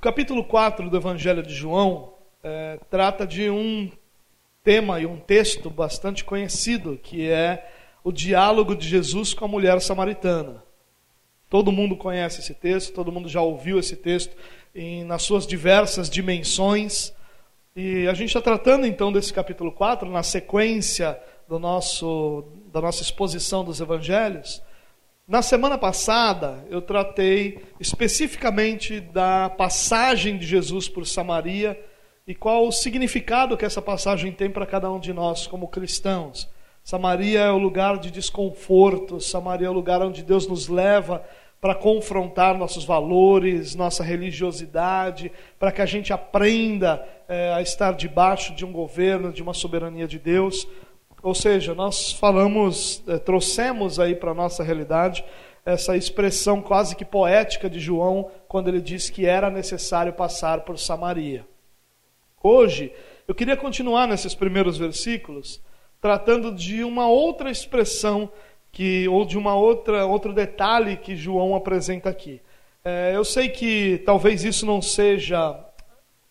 capítulo 0.00 0.42
4 0.42 0.88
do 0.88 0.96
Evangelho 0.96 1.42
de 1.42 1.52
João 1.52 2.14
é, 2.42 2.78
trata 2.88 3.26
de 3.26 3.50
um 3.50 3.90
tema 4.64 4.98
e 4.98 5.04
um 5.04 5.18
texto 5.18 5.68
bastante 5.68 6.24
conhecido, 6.24 6.98
que 7.02 7.28
é 7.28 7.70
o 8.02 8.10
diálogo 8.10 8.74
de 8.74 8.88
Jesus 8.88 9.34
com 9.34 9.44
a 9.44 9.48
mulher 9.48 9.78
samaritana. 9.82 10.64
Todo 11.50 11.70
mundo 11.70 11.96
conhece 11.96 12.40
esse 12.40 12.54
texto, 12.54 12.94
todo 12.94 13.12
mundo 13.12 13.28
já 13.28 13.42
ouviu 13.42 13.78
esse 13.78 13.94
texto 13.94 14.34
em, 14.74 15.04
nas 15.04 15.22
suas 15.22 15.46
diversas 15.46 16.08
dimensões. 16.08 17.12
E 17.76 18.08
a 18.08 18.14
gente 18.14 18.28
está 18.28 18.40
tratando 18.40 18.86
então 18.86 19.12
desse 19.12 19.34
capítulo 19.34 19.70
4, 19.70 20.08
na 20.08 20.22
sequência 20.22 21.20
do 21.46 21.58
nosso, 21.58 22.44
da 22.72 22.80
nossa 22.80 23.02
exposição 23.02 23.62
dos 23.62 23.82
evangelhos. 23.82 24.62
Na 25.30 25.42
semana 25.42 25.78
passada, 25.78 26.66
eu 26.68 26.82
tratei 26.82 27.60
especificamente 27.78 28.98
da 28.98 29.48
passagem 29.48 30.36
de 30.36 30.44
Jesus 30.44 30.88
por 30.88 31.06
Samaria 31.06 31.80
e 32.26 32.34
qual 32.34 32.66
o 32.66 32.72
significado 32.72 33.56
que 33.56 33.64
essa 33.64 33.80
passagem 33.80 34.32
tem 34.32 34.50
para 34.50 34.66
cada 34.66 34.90
um 34.90 34.98
de 34.98 35.12
nós 35.12 35.46
como 35.46 35.68
cristãos. 35.68 36.50
Samaria 36.82 37.42
é 37.42 37.50
o 37.52 37.58
lugar 37.58 37.98
de 37.98 38.10
desconforto, 38.10 39.20
Samaria 39.20 39.68
é 39.68 39.70
o 39.70 39.72
lugar 39.72 40.02
onde 40.02 40.24
Deus 40.24 40.48
nos 40.48 40.66
leva 40.66 41.24
para 41.60 41.76
confrontar 41.76 42.58
nossos 42.58 42.84
valores, 42.84 43.76
nossa 43.76 44.02
religiosidade, 44.02 45.30
para 45.60 45.70
que 45.70 45.80
a 45.80 45.86
gente 45.86 46.12
aprenda 46.12 47.06
é, 47.28 47.52
a 47.52 47.62
estar 47.62 47.92
debaixo 47.92 48.52
de 48.52 48.64
um 48.64 48.72
governo, 48.72 49.32
de 49.32 49.44
uma 49.44 49.54
soberania 49.54 50.08
de 50.08 50.18
Deus. 50.18 50.66
Ou 51.22 51.34
seja, 51.34 51.74
nós 51.74 52.12
falamos, 52.12 53.02
é, 53.06 53.18
trouxemos 53.18 54.00
aí 54.00 54.14
para 54.14 54.30
a 54.30 54.34
nossa 54.34 54.62
realidade 54.62 55.24
essa 55.64 55.96
expressão 55.96 56.62
quase 56.62 56.96
que 56.96 57.04
poética 57.04 57.68
de 57.68 57.78
João, 57.78 58.30
quando 58.48 58.68
ele 58.68 58.80
diz 58.80 59.10
que 59.10 59.26
era 59.26 59.50
necessário 59.50 60.12
passar 60.12 60.62
por 60.62 60.78
Samaria. 60.78 61.46
Hoje, 62.42 62.92
eu 63.28 63.34
queria 63.34 63.56
continuar 63.56 64.08
nesses 64.08 64.34
primeiros 64.34 64.78
versículos, 64.78 65.60
tratando 66.00 66.50
de 66.52 66.82
uma 66.82 67.06
outra 67.08 67.50
expressão 67.50 68.30
que 68.72 69.06
ou 69.08 69.24
de 69.26 69.36
uma 69.36 69.54
outra 69.54 70.06
outro 70.06 70.32
detalhe 70.32 70.96
que 70.96 71.14
João 71.14 71.54
apresenta 71.54 72.08
aqui. 72.08 72.40
É, 72.82 73.12
eu 73.14 73.24
sei 73.24 73.50
que 73.50 74.02
talvez 74.06 74.42
isso 74.42 74.64
não 74.64 74.80
seja, 74.80 75.52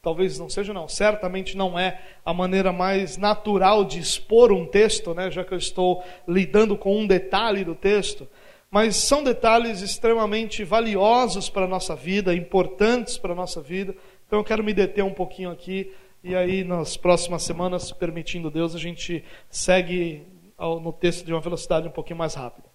talvez 0.02 0.40
não 0.40 0.50
seja 0.50 0.74
não, 0.74 0.88
certamente 0.88 1.58
não 1.58 1.78
é 1.78 2.02
a 2.24 2.34
maneira 2.34 2.72
mais 2.72 3.18
natural 3.18 3.84
de 3.84 4.00
expor 4.00 4.52
um 4.52 4.66
texto, 4.66 5.14
né? 5.14 5.30
Já 5.30 5.44
que 5.44 5.54
eu 5.54 5.58
estou 5.58 6.04
lidando 6.28 6.78
com 6.78 6.98
um 6.98 7.06
detalhe 7.06 7.66
do 7.66 7.76
texto, 7.76 8.28
mas 8.72 8.96
são 8.96 9.24
detalhes 9.24 9.82
extremamente 9.82 10.64
valiosos 10.64 11.50
para 11.50 11.66
a 11.66 11.68
nossa 11.68 11.96
vida, 11.96 12.36
importantes 12.36 13.18
para 13.18 13.34
a 13.34 13.36
nossa 13.36 13.62
vida. 13.62 13.96
Então 14.26 14.40
eu 14.40 14.44
quero 14.44 14.64
me 14.64 14.74
deter 14.74 15.04
um 15.04 15.14
pouquinho 15.14 15.52
aqui 15.52 15.92
e 16.24 16.36
aí 16.36 16.64
nas 16.64 16.96
próximas 16.96 17.44
semanas, 17.44 17.92
permitindo 17.92 18.52
Deus, 18.52 18.76
a 18.76 18.80
gente 18.80 19.24
segue 19.50 20.26
no 20.58 20.94
texto 20.94 21.26
de 21.26 21.34
uma 21.34 21.42
velocidade 21.42 21.88
um 21.88 21.92
pouquinho 21.92 22.20
mais 22.20 22.36
rápida. 22.36 22.68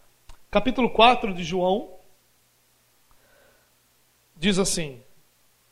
Capítulo 0.50 0.90
4 0.90 1.32
de 1.32 1.44
João 1.44 1.90
diz 4.36 4.58
assim: 4.58 5.00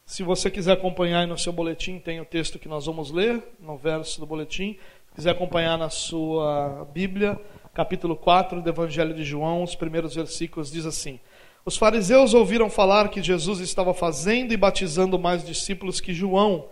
se 0.05 0.23
você 0.23 0.51
quiser 0.51 0.73
acompanhar 0.73 1.27
no 1.27 1.39
seu 1.39 1.53
boletim, 1.53 1.99
tem 1.99 2.21
o 2.21 2.25
texto 2.25 2.59
que 2.59 2.69
nós 2.69 2.87
vamos 2.87 3.11
ler, 3.11 3.43
no 3.61 3.77
verso 3.77 4.21
do 4.21 4.27
boletim. 4.27 4.77
Se 5.09 5.15
quiser 5.15 5.31
acompanhar 5.31 5.79
na 5.79 5.89
sua 5.89 6.87
Bíblia, 6.93 7.39
capítulo 7.73 8.17
4 8.17 8.61
do 8.61 8.69
Evangelho 8.69 9.15
de 9.15 9.25
João, 9.25 9.63
os 9.63 9.75
primeiros 9.75 10.15
versículos, 10.15 10.71
diz 10.71 10.85
assim: 10.85 11.19
Os 11.65 11.77
fariseus 11.77 12.35
ouviram 12.35 12.69
falar 12.69 13.09
que 13.09 13.23
Jesus 13.23 13.61
estava 13.61 13.95
fazendo 13.95 14.53
e 14.53 14.57
batizando 14.57 15.19
mais 15.19 15.45
discípulos 15.45 16.01
que 16.01 16.13
João, 16.13 16.67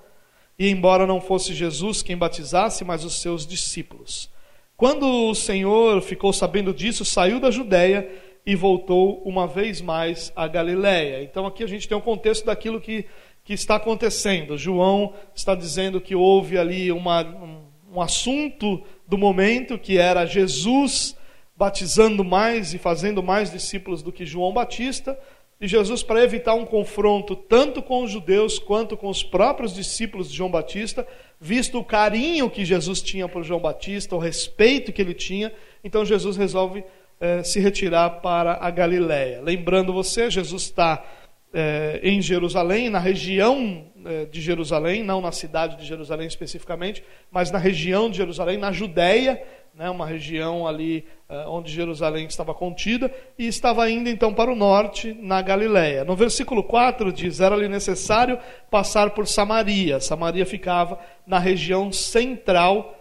e 0.59 0.69
embora 0.69 1.07
não 1.07 1.21
fosse 1.21 1.55
Jesus 1.55 2.03
quem 2.03 2.17
batizasse, 2.17 2.85
mas 2.85 3.05
os 3.05 3.21
seus 3.21 3.47
discípulos. 3.47 4.29
Quando 4.77 5.31
o 5.31 5.35
Senhor 5.35 6.01
ficou 6.03 6.33
sabendo 6.33 6.73
disso, 6.73 7.05
saiu 7.05 7.39
da 7.39 7.51
Judéia 7.51 8.11
e 8.51 8.57
voltou 8.57 9.23
uma 9.25 9.47
vez 9.47 9.81
mais 9.81 10.33
à 10.35 10.49
Galiléia. 10.49 11.23
Então 11.23 11.47
aqui 11.47 11.63
a 11.63 11.69
gente 11.69 11.87
tem 11.87 11.97
um 11.97 12.01
contexto 12.01 12.47
daquilo 12.47 12.81
que, 12.81 13.07
que 13.45 13.53
está 13.53 13.77
acontecendo. 13.77 14.59
João 14.59 15.15
está 15.33 15.55
dizendo 15.55 16.01
que 16.01 16.17
houve 16.17 16.59
ali 16.59 16.91
uma, 16.91 17.23
um, 17.23 17.61
um 17.95 18.01
assunto 18.01 18.83
do 19.07 19.17
momento 19.17 19.79
que 19.79 19.99
era 19.99 20.27
Jesus 20.27 21.17
batizando 21.57 22.25
mais 22.25 22.75
e 22.75 22.79
fazendo 22.79 23.23
mais 23.23 23.53
discípulos 23.53 24.03
do 24.03 24.11
que 24.11 24.27
João 24.27 24.53
Batista. 24.53 25.17
E 25.61 25.69
Jesus, 25.69 26.03
para 26.03 26.25
evitar 26.25 26.55
um 26.55 26.67
confronto 26.67 27.37
tanto 27.37 27.81
com 27.81 28.03
os 28.03 28.11
judeus 28.11 28.59
quanto 28.59 28.97
com 28.97 29.09
os 29.09 29.23
próprios 29.23 29.73
discípulos 29.73 30.29
de 30.29 30.37
João 30.37 30.51
Batista, 30.51 31.07
visto 31.41 31.79
o 31.79 31.85
carinho 31.85 32.51
que 32.51 32.65
Jesus 32.65 33.01
tinha 33.01 33.29
por 33.29 33.45
João 33.45 33.61
Batista, 33.61 34.17
o 34.17 34.19
respeito 34.19 34.93
que 34.93 35.01
ele 35.01 35.15
tinha, 35.15 35.53
então 35.85 36.05
Jesus 36.05 36.37
resolve 36.37 36.83
eh, 37.23 37.43
se 37.43 37.61
retirar 37.61 38.09
para 38.23 38.57
a 38.63 38.71
Galiléia. 38.71 39.43
Lembrando 39.43 39.93
você, 39.93 40.31
Jesus 40.31 40.63
está 40.63 41.05
eh, 41.53 42.01
em 42.03 42.23
Jerusalém, 42.23 42.89
na 42.89 42.99
região 42.99 43.85
eh, 44.07 44.25
de 44.25 44.41
Jerusalém, 44.41 45.03
não 45.03 45.21
na 45.21 45.31
cidade 45.31 45.77
de 45.77 45.85
Jerusalém 45.85 46.27
especificamente, 46.27 47.05
mas 47.31 47.51
na 47.51 47.59
região 47.59 48.09
de 48.09 48.17
Jerusalém, 48.17 48.57
na 48.57 48.73
Judéia, 48.73 49.39
né, 49.75 49.91
uma 49.91 50.07
região 50.07 50.67
ali 50.67 51.05
onde 51.47 51.71
Jerusalém 51.71 52.27
estava 52.27 52.55
contida, 52.55 53.13
e 53.39 53.47
estava 53.47 53.89
indo 53.91 54.09
então 54.09 54.33
para 54.33 54.51
o 54.51 54.57
norte, 54.57 55.15
na 55.21 55.43
Galiléia. 55.43 56.05
No 56.05 56.17
versículo 56.17 56.65
4 56.65 57.13
diz: 57.13 57.39
Era-lhe 57.39 57.69
necessário 57.69 58.39
passar 58.71 59.11
por 59.11 59.29
Samaria. 59.29 60.01
Samaria 60.01 60.45
ficava 60.45 60.99
na 61.27 61.39
região 61.39 61.93
central 61.93 63.00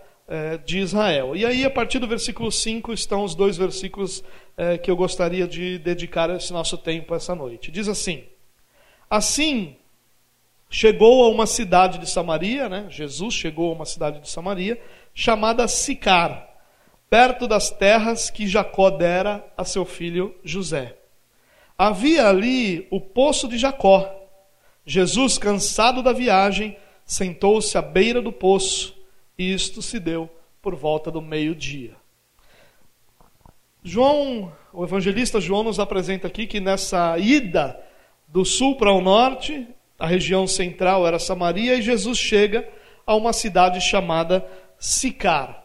de 0.66 0.80
Israel. 0.80 1.36
E 1.36 1.46
aí, 1.46 1.66
a 1.66 1.70
partir 1.70 2.00
do 2.00 2.08
versículo 2.08 2.52
5, 2.52 2.94
estão 2.94 3.24
os 3.24 3.34
dois 3.34 3.58
versículos 3.58 4.20
uh, 4.20 4.78
que 4.82 4.92
eu 4.92 4.96
gostaria 4.96 5.48
de 5.48 5.80
dedicar 5.80 6.30
esse 6.30 6.54
nosso 6.54 6.78
tempo 6.78 7.16
essa 7.16 7.34
noite. 7.34 7.72
Diz 7.72 7.88
assim: 7.88 8.24
Assim. 9.10 9.76
Chegou 10.72 11.26
a 11.26 11.30
uma 11.30 11.48
cidade 11.48 11.98
de 11.98 12.08
Samaria, 12.08 12.70
né? 12.70 12.86
Jesus 12.90 13.34
chegou 13.34 13.72
a 13.72 13.74
uma 13.74 13.86
cidade 13.86 14.20
de 14.20 14.30
Samaria, 14.30 14.80
chamada 15.16 15.68
Sicar, 15.68 16.48
perto 17.10 17.48
das 17.48 17.72
terras 17.72 18.30
que 18.30 18.48
Jacó 18.48 18.92
dera 18.92 19.44
a 19.58 19.66
seu 19.66 19.84
filho 19.84 20.36
José. 20.44 20.96
Havia 21.76 22.28
ali 22.28 22.88
o 22.92 23.02
poço 23.02 23.48
de 23.48 23.58
Jacó. 23.58 24.16
Jesus, 24.86 25.40
cansado 25.40 26.04
da 26.04 26.14
viagem, 26.14 26.78
sentou-se 27.04 27.76
à 27.76 27.82
beira 27.82 28.22
do 28.22 28.32
poço, 28.32 28.96
e 29.40 29.54
isto 29.54 29.82
se 29.82 30.02
deu 30.02 30.30
por 30.62 30.76
volta 30.76 31.10
do 31.10 31.22
meio-dia. 31.22 31.96
João, 33.82 34.52
o 34.74 34.84
evangelista 34.84 35.40
João 35.40 35.64
nos 35.64 35.80
apresenta 35.80 36.28
aqui 36.28 36.46
que 36.46 36.60
nessa 36.60 37.18
ida 37.18 37.80
do 38.28 38.44
sul 38.44 38.76
para 38.76 38.92
o 38.92 39.00
norte, 39.00 39.66
a 39.98 40.06
região 40.06 40.46
central 40.46 41.08
era 41.08 41.18
Samaria, 41.18 41.76
e 41.76 41.82
Jesus 41.82 42.20
chega 42.20 42.68
a 43.08 43.16
uma 43.16 43.32
cidade 43.32 43.80
chamada 43.80 44.46
Sicar. 44.78 45.64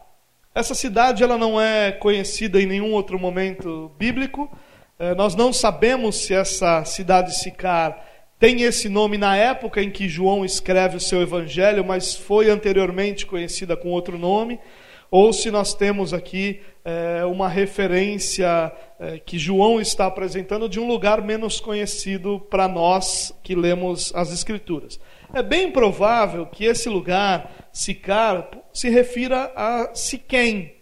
Essa 0.53 0.73
cidade 0.73 1.21
ela 1.21 1.37
não 1.37 1.59
é 1.59 1.91
conhecida 1.91 2.61
em 2.61 2.65
nenhum 2.65 2.93
outro 2.93 3.19
momento 3.19 3.91
bíblico. 3.97 4.49
É, 4.97 5.13
nós 5.13 5.35
não 5.35 5.51
sabemos 5.51 6.15
se 6.15 6.33
essa 6.33 6.85
cidade 6.85 7.35
Sicar 7.35 8.01
tem 8.37 8.63
esse 8.63 8.89
nome 8.89 9.17
na 9.17 9.35
época 9.35 9.81
em 9.81 9.89
que 9.89 10.09
João 10.09 10.43
escreve 10.43 10.97
o 10.97 10.99
seu 10.99 11.21
evangelho, 11.21 11.85
mas 11.85 12.13
foi 12.13 12.49
anteriormente 12.49 13.25
conhecida 13.25 13.77
com 13.77 13.89
outro 13.89 14.17
nome, 14.17 14.59
ou 15.09 15.31
se 15.31 15.49
nós 15.49 15.73
temos 15.73 16.13
aqui 16.13 16.59
é, 16.83 17.23
uma 17.25 17.47
referência 17.47 18.71
é, 18.99 19.17
que 19.19 19.39
João 19.39 19.79
está 19.79 20.05
apresentando 20.05 20.67
de 20.67 20.79
um 20.79 20.87
lugar 20.87 21.21
menos 21.21 21.59
conhecido 21.59 22.39
para 22.49 22.67
nós 22.67 23.33
que 23.41 23.55
lemos 23.55 24.11
as 24.13 24.33
Escrituras. 24.33 24.99
É 25.33 25.41
bem 25.41 25.71
provável 25.71 26.45
que 26.45 26.65
esse 26.65 26.89
lugar, 26.89 27.69
Sicar, 27.71 28.49
se 28.73 28.89
refira 28.89 29.51
a 29.55 29.95
Siquém. 29.95 30.75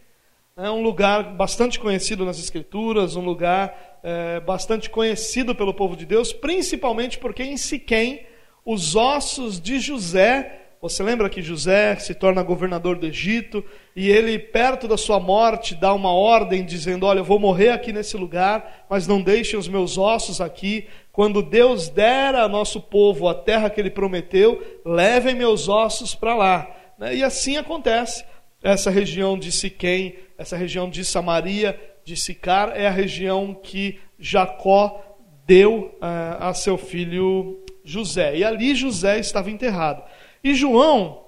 É 0.57 0.69
um 0.69 0.81
lugar 0.81 1.35
bastante 1.35 1.79
conhecido 1.79 2.25
nas 2.25 2.39
Escrituras, 2.39 3.15
um 3.15 3.23
lugar 3.23 3.92
é, 4.03 4.39
bastante 4.41 4.89
conhecido 4.89 5.55
pelo 5.55 5.73
povo 5.73 5.95
de 5.95 6.05
Deus, 6.05 6.31
principalmente 6.31 7.17
porque 7.17 7.43
em 7.43 7.57
Siquém 7.57 8.25
os 8.65 8.95
ossos 8.95 9.59
de 9.59 9.79
José 9.79 10.59
você 10.83 11.01
lembra 11.01 11.29
que 11.29 11.41
José 11.41 11.95
se 11.95 12.13
torna 12.13 12.43
governador 12.43 12.97
do 12.97 13.07
Egito 13.07 13.63
e 13.95 14.09
ele, 14.09 14.37
perto 14.37 14.85
da 14.85 14.97
sua 14.97 15.17
morte, 15.17 15.75
dá 15.75 15.93
uma 15.93 16.11
ordem 16.11 16.65
dizendo: 16.65 17.05
Olha, 17.05 17.19
eu 17.19 17.23
vou 17.23 17.39
morrer 17.39 17.69
aqui 17.69 17.93
nesse 17.93 18.17
lugar, 18.17 18.85
mas 18.89 19.07
não 19.07 19.21
deixem 19.21 19.57
os 19.57 19.69
meus 19.69 19.97
ossos 19.97 20.41
aqui. 20.41 20.85
Quando 21.09 21.41
Deus 21.41 21.87
der 21.87 22.35
a 22.35 22.49
nosso 22.49 22.81
povo 22.81 23.29
a 23.29 23.33
terra 23.33 23.69
que 23.69 23.79
ele 23.79 23.89
prometeu, 23.89 24.61
levem 24.85 25.33
meus 25.33 25.69
ossos 25.69 26.13
para 26.13 26.35
lá. 26.35 26.69
Né? 26.99 27.15
E 27.15 27.23
assim 27.23 27.55
acontece. 27.55 28.25
Essa 28.61 28.91
região 28.91 29.39
de 29.39 29.53
Siquém, 29.53 30.17
essa 30.37 30.57
região 30.57 30.89
de 30.89 31.05
Samaria, 31.05 31.79
de 32.03 32.15
Sicar, 32.15 32.71
é 32.75 32.87
a 32.87 32.91
região 32.91 33.53
que 33.53 33.99
Jacó 34.19 35.01
deu 35.45 35.97
uh, 36.01 36.43
a 36.43 36.53
seu 36.53 36.77
filho 36.77 37.63
José. 37.83 38.37
E 38.37 38.43
ali 38.43 38.75
José 38.75 39.19
estava 39.19 39.51
enterrado. 39.51 40.03
E 40.43 40.53
João 40.53 41.23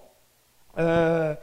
é, 0.75 1.38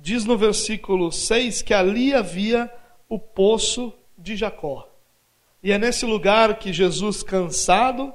diz 0.00 0.24
no 0.24 0.38
versículo 0.38 1.10
6 1.10 1.62
que 1.62 1.74
ali 1.74 2.14
havia 2.14 2.70
o 3.08 3.18
poço 3.18 3.92
de 4.16 4.36
Jacó. 4.36 4.88
E 5.62 5.72
é 5.72 5.78
nesse 5.78 6.06
lugar 6.06 6.58
que 6.58 6.72
Jesus, 6.72 7.22
cansado, 7.22 8.12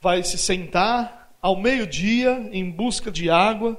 vai 0.00 0.22
se 0.22 0.36
sentar 0.36 1.32
ao 1.40 1.56
meio-dia 1.56 2.48
em 2.52 2.70
busca 2.70 3.10
de 3.10 3.30
água. 3.30 3.78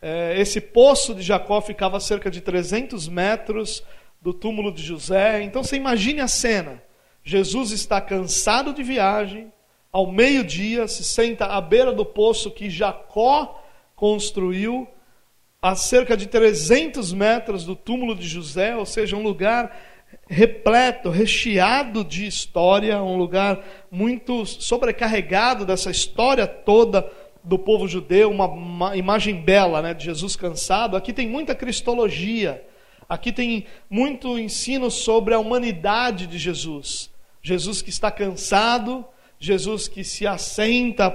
É, 0.00 0.40
esse 0.40 0.60
poço 0.60 1.14
de 1.14 1.22
Jacó 1.22 1.60
ficava 1.60 1.96
a 1.96 2.00
cerca 2.00 2.30
de 2.30 2.40
300 2.40 3.08
metros 3.08 3.82
do 4.22 4.32
túmulo 4.32 4.72
de 4.72 4.82
José. 4.82 5.42
Então 5.42 5.64
você 5.64 5.76
imagine 5.76 6.20
a 6.20 6.28
cena. 6.28 6.82
Jesus 7.24 7.72
está 7.72 8.00
cansado 8.00 8.72
de 8.72 8.82
viagem, 8.82 9.52
ao 9.92 10.10
meio-dia 10.10 10.88
se 10.88 11.04
senta 11.04 11.46
à 11.46 11.60
beira 11.60 11.92
do 11.92 12.04
poço 12.04 12.50
que 12.50 12.70
Jacó 12.70 13.62
construiu, 13.94 14.88
a 15.60 15.76
cerca 15.76 16.16
de 16.16 16.26
300 16.26 17.12
metros 17.12 17.64
do 17.64 17.76
túmulo 17.76 18.16
de 18.16 18.26
José, 18.26 18.74
ou 18.74 18.84
seja, 18.84 19.16
um 19.16 19.22
lugar 19.22 19.76
repleto, 20.28 21.08
recheado 21.08 22.04
de 22.04 22.26
história, 22.26 23.00
um 23.02 23.16
lugar 23.16 23.62
muito 23.90 24.44
sobrecarregado 24.44 25.64
dessa 25.64 25.90
história 25.90 26.46
toda 26.46 27.08
do 27.44 27.58
povo 27.58 27.86
judeu, 27.86 28.30
uma, 28.30 28.96
imagem 28.96 29.36
bela 29.36 29.82
né, 29.82 29.94
de 29.94 30.04
Jesus 30.04 30.36
cansado. 30.36 30.96
Aqui 30.96 31.12
tem 31.12 31.28
muita 31.28 31.54
cristologia, 31.54 32.64
aqui 33.12 33.30
tem 33.30 33.66
muito 33.90 34.38
ensino 34.38 34.90
sobre 34.90 35.34
a 35.34 35.38
humanidade 35.38 36.26
de 36.26 36.38
Jesus. 36.38 37.10
Jesus 37.42 37.82
que 37.82 37.90
está 37.90 38.10
cansado, 38.10 39.04
Jesus 39.38 39.86
que 39.86 40.02
se 40.02 40.26
assenta 40.26 41.14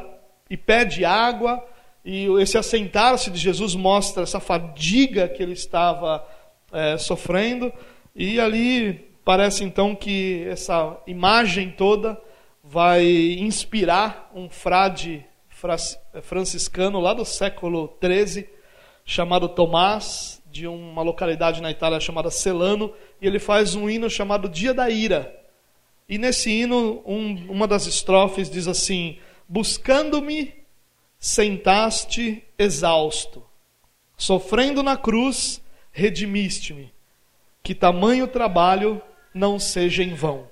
e 0.49 0.55
pede 0.55 1.03
água, 1.03 1.65
e 2.05 2.27
esse 2.39 2.57
assentar-se 2.57 3.31
de 3.31 3.39
Jesus 3.39 3.73
mostra 3.73 4.23
essa 4.23 4.39
fadiga 4.39 5.27
que 5.27 5.41
ele 5.41 5.53
estava 5.53 6.25
é, 6.71 6.97
sofrendo. 6.97 7.73
E 8.15 8.39
ali 8.39 9.11
parece 9.25 9.63
então 9.63 9.95
que 9.95 10.45
essa 10.47 10.97
imagem 11.07 11.71
toda 11.71 12.21
vai 12.63 13.03
inspirar 13.39 14.29
um 14.35 14.49
frade 14.49 15.25
franciscano 16.21 16.99
lá 16.99 17.13
do 17.13 17.25
século 17.25 17.97
XIII, 18.01 18.47
chamado 19.03 19.49
Tomás, 19.49 20.36
de 20.57 20.67
uma 20.67 21.03
localidade 21.03 21.61
na 21.61 21.69
Itália 21.69 21.99
chamada 21.99 22.31
Celano, 22.31 22.91
e 23.21 23.27
ele 23.27 23.37
faz 23.37 23.75
um 23.75 23.87
hino 23.87 24.09
chamado 24.09 24.49
Dia 24.49 24.73
da 24.73 24.89
Ira. 24.89 25.39
E 26.09 26.17
nesse 26.17 26.49
hino, 26.49 27.03
um, 27.05 27.51
uma 27.51 27.67
das 27.67 27.85
estrofes 27.85 28.49
diz 28.49 28.67
assim: 28.67 29.19
Buscando-me 29.47 30.53
sentaste 31.19 32.43
exausto. 32.57 33.43
Sofrendo 34.17 34.81
na 34.81 34.97
cruz, 34.97 35.61
redimiste-me. 35.91 36.91
Que 37.61 37.75
tamanho 37.75 38.27
trabalho 38.27 38.99
não 39.33 39.59
seja 39.59 40.01
em 40.01 40.15
vão. 40.15 40.47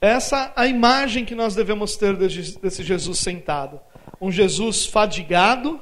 Essa 0.00 0.46
é 0.56 0.62
a 0.62 0.66
imagem 0.66 1.24
que 1.26 1.34
nós 1.34 1.54
devemos 1.54 1.96
ter 1.96 2.16
desse 2.16 2.82
Jesus 2.82 3.18
sentado. 3.18 3.78
Um 4.18 4.32
Jesus 4.32 4.86
fadigado, 4.86 5.80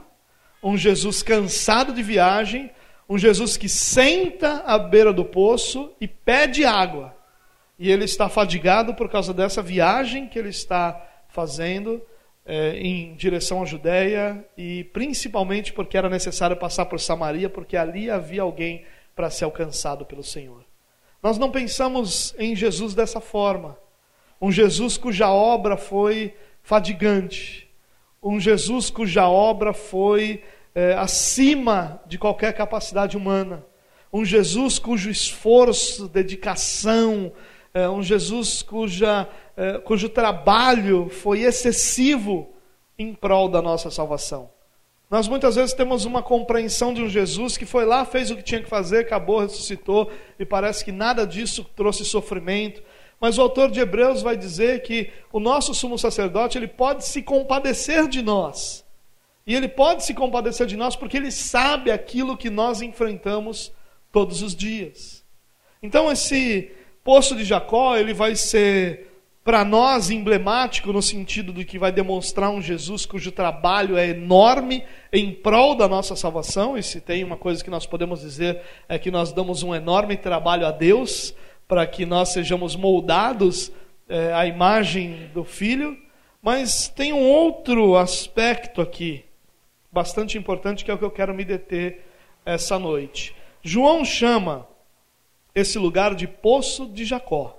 um 0.63 0.77
Jesus 0.77 1.23
cansado 1.23 1.93
de 1.93 2.03
viagem, 2.03 2.71
um 3.11 3.19
Jesus 3.19 3.57
que 3.57 3.69
senta 3.69 4.63
à 4.65 4.79
beira 4.79 5.13
do 5.13 5.25
poço 5.25 5.91
e 6.01 6.07
pede 6.07 6.65
água. 6.65 7.13
E 7.77 7.91
ele 7.91 8.05
está 8.05 8.29
fadigado 8.29 8.95
por 8.95 9.09
causa 9.09 9.35
dessa 9.35 9.61
viagem 9.61 10.29
que 10.29 10.39
ele 10.39 10.51
está 10.51 11.05
fazendo 11.29 12.01
é, 12.47 12.77
em 12.77 13.17
direção 13.17 13.63
à 13.63 13.65
Judéia 13.65 14.47
e 14.57 14.85
principalmente 14.93 15.73
porque 15.73 15.99
era 15.99 16.09
necessário 16.09 16.57
passar 16.57 16.87
por 16.87 17.01
Samaria, 17.01 17.51
porque 17.51 17.77
ali 17.77 18.09
havia 18.09 18.43
alguém 18.43 18.85
para 19.17 19.29
ser 19.29 19.45
alcançado 19.45 20.07
pelo 20.07 20.23
Senhor. 20.23 20.65
Nós 21.21 21.37
não 21.37 21.51
pensamos 21.51 22.33
em 22.39 22.55
Jesus 22.55 22.95
dessa 22.95 23.21
forma. 23.21 23.77
Um 24.41 24.53
Jesus 24.53 24.97
cuja 24.97 25.29
obra 25.29 25.77
foi 25.77 26.33
fadigante, 26.63 27.69
um 28.23 28.39
Jesus 28.39 28.89
cuja 28.89 29.29
obra 29.29 29.73
foi 29.73 30.45
é, 30.75 30.95
acima 30.95 32.01
de 32.07 32.19
qualquer 32.19 32.53
capacidade 32.53 33.17
humana, 33.17 33.65
um 34.13 34.25
Jesus 34.25 34.79
cujo 34.79 35.11
esforço, 35.11 36.09
dedicação, 36.09 37.33
é, 37.73 37.89
um 37.89 38.03
Jesus 38.03 38.63
cuja 38.63 39.29
é, 39.57 39.79
cujo 39.79 40.09
trabalho 40.09 41.11
foi 41.11 41.41
excessivo 41.43 42.49
em 42.99 43.15
prol 43.15 43.49
da 43.49 43.61
nossa 43.61 43.91
salvação. 43.91 44.51
Nós 45.11 45.27
muitas 45.29 45.57
vezes 45.57 45.75
temos 45.75 46.05
uma 46.05 46.23
compreensão 46.23 46.95
de 46.95 47.03
um 47.03 47.09
Jesus 47.09 47.59
que 47.59 47.67
foi 47.67 47.85
lá, 47.85 48.05
fez 48.05 48.31
o 48.31 48.37
que 48.37 48.43
tinha 48.43 48.63
que 48.63 48.69
fazer, 48.69 49.01
acabou, 49.01 49.41
ressuscitou, 49.41 50.11
e 50.39 50.47
parece 50.47 50.85
que 50.85 50.93
nada 50.93 51.27
disso 51.27 51.65
trouxe 51.77 52.05
sofrimento. 52.05 52.83
Mas 53.21 53.37
o 53.37 53.43
autor 53.43 53.71
de 53.71 53.81
Hebreus 53.81 54.23
vai 54.23 54.37
dizer 54.37 54.83
que 54.83 55.11
o 55.33 55.41
nosso 55.41 55.75
sumo 55.75 55.99
sacerdote, 55.99 56.57
ele 56.57 56.69
pode 56.69 57.05
se 57.05 57.23
compadecer 57.23 58.09
de 58.09 58.23
nós. 58.23 58.85
E 59.47 59.55
ele 59.55 59.69
pode 59.69 60.05
se 60.05 60.15
compadecer 60.15 60.67
de 60.67 60.77
nós 60.77 60.95
porque 60.97 61.17
ele 61.17 61.31
sabe 61.31 61.91
aquilo 61.91 62.37
que 62.37 62.51
nós 62.51 62.83
enfrentamos 62.83 63.73
todos 64.13 64.43
os 64.43 64.55
dias. 64.55 65.25
Então 65.83 66.11
esse 66.11 66.71
poço 67.03 67.35
de 67.35 67.45
Jacó, 67.45 67.97
ele 67.97 68.13
vai 68.13 68.37
ser 68.37 69.11
para 69.43 69.65
nós 69.65 70.11
emblemático 70.11 70.93
no 70.93 71.01
sentido 71.01 71.53
de 71.53 71.65
que 71.65 71.79
vai 71.79 71.91
demonstrar 71.91 72.51
um 72.51 72.61
Jesus 72.61 73.07
cujo 73.07 73.33
trabalho 73.33 73.97
é 73.97 74.11
enorme 74.11 74.85
em 75.13 75.33
prol 75.33 75.75
da 75.75 75.89
nossa 75.89 76.15
salvação, 76.15 76.77
e 76.77 76.83
se 76.83 77.01
tem 77.01 77.25
uma 77.25 77.37
coisa 77.37 77.65
que 77.65 77.71
nós 77.71 77.87
podemos 77.87 78.21
dizer 78.21 78.61
é 78.89 78.99
que 78.99 79.11
nós 79.11 79.33
damos 79.33 79.63
um 79.63 79.75
enorme 79.75 80.17
trabalho 80.17 80.67
a 80.67 80.71
Deus 80.71 81.35
para 81.67 81.87
que 81.87 82.05
nós 82.05 82.29
sejamos 82.29 82.77
moldados 82.77 83.73
é, 84.09 84.33
à 84.33 84.47
imagem 84.47 85.31
do 85.33 85.43
Filho, 85.43 85.97
mas 86.43 86.89
tem 86.89 87.13
um 87.13 87.29
outro 87.29 87.97
aspecto 87.97 88.81
aqui, 88.81 89.25
bastante 89.93 90.39
importante, 90.39 90.85
que 90.85 90.91
é 90.91 90.95
o 90.95 90.99
que 90.99 91.05
eu 91.05 91.11
quero 91.11 91.35
me 91.35 91.45
deter 91.45 92.05
essa 92.45 92.79
noite. 92.79 93.35
João 93.63 94.05
chama 94.05 94.67
esse 95.55 95.79
lugar 95.79 96.15
de 96.15 96.27
Poço 96.27 96.87
de 96.87 97.05
Jacó. 97.05 97.59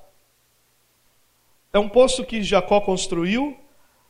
É 1.73 1.79
um 1.79 1.89
poço 1.89 2.25
que 2.25 2.41
Jacó 2.43 2.81
construiu, 2.81 3.57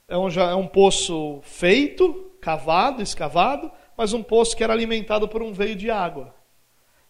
é 0.08 0.18
um, 0.18 0.28
é 0.30 0.56
um 0.56 0.68
poço 0.68 1.40
feito, 1.44 2.32
cavado, 2.42 3.02
escavado, 3.02 3.72
mas 3.96 4.14
um 4.14 4.24
poço 4.24 4.56
que 4.56 4.64
era 4.64 4.74
alimentado 4.74 5.28
por 5.28 5.44
um 5.44 5.54
veio 5.54 5.76
de 5.76 5.92
água. 5.92 6.34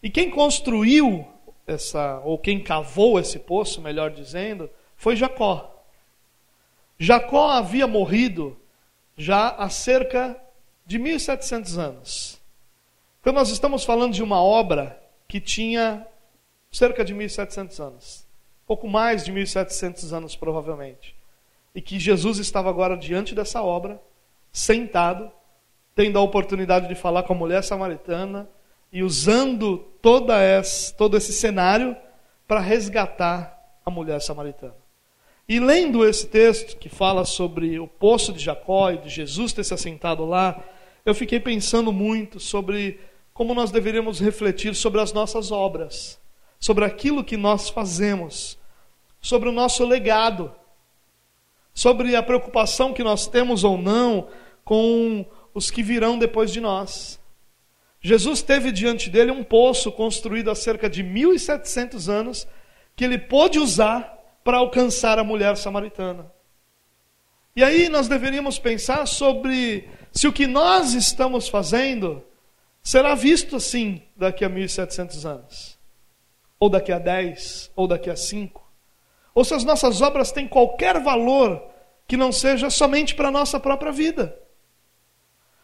E 0.02 0.10
quem 0.10 0.28
construiu 0.28 1.26
essa, 1.66 2.20
ou 2.24 2.38
quem 2.38 2.60
cavou 2.60 3.18
esse 3.18 3.38
poço, 3.38 3.80
melhor 3.80 4.10
dizendo, 4.10 4.68
foi 4.96 5.16
Jacó. 5.16 5.84
Jacó 6.98 7.48
havia 7.48 7.86
morrido 7.86 8.58
já 9.16 9.48
há 9.50 9.68
cerca 9.68 10.41
de 10.84 10.98
1700 10.98 11.78
anos. 11.78 12.40
Então 13.20 13.32
nós 13.32 13.50
estamos 13.50 13.84
falando 13.84 14.12
de 14.12 14.22
uma 14.22 14.42
obra 14.42 15.00
que 15.28 15.40
tinha 15.40 16.06
cerca 16.70 17.04
de 17.04 17.14
1700 17.14 17.80
anos 17.80 18.32
pouco 18.72 18.88
mais 18.88 19.22
de 19.22 19.30
1700 19.30 20.14
anos 20.14 20.34
provavelmente. 20.34 21.14
E 21.74 21.82
que 21.82 21.98
Jesus 21.98 22.38
estava 22.38 22.70
agora 22.70 22.96
diante 22.96 23.34
dessa 23.34 23.62
obra, 23.62 24.00
sentado, 24.50 25.30
tendo 25.94 26.18
a 26.18 26.22
oportunidade 26.22 26.88
de 26.88 26.94
falar 26.94 27.22
com 27.24 27.34
a 27.34 27.36
mulher 27.36 27.62
samaritana 27.62 28.48
e 28.90 29.02
usando 29.02 29.76
toda 30.00 30.42
esse, 30.42 30.94
todo 30.94 31.18
esse 31.18 31.34
cenário 31.34 31.94
para 32.48 32.60
resgatar 32.60 33.58
a 33.84 33.90
mulher 33.90 34.22
samaritana. 34.22 34.81
E 35.48 35.58
lendo 35.58 36.06
esse 36.06 36.26
texto 36.26 36.76
que 36.76 36.88
fala 36.88 37.24
sobre 37.24 37.78
o 37.78 37.86
poço 37.86 38.32
de 38.32 38.38
Jacó 38.38 38.90
e 38.90 38.98
de 38.98 39.08
Jesus 39.08 39.52
ter 39.52 39.64
se 39.64 39.74
assentado 39.74 40.24
lá, 40.24 40.62
eu 41.04 41.14
fiquei 41.14 41.40
pensando 41.40 41.92
muito 41.92 42.38
sobre 42.38 43.00
como 43.34 43.54
nós 43.54 43.70
deveríamos 43.70 44.20
refletir 44.20 44.74
sobre 44.74 45.00
as 45.00 45.12
nossas 45.12 45.50
obras, 45.50 46.20
sobre 46.60 46.84
aquilo 46.84 47.24
que 47.24 47.36
nós 47.36 47.68
fazemos, 47.68 48.58
sobre 49.20 49.48
o 49.48 49.52
nosso 49.52 49.84
legado, 49.84 50.52
sobre 51.74 52.14
a 52.14 52.22
preocupação 52.22 52.92
que 52.92 53.02
nós 53.02 53.26
temos 53.26 53.64
ou 53.64 53.76
não 53.76 54.28
com 54.64 55.24
os 55.52 55.70
que 55.70 55.82
virão 55.82 56.18
depois 56.18 56.52
de 56.52 56.60
nós. 56.60 57.20
Jesus 58.00 58.42
teve 58.42 58.72
diante 58.72 59.08
dele 59.08 59.30
um 59.30 59.44
poço 59.44 59.90
construído 59.90 60.50
há 60.50 60.54
cerca 60.54 60.88
de 60.90 61.02
1700 61.02 62.08
anos 62.08 62.46
que 62.94 63.04
ele 63.04 63.16
pôde 63.16 63.58
usar 63.58 64.21
para 64.44 64.58
alcançar 64.58 65.18
a 65.18 65.24
mulher 65.24 65.56
samaritana. 65.56 66.32
E 67.54 67.62
aí 67.62 67.88
nós 67.88 68.08
deveríamos 68.08 68.58
pensar 68.58 69.06
sobre 69.06 69.88
se 70.10 70.26
o 70.26 70.32
que 70.32 70.46
nós 70.46 70.94
estamos 70.94 71.48
fazendo 71.48 72.24
será 72.82 73.14
visto 73.14 73.56
assim 73.56 74.02
daqui 74.16 74.44
a 74.44 74.48
1700 74.48 75.26
anos, 75.26 75.78
ou 76.58 76.68
daqui 76.68 76.90
a 76.92 76.98
10, 76.98 77.70
ou 77.76 77.86
daqui 77.86 78.08
a 78.08 78.16
5 78.16 78.62
ou 79.34 79.44
se 79.44 79.54
as 79.54 79.64
nossas 79.64 80.00
obras 80.00 80.30
têm 80.30 80.46
qualquer 80.46 81.00
valor 81.00 81.62
que 82.06 82.16
não 82.16 82.30
seja 82.30 82.68
somente 82.68 83.14
para 83.14 83.28
a 83.28 83.32
nossa 83.32 83.58
própria 83.58 83.90
vida. 83.90 84.36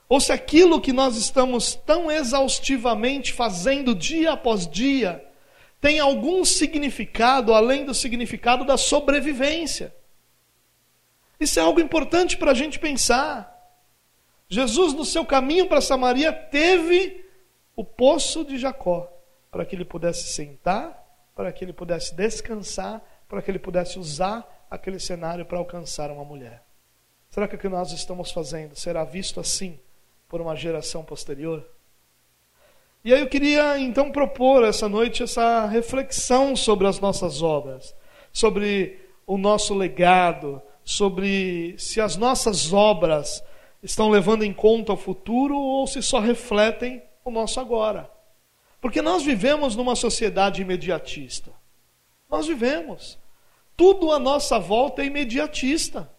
Ou 0.08 0.20
se 0.20 0.32
aquilo 0.32 0.80
que 0.80 0.92
nós 0.92 1.16
estamos 1.16 1.74
tão 1.74 2.10
exaustivamente 2.10 3.32
fazendo 3.32 3.94
dia 3.94 4.32
após 4.32 4.66
dia 4.66 5.22
tem 5.80 6.00
algum 6.00 6.44
significado 6.44 7.54
além 7.54 7.84
do 7.84 7.94
significado 7.94 8.64
da 8.64 8.76
sobrevivência. 8.76 9.94
Isso 11.38 11.58
é 11.58 11.62
algo 11.62 11.80
importante 11.80 12.36
para 12.36 12.50
a 12.50 12.54
gente 12.54 12.78
pensar. 12.78 13.56
Jesus, 14.48 14.94
no 14.94 15.04
seu 15.04 15.24
caminho 15.24 15.68
para 15.68 15.80
Samaria, 15.80 16.32
teve 16.32 17.24
o 17.76 17.84
poço 17.84 18.44
de 18.44 18.58
Jacó 18.58 19.12
para 19.50 19.64
que 19.64 19.76
ele 19.76 19.84
pudesse 19.84 20.32
sentar, 20.32 21.06
para 21.34 21.52
que 21.52 21.64
ele 21.64 21.72
pudesse 21.72 22.14
descansar, 22.14 23.02
para 23.28 23.40
que 23.40 23.50
ele 23.50 23.58
pudesse 23.58 23.98
usar 23.98 24.66
aquele 24.70 24.98
cenário 24.98 25.46
para 25.46 25.58
alcançar 25.58 26.10
uma 26.10 26.24
mulher. 26.24 26.64
Será 27.30 27.46
que 27.46 27.54
o 27.54 27.58
que 27.58 27.68
nós 27.68 27.92
estamos 27.92 28.32
fazendo 28.32 28.74
será 28.74 29.04
visto 29.04 29.38
assim 29.38 29.78
por 30.28 30.40
uma 30.40 30.56
geração 30.56 31.04
posterior? 31.04 31.64
E 33.04 33.14
aí 33.14 33.20
eu 33.20 33.28
queria 33.28 33.78
então 33.78 34.10
propor 34.10 34.64
essa 34.64 34.88
noite 34.88 35.22
essa 35.22 35.66
reflexão 35.66 36.56
sobre 36.56 36.86
as 36.86 36.98
nossas 36.98 37.42
obras, 37.42 37.94
sobre 38.32 38.98
o 39.26 39.38
nosso 39.38 39.74
legado, 39.74 40.60
sobre 40.84 41.74
se 41.78 42.00
as 42.00 42.16
nossas 42.16 42.72
obras 42.72 43.42
estão 43.82 44.10
levando 44.10 44.42
em 44.42 44.52
conta 44.52 44.92
o 44.92 44.96
futuro 44.96 45.56
ou 45.56 45.86
se 45.86 46.02
só 46.02 46.18
refletem 46.18 47.02
o 47.24 47.30
nosso 47.30 47.60
agora. 47.60 48.10
Porque 48.80 49.02
nós 49.02 49.22
vivemos 49.22 49.76
numa 49.76 49.94
sociedade 49.94 50.62
imediatista. 50.62 51.52
Nós 52.30 52.46
vivemos. 52.46 53.18
Tudo 53.76 54.12
à 54.12 54.18
nossa 54.18 54.58
volta 54.58 55.02
é 55.02 55.06
imediatista. 55.06 56.10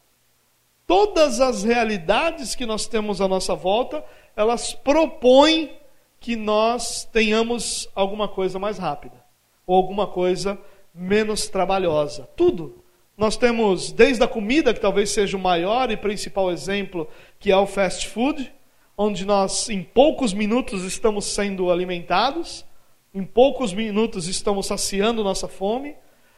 Todas 0.88 1.40
as 1.40 1.64
realidades 1.64 2.56
que 2.56 2.66
nós 2.66 2.88
temos 2.88 3.22
à 3.22 3.28
nossa 3.28 3.54
volta, 3.54 4.04
elas 4.36 4.74
propõem 4.74 5.79
que 6.20 6.36
nós 6.36 7.06
tenhamos 7.06 7.90
alguma 7.96 8.28
coisa 8.28 8.60
mais 8.60 8.78
rápida 8.78 9.24
ou 9.66 9.76
alguma 9.76 10.08
coisa 10.08 10.60
menos 10.94 11.48
trabalhosa. 11.48 12.30
Tudo. 12.36 12.84
Nós 13.18 13.38
temos 13.38 13.92
desde 13.92 14.24
a 14.24 14.28
comida, 14.28 14.74
que 14.74 14.80
talvez 14.80 15.10
seja 15.12 15.36
o 15.36 15.40
maior 15.40 15.92
e 15.92 15.98
principal 15.98 16.52
exemplo, 16.52 17.08
que 17.38 17.52
é 17.52 17.58
o 17.58 17.68
fast 17.68 18.08
food, 18.08 18.52
onde 18.98 19.26
nós 19.26 19.70
em 19.70 19.84
poucos 19.84 20.34
minutos 20.34 20.84
estamos 20.84 21.26
sendo 21.26 21.70
alimentados, 21.70 22.66
em 23.14 23.24
poucos 23.24 23.74
minutos 23.74 24.28
estamos 24.28 24.68
saciando 24.68 25.24
nossa 25.24 25.48
fome, 25.48 25.96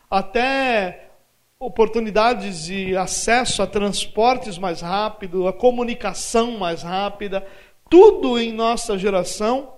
até 0.10 1.12
oportunidades 1.60 2.66
de 2.66 2.98
acesso 2.98 3.62
a 3.62 3.68
transportes 3.68 4.58
mais 4.58 4.82
rápido, 4.82 5.48
a 5.48 5.54
comunicação 5.54 6.58
mais 6.58 6.82
rápida, 6.82 7.46
tudo 7.92 8.40
em 8.40 8.54
nossa 8.54 8.98
geração 8.98 9.74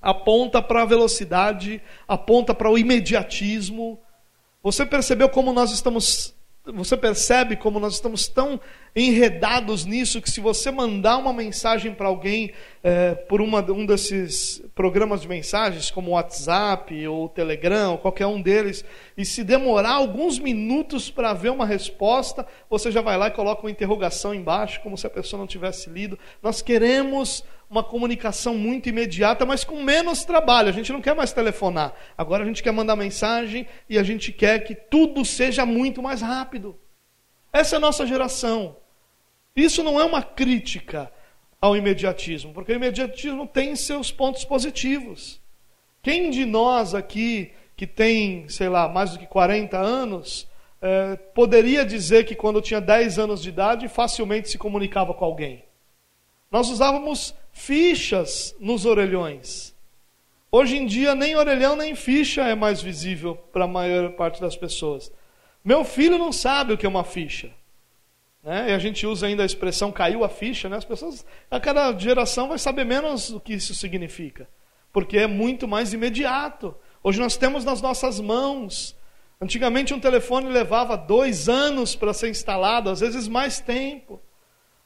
aponta 0.00 0.62
para 0.62 0.82
a 0.82 0.86
velocidade, 0.86 1.82
aponta 2.06 2.54
para 2.54 2.70
o 2.70 2.78
imediatismo. 2.78 3.98
Você 4.62 4.86
percebeu 4.86 5.28
como 5.28 5.52
nós 5.52 5.72
estamos 5.72 6.32
você 6.64 6.96
percebe 6.96 7.56
como 7.56 7.80
nós 7.80 7.94
estamos 7.94 8.28
tão 8.28 8.60
enredados 8.94 9.84
nisso 9.84 10.20
que 10.20 10.30
se 10.30 10.40
você 10.40 10.70
mandar 10.70 11.16
uma 11.16 11.32
mensagem 11.32 11.94
para 11.94 12.08
alguém 12.08 12.52
é, 12.82 13.14
por 13.14 13.40
uma, 13.40 13.60
um 13.70 13.84
desses 13.84 14.62
programas 14.74 15.20
de 15.20 15.28
mensagens, 15.28 15.90
como 15.90 16.10
o 16.10 16.14
WhatsApp 16.14 17.06
ou 17.06 17.26
o 17.26 17.28
Telegram, 17.28 17.92
ou 17.92 17.98
qualquer 17.98 18.26
um 18.26 18.40
deles, 18.40 18.84
e 19.16 19.24
se 19.24 19.44
demorar 19.44 19.92
alguns 19.92 20.38
minutos 20.38 21.10
para 21.10 21.32
ver 21.32 21.50
uma 21.50 21.66
resposta, 21.66 22.46
você 22.68 22.90
já 22.90 23.00
vai 23.00 23.16
lá 23.16 23.28
e 23.28 23.32
coloca 23.32 23.62
uma 23.62 23.70
interrogação 23.70 24.34
embaixo, 24.34 24.80
como 24.80 24.96
se 24.96 25.06
a 25.06 25.10
pessoa 25.10 25.38
não 25.38 25.46
tivesse 25.46 25.90
lido. 25.90 26.18
Nós 26.42 26.62
queremos 26.62 27.44
uma 27.68 27.84
comunicação 27.84 28.56
muito 28.56 28.88
imediata, 28.88 29.46
mas 29.46 29.62
com 29.62 29.80
menos 29.80 30.24
trabalho. 30.24 30.68
A 30.68 30.72
gente 30.72 30.92
não 30.92 31.00
quer 31.00 31.14
mais 31.14 31.32
telefonar. 31.32 31.94
Agora 32.18 32.42
a 32.42 32.46
gente 32.46 32.64
quer 32.64 32.72
mandar 32.72 32.96
mensagem 32.96 33.66
e 33.88 33.96
a 33.96 34.02
gente 34.02 34.32
quer 34.32 34.58
que 34.60 34.74
tudo 34.74 35.24
seja 35.24 35.64
muito 35.64 36.02
mais 36.02 36.20
rápido. 36.20 36.76
Essa 37.52 37.76
é 37.76 37.78
a 37.78 37.80
nossa 37.80 38.06
geração. 38.06 38.76
Isso 39.54 39.82
não 39.82 40.00
é 40.00 40.04
uma 40.04 40.22
crítica 40.22 41.10
ao 41.60 41.76
imediatismo, 41.76 42.54
porque 42.54 42.72
o 42.72 42.76
imediatismo 42.76 43.46
tem 43.46 43.76
seus 43.76 44.10
pontos 44.10 44.44
positivos. 44.44 45.40
Quem 46.02 46.30
de 46.30 46.46
nós 46.46 46.94
aqui, 46.94 47.52
que 47.76 47.86
tem, 47.86 48.48
sei 48.48 48.68
lá, 48.68 48.88
mais 48.88 49.10
do 49.10 49.18
que 49.18 49.26
40 49.26 49.76
anos, 49.76 50.48
é, 50.80 51.16
poderia 51.16 51.84
dizer 51.84 52.24
que 52.24 52.34
quando 52.34 52.62
tinha 52.62 52.80
10 52.80 53.18
anos 53.18 53.42
de 53.42 53.50
idade 53.50 53.88
facilmente 53.88 54.48
se 54.48 54.56
comunicava 54.56 55.12
com 55.12 55.24
alguém? 55.24 55.64
Nós 56.50 56.70
usávamos 56.70 57.34
fichas 57.52 58.56
nos 58.58 58.86
orelhões. 58.86 59.74
Hoje 60.50 60.76
em 60.78 60.86
dia, 60.86 61.14
nem 61.14 61.36
orelhão 61.36 61.76
nem 61.76 61.94
ficha 61.94 62.42
é 62.42 62.54
mais 62.54 62.82
visível 62.82 63.36
para 63.36 63.64
a 63.64 63.68
maior 63.68 64.12
parte 64.12 64.40
das 64.40 64.56
pessoas. 64.56 65.12
Meu 65.64 65.84
filho 65.84 66.18
não 66.18 66.32
sabe 66.32 66.72
o 66.72 66.78
que 66.78 66.86
é 66.86 66.88
uma 66.88 67.04
ficha. 67.04 67.50
Né? 68.42 68.70
E 68.70 68.72
a 68.72 68.78
gente 68.78 69.06
usa 69.06 69.26
ainda 69.26 69.42
a 69.42 69.46
expressão 69.46 69.92
caiu 69.92 70.24
a 70.24 70.28
ficha. 70.28 70.68
Né? 70.68 70.76
As 70.76 70.84
pessoas, 70.84 71.24
a 71.50 71.60
cada 71.60 71.96
geração, 71.98 72.48
vai 72.48 72.58
saber 72.58 72.84
menos 72.84 73.30
o 73.30 73.40
que 73.40 73.54
isso 73.54 73.74
significa. 73.74 74.48
Porque 74.92 75.18
é 75.18 75.26
muito 75.26 75.68
mais 75.68 75.92
imediato. 75.92 76.74
Hoje 77.02 77.20
nós 77.20 77.36
temos 77.36 77.64
nas 77.64 77.80
nossas 77.80 78.18
mãos. 78.18 78.96
Antigamente, 79.40 79.94
um 79.94 80.00
telefone 80.00 80.48
levava 80.48 80.96
dois 80.96 81.48
anos 81.48 81.94
para 81.94 82.12
ser 82.12 82.28
instalado, 82.28 82.90
às 82.90 83.00
vezes 83.00 83.28
mais 83.28 83.60
tempo. 83.60 84.20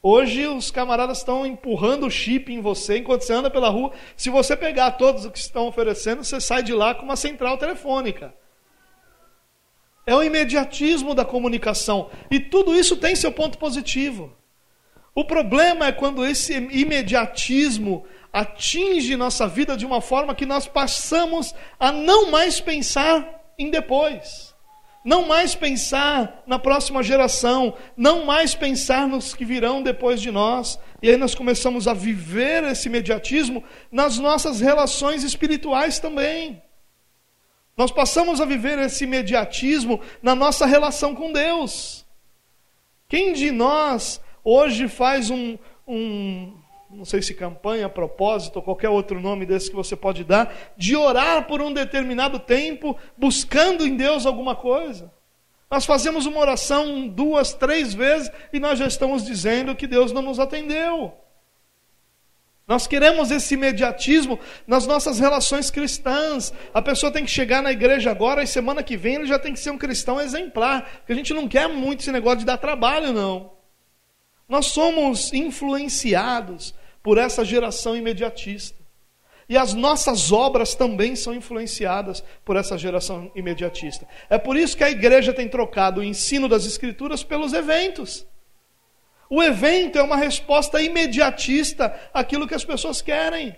Hoje 0.01 0.45
os 0.45 0.69
camaradas 0.69 1.17
estão 1.17 1.45
empurrando 1.45 2.05
o 2.05 2.11
chip 2.11 2.53
em 2.53 2.61
você 2.61 2.99
enquanto 2.99 3.23
você 3.23 3.33
anda 3.33 3.49
pela 3.49 3.69
rua. 3.69 3.91
Se 4.15 4.29
você 4.29 4.55
pegar 4.55 4.91
todos 4.91 5.25
os 5.25 5.31
que 5.31 5.39
estão 5.39 5.67
oferecendo, 5.67 6.23
você 6.23 6.39
sai 6.39 6.61
de 6.61 6.73
lá 6.73 6.93
com 6.93 7.03
uma 7.03 7.15
central 7.15 7.57
telefônica. 7.57 8.31
É 10.05 10.13
o 10.15 10.23
imediatismo 10.23 11.13
da 11.15 11.25
comunicação. 11.25 12.09
E 12.29 12.39
tudo 12.39 12.75
isso 12.75 12.97
tem 12.97 13.15
seu 13.15 13.31
ponto 13.31 13.57
positivo. 13.57 14.31
O 15.13 15.25
problema 15.25 15.87
é 15.87 15.91
quando 15.91 16.25
esse 16.25 16.53
imediatismo 16.53 18.05
atinge 18.31 19.15
nossa 19.15 19.47
vida 19.47 19.77
de 19.77 19.85
uma 19.85 20.01
forma 20.01 20.35
que 20.35 20.45
nós 20.45 20.67
passamos 20.67 21.55
a 21.79 21.91
não 21.91 22.29
mais 22.29 22.59
pensar 22.59 23.43
em 23.57 23.69
depois 23.69 24.55
não 25.05 25.27
mais 25.27 25.53
pensar 25.53 26.43
na 26.47 26.57
próxima 26.57 27.03
geração, 27.03 27.75
não 27.95 28.25
mais 28.25 28.55
pensar 28.55 29.07
nos 29.07 29.35
que 29.35 29.45
virão 29.45 29.83
depois 29.83 30.19
de 30.19 30.31
nós. 30.31 30.79
E 30.99 31.07
aí 31.07 31.15
nós 31.15 31.35
começamos 31.35 31.87
a 31.87 31.93
viver 31.93 32.63
esse 32.63 32.87
imediatismo 32.87 33.63
nas 33.91 34.17
nossas 34.17 34.59
relações 34.59 35.23
espirituais 35.23 35.99
também. 35.99 36.59
Nós 37.77 37.91
passamos 37.91 38.39
a 38.39 38.45
viver 38.45 38.79
esse 38.79 39.03
imediatismo 39.03 39.99
na 40.21 40.33
nossa 40.33 40.65
relação 40.65 41.13
com 41.13 41.31
Deus. 41.31 42.05
Quem 43.07 43.33
de 43.33 43.51
nós 43.51 44.21
hoje 44.43 44.87
faz 44.87 45.29
um, 45.29 45.57
um 45.87 46.53
não 46.89 47.03
sei 47.03 47.21
se 47.21 47.33
campanha, 47.33 47.89
propósito 47.89 48.57
ou 48.57 48.61
qualquer 48.61 48.89
outro 48.89 49.19
nome 49.19 49.45
desse 49.45 49.69
que 49.69 49.75
você 49.75 49.95
pode 49.95 50.23
dar, 50.23 50.53
de 50.77 50.95
orar 50.95 51.45
por 51.47 51.61
um 51.61 51.73
determinado 51.73 52.39
tempo, 52.39 52.97
buscando 53.17 53.85
em 53.85 53.95
Deus 53.97 54.25
alguma 54.25 54.55
coisa. 54.55 55.11
Nós 55.69 55.85
fazemos 55.85 56.25
uma 56.25 56.39
oração 56.39 57.07
duas, 57.07 57.53
três 57.53 57.93
vezes 57.93 58.31
e 58.53 58.59
nós 58.59 58.79
já 58.79 58.87
estamos 58.87 59.25
dizendo 59.25 59.75
que 59.75 59.87
Deus 59.87 60.11
não 60.11 60.21
nos 60.21 60.39
atendeu. 60.39 61.13
Nós 62.67 62.87
queremos 62.87 63.29
esse 63.29 63.53
imediatismo 63.53 64.39
nas 64.65 64.87
nossas 64.87 65.19
relações 65.19 65.69
cristãs. 65.69 66.51
A 66.73 66.81
pessoa 66.81 67.11
tem 67.11 67.23
que 67.23 67.29
chegar 67.29 67.61
na 67.61 67.71
igreja 67.71 68.09
agora 68.09 68.41
e 68.41 68.47
semana 68.47 68.81
que 68.81 68.97
vem 68.97 69.15
ele 69.15 69.27
já 69.27 69.37
tem 69.37 69.53
que 69.53 69.59
ser 69.59 69.69
um 69.69 69.77
cristão 69.77 70.19
exemplar. 70.19 70.83
Porque 70.97 71.13
a 71.13 71.15
gente 71.15 71.33
não 71.33 71.47
quer 71.47 71.69
muito 71.69 71.99
esse 71.99 72.11
negócio 72.11 72.39
de 72.39 72.45
dar 72.45 72.57
trabalho, 72.57 73.13
não. 73.13 73.53
Nós 74.49 74.67
somos 74.67 75.31
influenciados 75.31 76.73
por 77.03 77.19
essa 77.19 77.45
geração 77.45 77.95
imediatista. 77.95 78.83
E 79.47 79.55
as 79.55 79.75
nossas 79.75 80.31
obras 80.31 80.73
também 80.73 81.15
são 81.15 81.33
influenciadas 81.35 82.23
por 82.43 82.55
essa 82.55 82.77
geração 82.79 83.31
imediatista. 83.35 84.07
É 84.27 84.39
por 84.39 84.57
isso 84.57 84.75
que 84.75 84.83
a 84.83 84.89
igreja 84.89 85.31
tem 85.31 85.47
trocado 85.47 86.01
o 86.01 86.03
ensino 86.03 86.49
das 86.49 86.65
Escrituras 86.65 87.23
pelos 87.23 87.53
eventos. 87.53 88.25
O 89.29 89.41
evento 89.41 89.97
é 89.97 90.03
uma 90.03 90.15
resposta 90.15 90.81
imediatista 90.81 91.93
àquilo 92.13 92.47
que 92.47 92.53
as 92.53 92.65
pessoas 92.65 93.01
querem. 93.01 93.55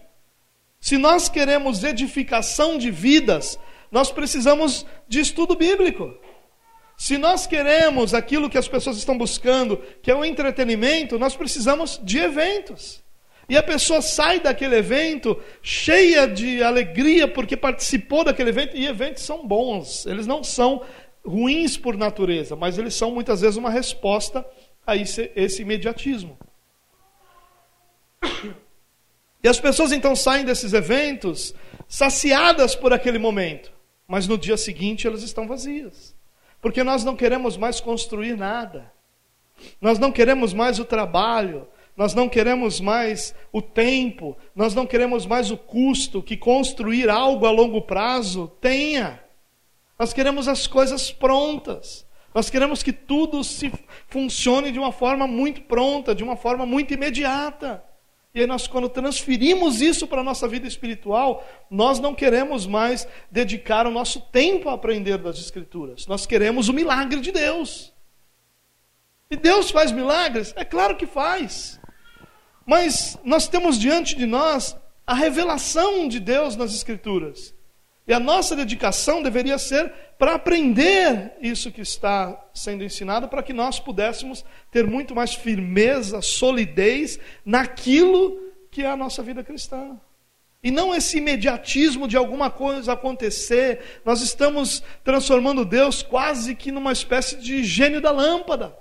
Se 0.80 0.98
nós 0.98 1.28
queremos 1.28 1.84
edificação 1.84 2.78
de 2.78 2.92
vidas, 2.92 3.60
nós 3.92 4.12
precisamos 4.12 4.86
de 5.08 5.20
estudo 5.20 5.56
bíblico. 5.56 6.14
Se 6.98 7.18
nós 7.18 7.46
queremos 7.46 8.14
aquilo 8.14 8.50
que 8.50 8.58
as 8.58 8.68
pessoas 8.68 8.98
estão 8.98 9.18
buscando, 9.18 9.78
que 10.02 10.10
é 10.10 10.16
o 10.16 10.26
entretenimento, 10.26 11.20
nós 11.20 11.36
precisamos 11.36 12.00
de 12.04 12.18
eventos. 12.20 13.04
E 13.50 13.56
a 13.56 13.64
pessoa 13.64 14.02
sai 14.02 14.40
daquele 14.40 14.76
evento 14.76 15.40
cheia 15.62 16.28
de 16.28 16.62
alegria 16.62 17.28
porque 17.28 17.56
participou 17.56 18.24
daquele 18.24 18.50
evento. 18.50 18.76
E 18.76 18.86
eventos 18.86 19.24
são 19.24 19.48
bons, 19.48 20.06
eles 20.06 20.28
não 20.28 20.44
são 20.44 20.84
ruins 21.26 21.78
por 21.78 21.96
natureza, 21.98 22.56
mas 22.56 22.78
eles 22.78 22.96
são 22.96 23.12
muitas 23.12 23.42
vezes 23.42 23.58
uma 23.58 23.70
resposta 23.70 24.46
a 24.88 24.96
esse, 24.96 25.30
esse 25.36 25.62
imediatismo. 25.62 26.40
E 29.44 29.48
as 29.48 29.60
pessoas 29.60 29.92
então 29.92 30.16
saem 30.16 30.46
desses 30.46 30.74
eventos 30.74 31.54
saciadas 31.88 32.74
por 32.74 32.94
aquele 32.94 33.20
momento, 33.20 33.72
mas 34.08 34.28
no 34.28 34.38
dia 34.38 34.56
seguinte 34.56 35.06
elas 35.06 35.22
estão 35.22 35.46
vazias, 35.46 36.16
porque 36.62 36.84
nós 36.84 37.04
não 37.04 37.16
queremos 37.16 37.58
mais 37.58 37.82
construir 37.82 38.38
nada, 38.38 38.92
nós 39.82 40.00
não 40.00 40.12
queremos 40.12 40.54
mais 40.54 40.80
o 40.80 40.86
trabalho, 40.86 41.68
nós 41.96 42.14
não 42.14 42.30
queremos 42.30 42.80
mais 42.80 43.36
o 43.52 43.62
tempo, 43.62 44.38
nós 44.56 44.74
não 44.74 44.86
queremos 44.86 45.26
mais 45.26 45.52
o 45.52 45.58
custo 45.58 46.24
que 46.24 46.38
construir 46.38 47.10
algo 47.10 47.46
a 47.46 47.52
longo 47.52 47.82
prazo 47.82 48.48
tenha. 48.62 49.20
Nós 49.98 50.14
queremos 50.14 50.48
as 50.48 50.68
coisas 50.68 51.12
prontas. 51.12 52.07
Nós 52.38 52.52
queremos 52.52 52.84
que 52.84 52.94
tudo 52.94 53.44
se 53.44 53.72
funcione 54.10 54.72
de 54.72 54.78
uma 54.78 54.92
forma 54.92 55.26
muito 55.26 55.62
pronta, 55.62 56.14
de 56.14 56.24
uma 56.24 56.36
forma 56.38 56.68
muito 56.68 56.94
imediata. 56.94 57.84
E 58.32 58.42
aí 58.42 58.46
nós, 58.46 58.68
quando 58.68 58.88
transferimos 58.88 59.82
isso 59.82 60.06
para 60.06 60.22
a 60.22 60.24
nossa 60.24 60.48
vida 60.48 60.68
espiritual, 60.68 61.44
nós 61.68 62.00
não 62.00 62.14
queremos 62.14 62.68
mais 62.68 63.08
dedicar 63.32 63.88
o 63.88 63.90
nosso 63.90 64.22
tempo 64.22 64.70
a 64.70 64.74
aprender 64.74 65.18
das 65.18 65.40
Escrituras. 65.40 66.06
Nós 66.06 66.28
queremos 66.28 66.70
o 66.70 66.74
milagre 66.74 67.22
de 67.22 67.32
Deus. 67.32 67.92
E 69.32 69.36
Deus 69.36 69.72
faz 69.72 69.92
milagres? 69.92 70.54
É 70.56 70.64
claro 70.64 70.96
que 70.96 71.08
faz. 71.08 71.80
Mas 72.68 73.18
nós 73.24 73.48
temos 73.48 73.80
diante 73.80 74.16
de 74.16 74.28
nós 74.28 74.78
a 75.08 75.16
revelação 75.16 76.08
de 76.08 76.20
Deus 76.20 76.56
nas 76.56 76.72
Escrituras. 76.72 77.57
E 78.08 78.14
a 78.14 78.20
nossa 78.20 78.56
dedicação 78.56 79.22
deveria 79.22 79.58
ser 79.58 79.92
para 80.18 80.36
aprender 80.36 81.34
isso 81.42 81.72
que 81.72 81.82
está 81.82 82.50
sendo 82.54 82.84
ensinado, 82.84 83.28
para 83.28 83.44
que 83.44 83.52
nós 83.52 83.80
pudéssemos 83.80 84.46
ter 84.72 84.88
muito 84.88 85.14
mais 85.14 85.36
firmeza, 85.36 86.22
solidez 86.22 87.20
naquilo 87.46 88.40
que 88.72 88.84
é 88.84 88.90
a 88.90 88.96
nossa 88.96 89.22
vida 89.22 89.44
cristã. 89.44 90.00
E 90.64 90.72
não 90.72 90.96
esse 90.96 91.18
imediatismo 91.18 92.08
de 92.08 92.18
alguma 92.18 92.50
coisa 92.50 92.94
acontecer. 92.94 94.02
Nós 94.04 94.22
estamos 94.22 94.82
transformando 95.04 95.66
Deus 95.66 96.02
quase 96.02 96.56
que 96.56 96.72
numa 96.72 96.94
espécie 96.94 97.36
de 97.36 97.64
gênio 97.64 98.02
da 98.02 98.12
lâmpada. 98.12 98.76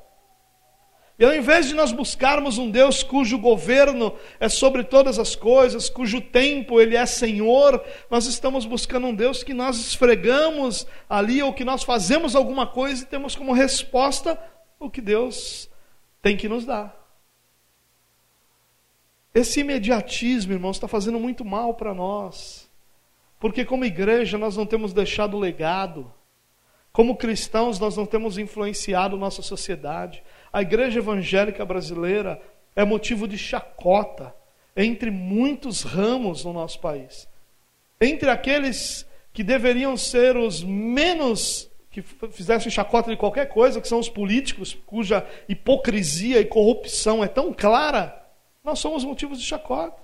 E 1.18 1.24
ao 1.24 1.34
invés 1.34 1.66
de 1.66 1.74
nós 1.74 1.92
buscarmos 1.92 2.58
um 2.58 2.70
Deus 2.70 3.02
cujo 3.02 3.38
governo 3.38 4.14
é 4.38 4.48
sobre 4.50 4.84
todas 4.84 5.18
as 5.18 5.34
coisas, 5.34 5.88
cujo 5.88 6.20
tempo 6.20 6.78
ele 6.78 6.94
é 6.94 7.06
Senhor, 7.06 7.82
nós 8.10 8.26
estamos 8.26 8.66
buscando 8.66 9.06
um 9.06 9.14
Deus 9.14 9.42
que 9.42 9.54
nós 9.54 9.78
esfregamos 9.78 10.86
ali 11.08 11.42
ou 11.42 11.54
que 11.54 11.64
nós 11.64 11.82
fazemos 11.82 12.36
alguma 12.36 12.66
coisa 12.66 13.02
e 13.02 13.06
temos 13.06 13.34
como 13.34 13.54
resposta 13.54 14.38
o 14.78 14.90
que 14.90 15.00
Deus 15.00 15.70
tem 16.20 16.36
que 16.36 16.48
nos 16.48 16.66
dar. 16.66 16.94
Esse 19.34 19.60
imediatismo, 19.60 20.52
irmãos, 20.52 20.76
está 20.76 20.88
fazendo 20.88 21.20
muito 21.20 21.44
mal 21.44 21.74
para 21.74 21.94
nós. 21.94 22.70
Porque 23.38 23.64
como 23.64 23.84
igreja 23.84 24.38
nós 24.38 24.56
não 24.56 24.64
temos 24.64 24.92
deixado 24.92 25.38
legado. 25.38 26.12
Como 26.90 27.16
cristãos 27.16 27.78
nós 27.78 27.96
não 27.96 28.06
temos 28.06 28.38
influenciado 28.38 29.18
nossa 29.18 29.42
sociedade. 29.42 30.22
A 30.56 30.62
igreja 30.62 31.00
evangélica 31.00 31.66
brasileira 31.66 32.40
é 32.74 32.82
motivo 32.82 33.28
de 33.28 33.36
chacota 33.36 34.34
entre 34.74 35.10
muitos 35.10 35.82
ramos 35.82 36.46
no 36.46 36.52
nosso 36.54 36.80
país. 36.80 37.28
Entre 38.00 38.30
aqueles 38.30 39.06
que 39.34 39.44
deveriam 39.44 39.98
ser 39.98 40.34
os 40.34 40.64
menos 40.64 41.70
que 41.90 42.00
fizessem 42.00 42.72
chacota 42.72 43.10
de 43.10 43.18
qualquer 43.18 43.50
coisa, 43.50 43.82
que 43.82 43.86
são 43.86 43.98
os 43.98 44.08
políticos, 44.08 44.72
cuja 44.86 45.26
hipocrisia 45.46 46.40
e 46.40 46.46
corrupção 46.46 47.22
é 47.22 47.28
tão 47.28 47.52
clara, 47.52 48.18
nós 48.64 48.78
somos 48.78 49.04
motivos 49.04 49.38
de 49.38 49.44
chacota. 49.44 50.02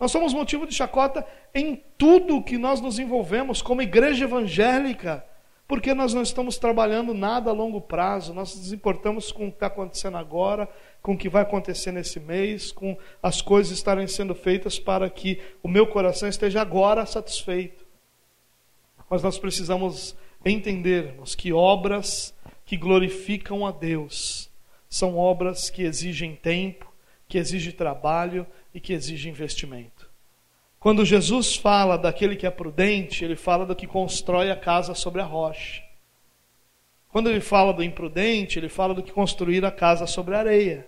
Nós 0.00 0.10
somos 0.10 0.32
motivo 0.32 0.66
de 0.66 0.74
chacota 0.74 1.26
em 1.54 1.84
tudo 1.98 2.42
que 2.42 2.56
nós 2.56 2.80
nos 2.80 2.98
envolvemos 2.98 3.60
como 3.60 3.82
igreja 3.82 4.24
evangélica. 4.24 5.22
Porque 5.68 5.94
nós 5.94 6.14
não 6.14 6.22
estamos 6.22 6.58
trabalhando 6.58 7.12
nada 7.12 7.50
a 7.50 7.52
longo 7.52 7.80
prazo, 7.80 8.32
nós 8.32 8.54
nos 8.56 8.72
importamos 8.72 9.32
com 9.32 9.46
o 9.46 9.50
que 9.50 9.56
está 9.56 9.66
acontecendo 9.66 10.16
agora, 10.16 10.68
com 11.02 11.14
o 11.14 11.18
que 11.18 11.28
vai 11.28 11.42
acontecer 11.42 11.90
nesse 11.90 12.20
mês, 12.20 12.70
com 12.70 12.96
as 13.22 13.42
coisas 13.42 13.72
estarem 13.76 14.06
sendo 14.06 14.34
feitas 14.34 14.78
para 14.78 15.10
que 15.10 15.40
o 15.62 15.68
meu 15.68 15.86
coração 15.86 16.28
esteja 16.28 16.60
agora 16.60 17.04
satisfeito. 17.04 17.84
Mas 19.10 19.22
nós 19.22 19.38
precisamos 19.38 20.16
entendermos 20.44 21.34
que 21.34 21.52
obras 21.52 22.32
que 22.64 22.76
glorificam 22.76 23.64
a 23.64 23.70
Deus 23.70 24.50
são 24.88 25.16
obras 25.16 25.70
que 25.70 25.82
exigem 25.82 26.34
tempo, 26.34 26.92
que 27.28 27.38
exigem 27.38 27.72
trabalho 27.72 28.46
e 28.74 28.80
que 28.80 28.92
exigem 28.92 29.32
investimento. 29.32 29.95
Quando 30.78 31.04
Jesus 31.04 31.56
fala 31.56 31.96
daquele 31.96 32.36
que 32.36 32.46
é 32.46 32.50
prudente, 32.50 33.24
ele 33.24 33.36
fala 33.36 33.66
do 33.66 33.74
que 33.74 33.86
constrói 33.86 34.50
a 34.50 34.56
casa 34.56 34.94
sobre 34.94 35.20
a 35.20 35.24
rocha. 35.24 35.82
Quando 37.08 37.30
ele 37.30 37.40
fala 37.40 37.72
do 37.72 37.82
imprudente, 37.82 38.58
ele 38.58 38.68
fala 38.68 38.94
do 38.94 39.02
que 39.02 39.10
construir 39.10 39.64
a 39.64 39.70
casa 39.70 40.06
sobre 40.06 40.34
a 40.34 40.38
areia. 40.38 40.86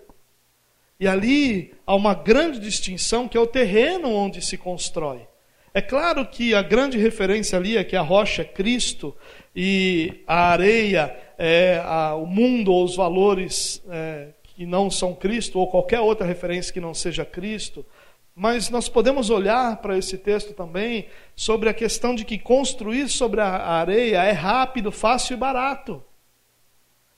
E 1.01 1.07
ali 1.07 1.73
há 1.87 1.95
uma 1.95 2.13
grande 2.13 2.59
distinção 2.59 3.29
que 3.29 3.37
é 3.37 3.41
o 3.41 3.47
terreno 3.47 4.13
onde 4.13 4.45
se 4.45 4.59
constrói. 4.59 5.27
É 5.73 5.81
claro 5.81 6.27
que 6.27 6.55
a 6.55 6.63
grande 6.63 6.99
referência 6.99 7.57
ali 7.57 7.77
é 7.77 7.85
que 7.85 7.95
a 7.95 8.03
rocha 8.03 8.43
é 8.43 8.45
Cristo 8.45 9.17
e 9.55 10.23
a 10.27 10.51
areia 10.51 11.17
é 11.39 11.81
a, 11.85 12.15
o 12.15 12.27
mundo 12.27 12.73
ou 12.73 12.85
os 12.85 12.97
valores 12.97 13.83
é, 13.89 14.29
que 14.43 14.67
não 14.67 14.91
são 14.91 15.15
Cristo 15.15 15.59
ou 15.59 15.69
qualquer 15.69 16.01
outra 16.01 16.27
referência 16.27 16.73
que 16.73 16.81
não 16.81 16.93
seja 16.93 17.25
Cristo. 17.25 17.87
Mas 18.41 18.71
nós 18.71 18.89
podemos 18.89 19.31
olhar 19.31 19.79
para 19.79 19.99
esse 19.99 20.17
texto 20.17 20.55
também 20.55 21.09
sobre 21.35 21.69
a 21.69 21.75
questão 21.75 22.15
de 22.15 22.25
que 22.25 22.39
construir 22.39 23.09
sobre 23.09 23.41
a 23.41 23.49
areia 23.49 24.23
é 24.23 24.31
rápido, 24.31 24.93
fácil 24.93 25.35
e 25.35 25.37
barato. 25.37 26.01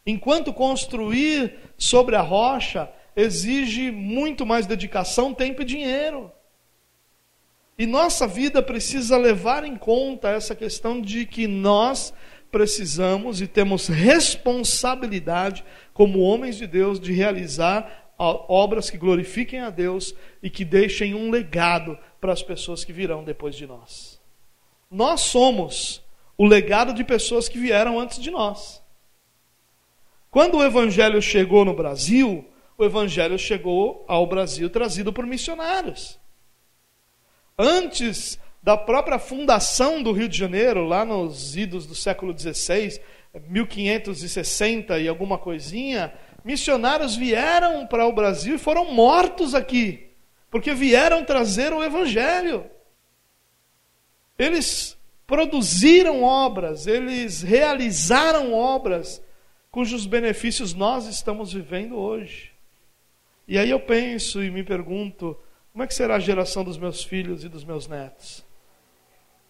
Enquanto 0.07 0.51
construir 0.51 1.59
sobre 1.77 2.17
a 2.17 2.23
rocha 2.23 2.91
exige 3.15 3.91
muito 3.91 4.47
mais 4.47 4.67
dedicação, 4.67 5.35
tempo 5.35 5.61
e 5.61 5.67
dinheiro. 5.67 6.33
E 7.79 7.85
nossa 7.85 8.27
vida 8.27 8.63
precisa 8.63 9.19
levar 9.19 9.63
em 9.63 9.77
conta 9.77 10.31
essa 10.31 10.55
questão 10.55 11.03
de 11.03 11.27
que 11.27 11.47
nós 11.47 12.15
precisamos 12.51 13.43
e 13.43 13.47
temos 13.47 13.89
responsabilidade, 13.89 15.67
como 15.93 16.21
homens 16.21 16.57
de 16.57 16.67
Deus, 16.67 16.99
de 16.99 17.13
realizar 17.13 18.10
obras 18.21 18.91
que 18.91 18.99
glorifiquem 18.99 19.61
a 19.61 19.71
Deus 19.71 20.15
e 20.43 20.51
que 20.51 20.65
deixem 20.65 21.15
um 21.15 21.31
legado 21.31 21.99
para 22.21 22.33
as 22.33 22.43
pessoas 22.43 22.85
que 22.85 22.93
virão 22.93 23.25
depois 23.25 23.57
de 23.57 23.67
nós. 23.67 24.21
Nós 24.91 25.23
somos 25.23 26.03
o 26.37 26.47
legado 26.47 26.93
de 26.93 27.03
pessoas 27.05 27.49
que 27.49 27.59
vieram 27.59 27.99
antes 27.99 28.21
de 28.21 28.31
nós. 28.31 28.83
Quando 30.31 30.59
o 30.59 30.65
Evangelho 30.65 31.21
chegou 31.21 31.65
no 31.65 31.75
Brasil, 31.75 32.45
o 32.79 32.85
Evangelho 32.85 33.39
chegou 33.39 34.05
ao 34.07 34.27
Brasil 34.27 34.69
trazido 34.71 35.13
por 35.13 35.27
missionários. 35.27 36.19
Antes 37.59 38.39
da 38.63 38.77
própria 38.77 39.19
fundação 39.19 40.03
do 40.03 40.13
Rio 40.13 40.29
de 40.29 40.37
Janeiro, 40.37 40.85
lá 40.87 41.05
nos 41.05 41.57
idos 41.57 41.87
do 41.87 41.95
século 41.95 42.37
XVI, 42.39 43.01
1560 43.49 44.99
e 44.99 45.09
alguma 45.09 45.39
coisinha, 45.39 46.13
missionários 46.44 47.16
vieram 47.16 47.87
para 47.87 48.07
o 48.07 48.12
Brasil 48.12 48.57
e 48.57 48.59
foram 48.59 48.92
mortos 48.92 49.55
aqui, 49.55 50.09
porque 50.50 50.74
vieram 50.74 51.24
trazer 51.24 51.72
o 51.72 51.83
Evangelho. 51.83 52.68
Eles 54.38 54.96
produziram 55.26 56.22
obras, 56.22 56.87
eles 56.87 57.42
realizaram 57.42 58.53
obras 58.53 59.22
cujos 59.70 60.07
benefícios 60.07 60.74
nós 60.74 61.07
estamos 61.07 61.53
vivendo 61.53 61.96
hoje. 61.96 62.53
E 63.46 63.59
aí 63.59 63.70
eu 63.70 63.81
penso 63.81 64.42
e 64.42 64.50
me 64.50 64.62
pergunto: 64.62 65.38
como 65.72 65.85
é 65.85 65.87
que 65.87 65.94
será 65.94 66.16
a 66.16 66.20
geração 66.20 66.64
dos 66.64 66.79
meus 66.79 67.05
filhos 67.05 67.44
e 67.44 67.48
dos 67.48 67.64
meus 67.64 67.87
netos? 67.87 68.44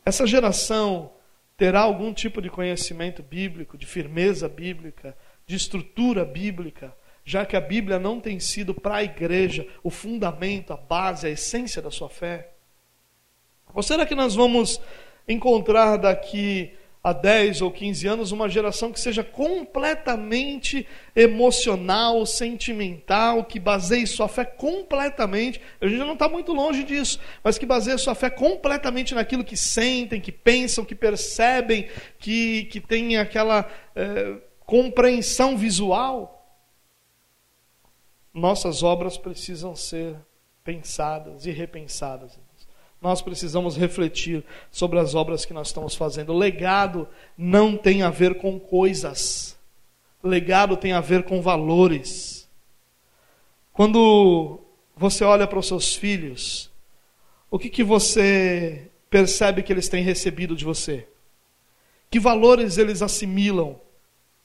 Essa 0.05 0.27
geração 0.27 1.13
terá 1.57 1.81
algum 1.81 2.13
tipo 2.13 2.41
de 2.41 2.49
conhecimento 2.49 3.23
bíblico, 3.23 3.77
de 3.77 3.87
firmeza 3.87 4.49
bíblica, 4.49 5.17
de 5.51 5.57
estrutura 5.57 6.25
bíblica, 6.25 6.97
já 7.25 7.45
que 7.45 7.57
a 7.57 7.61
Bíblia 7.61 7.99
não 7.99 8.21
tem 8.21 8.39
sido 8.39 8.73
para 8.73 8.97
a 8.97 9.03
igreja 9.03 9.67
o 9.83 9.91
fundamento, 9.91 10.73
a 10.73 10.77
base, 10.77 11.27
a 11.27 11.31
essência 11.31 11.83
da 11.83 11.91
sua 11.91 12.09
fé? 12.09 12.51
Ou 13.75 13.83
será 13.83 14.07
que 14.07 14.15
nós 14.15 14.37
vamos 14.37 14.81
encontrar 15.27 15.97
daqui 15.97 16.71
a 17.03 17.13
10 17.13 17.63
ou 17.63 17.73
15 17.73 18.07
anos 18.07 18.31
uma 18.31 18.49
geração 18.49 18.93
que 18.93 19.01
seja 19.01 19.25
completamente 19.25 20.87
emocional, 21.17 22.25
sentimental, 22.25 23.43
que 23.45 23.59
baseie 23.59 24.07
sua 24.07 24.29
fé 24.29 24.45
completamente, 24.45 25.61
a 25.81 25.89
gente 25.89 25.99
não 25.99 26.13
está 26.13 26.29
muito 26.29 26.53
longe 26.53 26.85
disso, 26.85 27.19
mas 27.43 27.59
que 27.59 27.67
baseie 27.67 27.99
sua 27.99 28.15
fé 28.15 28.31
completamente 28.31 29.17
naquilo 29.17 29.43
que 29.43 29.57
sentem, 29.57 30.21
que 30.21 30.31
pensam, 30.31 30.85
que 30.85 30.95
percebem, 30.95 31.89
que, 32.21 32.67
que 32.67 32.79
tem 32.79 33.17
aquela. 33.17 33.69
É, 33.97 34.50
compreensão 34.71 35.59
visual. 35.59 36.37
nossas 38.33 38.85
obras 38.85 39.19
precisam 39.19 39.75
ser 39.75 40.15
pensadas 40.63 41.45
e 41.45 41.51
repensadas. 41.51 42.39
Nós 43.03 43.21
precisamos 43.21 43.77
refletir 43.77 44.45
sobre 44.71 45.01
as 45.01 45.17
obras 45.17 45.45
que 45.45 45.53
nós 45.53 45.67
estamos 45.67 45.97
fazendo. 45.97 46.33
O 46.33 46.39
legado 46.39 47.09
não 47.37 47.77
tem 47.77 48.03
a 48.03 48.11
ver 48.11 48.39
com 48.39 48.61
coisas. 48.61 49.59
Legado 50.23 50.77
tem 50.77 50.93
a 50.93 51.01
ver 51.01 51.25
com 51.25 51.43
valores. 51.43 52.49
Quando 53.73 54.61
você 54.97 55.25
olha 55.25 55.49
para 55.49 55.59
os 55.59 55.67
seus 55.67 55.97
filhos, 55.97 56.71
o 57.51 57.59
que, 57.59 57.69
que 57.69 57.83
você 57.83 58.89
percebe 59.09 59.65
que 59.65 59.73
eles 59.73 59.89
têm 59.89 60.05
recebido 60.05 60.55
de 60.55 60.65
você? 60.65 61.09
Que 62.09 62.21
valores 62.21 62.79
eles 62.79 63.03
assimilam 63.03 63.81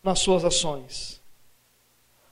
nas 0.05 0.19
suas 0.19 0.45
ações? 0.45 1.19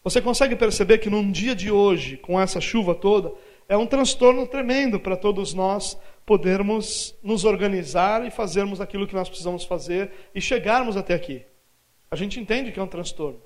Você 0.03 0.21
consegue 0.21 0.55
perceber 0.55 0.99
que 0.99 1.09
num 1.09 1.31
dia 1.31 1.55
de 1.55 1.71
hoje, 1.71 2.17
com 2.17 2.39
essa 2.39 2.61
chuva 2.61 2.93
toda, 2.93 3.33
é 3.67 3.75
um 3.75 3.87
transtorno 3.87 4.45
tremendo 4.45 4.99
para 4.99 5.17
todos 5.17 5.55
nós 5.55 5.97
podermos 6.23 7.15
nos 7.23 7.45
organizar 7.45 8.25
e 8.25 8.29
fazermos 8.29 8.79
aquilo 8.79 9.07
que 9.07 9.15
nós 9.15 9.27
precisamos 9.27 9.63
fazer 9.65 10.11
e 10.35 10.39
chegarmos 10.39 10.95
até 10.95 11.15
aqui. 11.15 11.41
A 12.11 12.15
gente 12.15 12.39
entende 12.39 12.71
que 12.71 12.79
é 12.79 12.83
um 12.83 12.87
transtorno. 12.87 13.41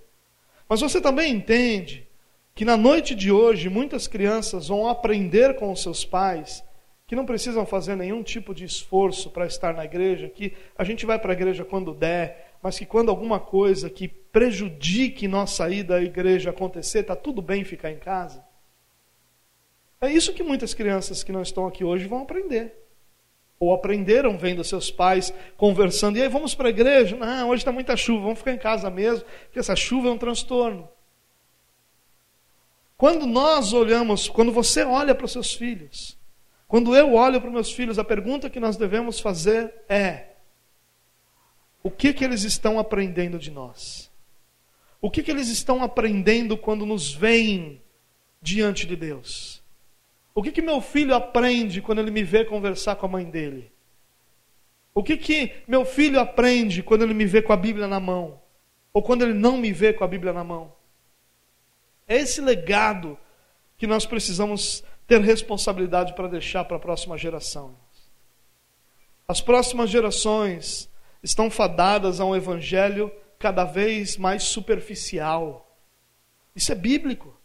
Mas 0.67 0.81
você 0.81 0.99
também 0.99 1.31
entende 1.31 2.05
que 2.53 2.65
na 2.65 2.75
noite 2.75 3.15
de 3.15 3.31
hoje 3.31 3.69
muitas 3.69 4.07
crianças 4.07 4.67
vão 4.67 4.89
aprender 4.89 5.55
com 5.55 5.71
os 5.71 5.81
seus 5.81 6.03
pais 6.03 6.63
que 7.07 7.15
não 7.15 7.25
precisam 7.25 7.65
fazer 7.65 7.95
nenhum 7.95 8.21
tipo 8.21 8.53
de 8.53 8.65
esforço 8.65 9.29
para 9.29 9.45
estar 9.45 9.73
na 9.73 9.85
igreja, 9.85 10.27
que 10.27 10.53
a 10.77 10.83
gente 10.83 11.05
vai 11.05 11.17
para 11.17 11.31
a 11.31 11.35
igreja 11.35 11.63
quando 11.63 11.93
der, 11.93 12.46
mas 12.67 12.77
que 12.77 12.85
quando 12.85 13.07
alguma 13.07 13.39
coisa 13.39 13.89
que 13.89 14.09
prejudique 14.09 15.25
nossa 15.25 15.69
ida 15.69 15.95
à 15.95 16.01
igreja 16.01 16.49
acontecer, 16.49 16.99
está 16.99 17.15
tudo 17.15 17.41
bem 17.41 17.63
ficar 17.63 17.89
em 17.89 17.97
casa. 17.97 18.45
É 20.01 20.11
isso 20.11 20.33
que 20.33 20.43
muitas 20.43 20.73
crianças 20.73 21.23
que 21.23 21.31
não 21.31 21.41
estão 21.41 21.65
aqui 21.65 21.85
hoje 21.85 22.09
vão 22.09 22.23
aprender. 22.23 22.73
Ou 23.57 23.73
aprenderam 23.73 24.37
vendo 24.37 24.65
seus 24.65 24.91
pais 24.91 25.33
conversando. 25.55 26.17
E 26.17 26.21
aí, 26.21 26.27
vamos 26.27 26.53
para 26.53 26.67
a 26.67 26.69
igreja? 26.69 27.15
Não, 27.15 27.47
hoje 27.47 27.61
está 27.61 27.71
muita 27.71 27.95
chuva, 27.95 28.23
vamos 28.23 28.39
ficar 28.39 28.51
em 28.51 28.57
casa 28.57 28.89
mesmo, 28.89 29.23
porque 29.45 29.59
essa 29.59 29.73
chuva 29.73 30.09
é 30.09 30.11
um 30.11 30.17
transtorno. 30.17 30.89
Quando 32.97 33.25
nós 33.25 33.71
olhamos, 33.71 34.27
quando 34.27 34.51
você 34.51 34.83
olha 34.83 35.15
para 35.15 35.25
os 35.25 35.31
seus 35.31 35.53
filhos, 35.53 36.17
quando 36.67 36.93
eu 36.93 37.13
olho 37.13 37.39
para 37.39 37.47
os 37.47 37.53
meus 37.53 37.71
filhos, 37.71 37.97
a 37.97 38.03
pergunta 38.03 38.49
que 38.49 38.59
nós 38.59 38.75
devemos 38.75 39.21
fazer 39.21 39.73
é: 39.87 40.35
o 41.87 41.89
que, 41.89 42.13
que 42.13 42.21
eles 42.21 42.43
estão 42.43 42.77
aprendendo 42.77 43.39
de 43.39 43.49
nós? 43.49 44.11
O 44.99 45.09
que, 45.09 45.23
que 45.23 45.31
eles 45.31 45.47
estão 45.47 45.81
aprendendo 45.81 46.57
quando 46.57 46.85
nos 46.85 47.13
veem 47.13 47.81
diante 48.41 48.85
de 48.85 48.97
Deus? 48.97 49.63
O 50.35 50.43
que, 50.43 50.51
que 50.51 50.61
meu 50.61 50.81
filho 50.81 51.15
aprende 51.15 51.81
quando 51.81 51.99
ele 51.99 52.11
me 52.11 52.25
vê 52.25 52.43
conversar 52.43 52.97
com 52.97 53.05
a 53.05 53.09
mãe 53.09 53.23
dele? 53.23 53.71
O 54.93 55.01
que, 55.01 55.15
que 55.15 55.53
meu 55.65 55.85
filho 55.85 56.19
aprende 56.19 56.83
quando 56.83 57.03
ele 57.03 57.13
me 57.13 57.25
vê 57.25 57.41
com 57.41 57.53
a 57.53 57.57
Bíblia 57.57 57.87
na 57.87 58.01
mão? 58.01 58.41
Ou 58.93 59.01
quando 59.01 59.21
ele 59.21 59.33
não 59.33 59.55
me 59.55 59.71
vê 59.71 59.93
com 59.93 60.03
a 60.03 60.07
Bíblia 60.09 60.33
na 60.33 60.43
mão? 60.43 60.73
É 62.05 62.17
esse 62.17 62.41
legado 62.41 63.17
que 63.77 63.87
nós 63.87 64.05
precisamos 64.05 64.83
ter 65.07 65.21
responsabilidade 65.21 66.13
para 66.15 66.27
deixar 66.27 66.65
para 66.65 66.75
a 66.75 66.81
próxima 66.81 67.17
geração. 67.17 67.77
As 69.25 69.39
próximas 69.39 69.89
gerações 69.89 70.89
estão 71.27 71.51
fadadas 71.51 72.21
a 72.21 72.25
um 72.25 72.33
evangelho 72.33 73.11
cada 73.37 73.65
vez 73.65 74.17
mais 74.17 74.43
superficial. 74.43 75.77
Isso 76.55 76.71
é 76.71 76.75
bíblico. 76.75 77.37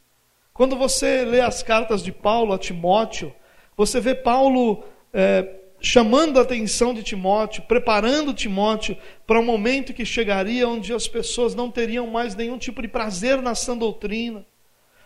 Quando 0.55 0.77
você 0.77 1.25
lê 1.25 1.41
as 1.41 1.63
cartas 1.65 2.03
de 2.03 2.13
Paulo 2.13 2.53
a 2.53 2.59
Timóteo, 2.59 3.35
você 3.77 4.01
vê 4.01 4.15
Paulo 4.15 4.85
é, 5.13 5.57
chamando 5.81 6.39
a 6.39 6.43
atenção 6.43 6.95
de 6.95 7.03
Timóteo, 7.03 7.65
preparando 7.65 8.33
Timóteo 8.33 8.97
para 9.27 9.41
um 9.41 9.45
momento 9.45 9.93
que 9.93 10.05
chegaria 10.05 10.69
onde 10.69 10.95
as 10.95 11.09
pessoas 11.09 11.53
não 11.53 11.69
teriam 11.69 12.07
mais 12.07 12.37
nenhum 12.37 12.59
tipo 12.59 12.81
de 12.83 12.89
prazer 12.89 13.43
na 13.43 13.57
sã 13.57 13.77
doutrina, 13.77 14.47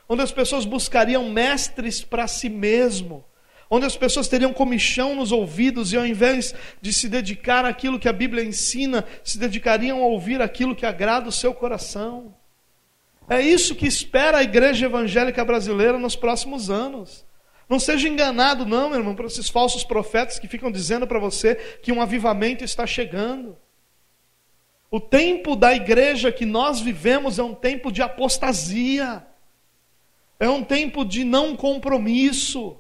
onde 0.06 0.20
as 0.20 0.30
pessoas 0.30 0.66
buscariam 0.66 1.30
mestres 1.30 2.04
para 2.04 2.26
si 2.26 2.50
mesmo, 2.50 3.24
onde 3.70 3.86
as 3.86 3.96
pessoas 3.96 4.28
teriam 4.28 4.52
comichão 4.52 5.14
nos 5.14 5.32
ouvidos 5.32 5.92
e 5.92 5.96
ao 5.96 6.06
invés 6.06 6.54
de 6.80 6.92
se 6.92 7.08
dedicar 7.08 7.64
àquilo 7.64 7.98
que 7.98 8.08
a 8.08 8.12
Bíblia 8.12 8.44
ensina, 8.44 9.04
se 9.24 9.38
dedicariam 9.38 10.02
a 10.02 10.06
ouvir 10.06 10.40
aquilo 10.40 10.74
que 10.74 10.86
agrada 10.86 11.28
o 11.28 11.32
seu 11.32 11.52
coração. 11.52 12.34
É 13.28 13.40
isso 13.40 13.74
que 13.74 13.86
espera 13.86 14.38
a 14.38 14.42
igreja 14.42 14.86
evangélica 14.86 15.44
brasileira 15.44 15.98
nos 15.98 16.14
próximos 16.14 16.70
anos. 16.70 17.26
Não 17.68 17.80
seja 17.80 18.08
enganado, 18.08 18.64
não, 18.64 18.90
meu 18.90 19.00
irmão, 19.00 19.16
por 19.16 19.26
esses 19.26 19.48
falsos 19.48 19.82
profetas 19.82 20.38
que 20.38 20.46
ficam 20.46 20.70
dizendo 20.70 21.06
para 21.06 21.18
você 21.18 21.56
que 21.82 21.90
um 21.90 22.00
avivamento 22.00 22.62
está 22.62 22.86
chegando. 22.86 23.56
O 24.88 25.00
tempo 25.00 25.56
da 25.56 25.74
igreja 25.74 26.30
que 26.30 26.46
nós 26.46 26.80
vivemos 26.80 27.40
é 27.40 27.42
um 27.42 27.54
tempo 27.54 27.90
de 27.90 28.02
apostasia, 28.02 29.26
é 30.38 30.48
um 30.48 30.62
tempo 30.62 31.04
de 31.04 31.24
não 31.24 31.56
compromisso, 31.56 32.76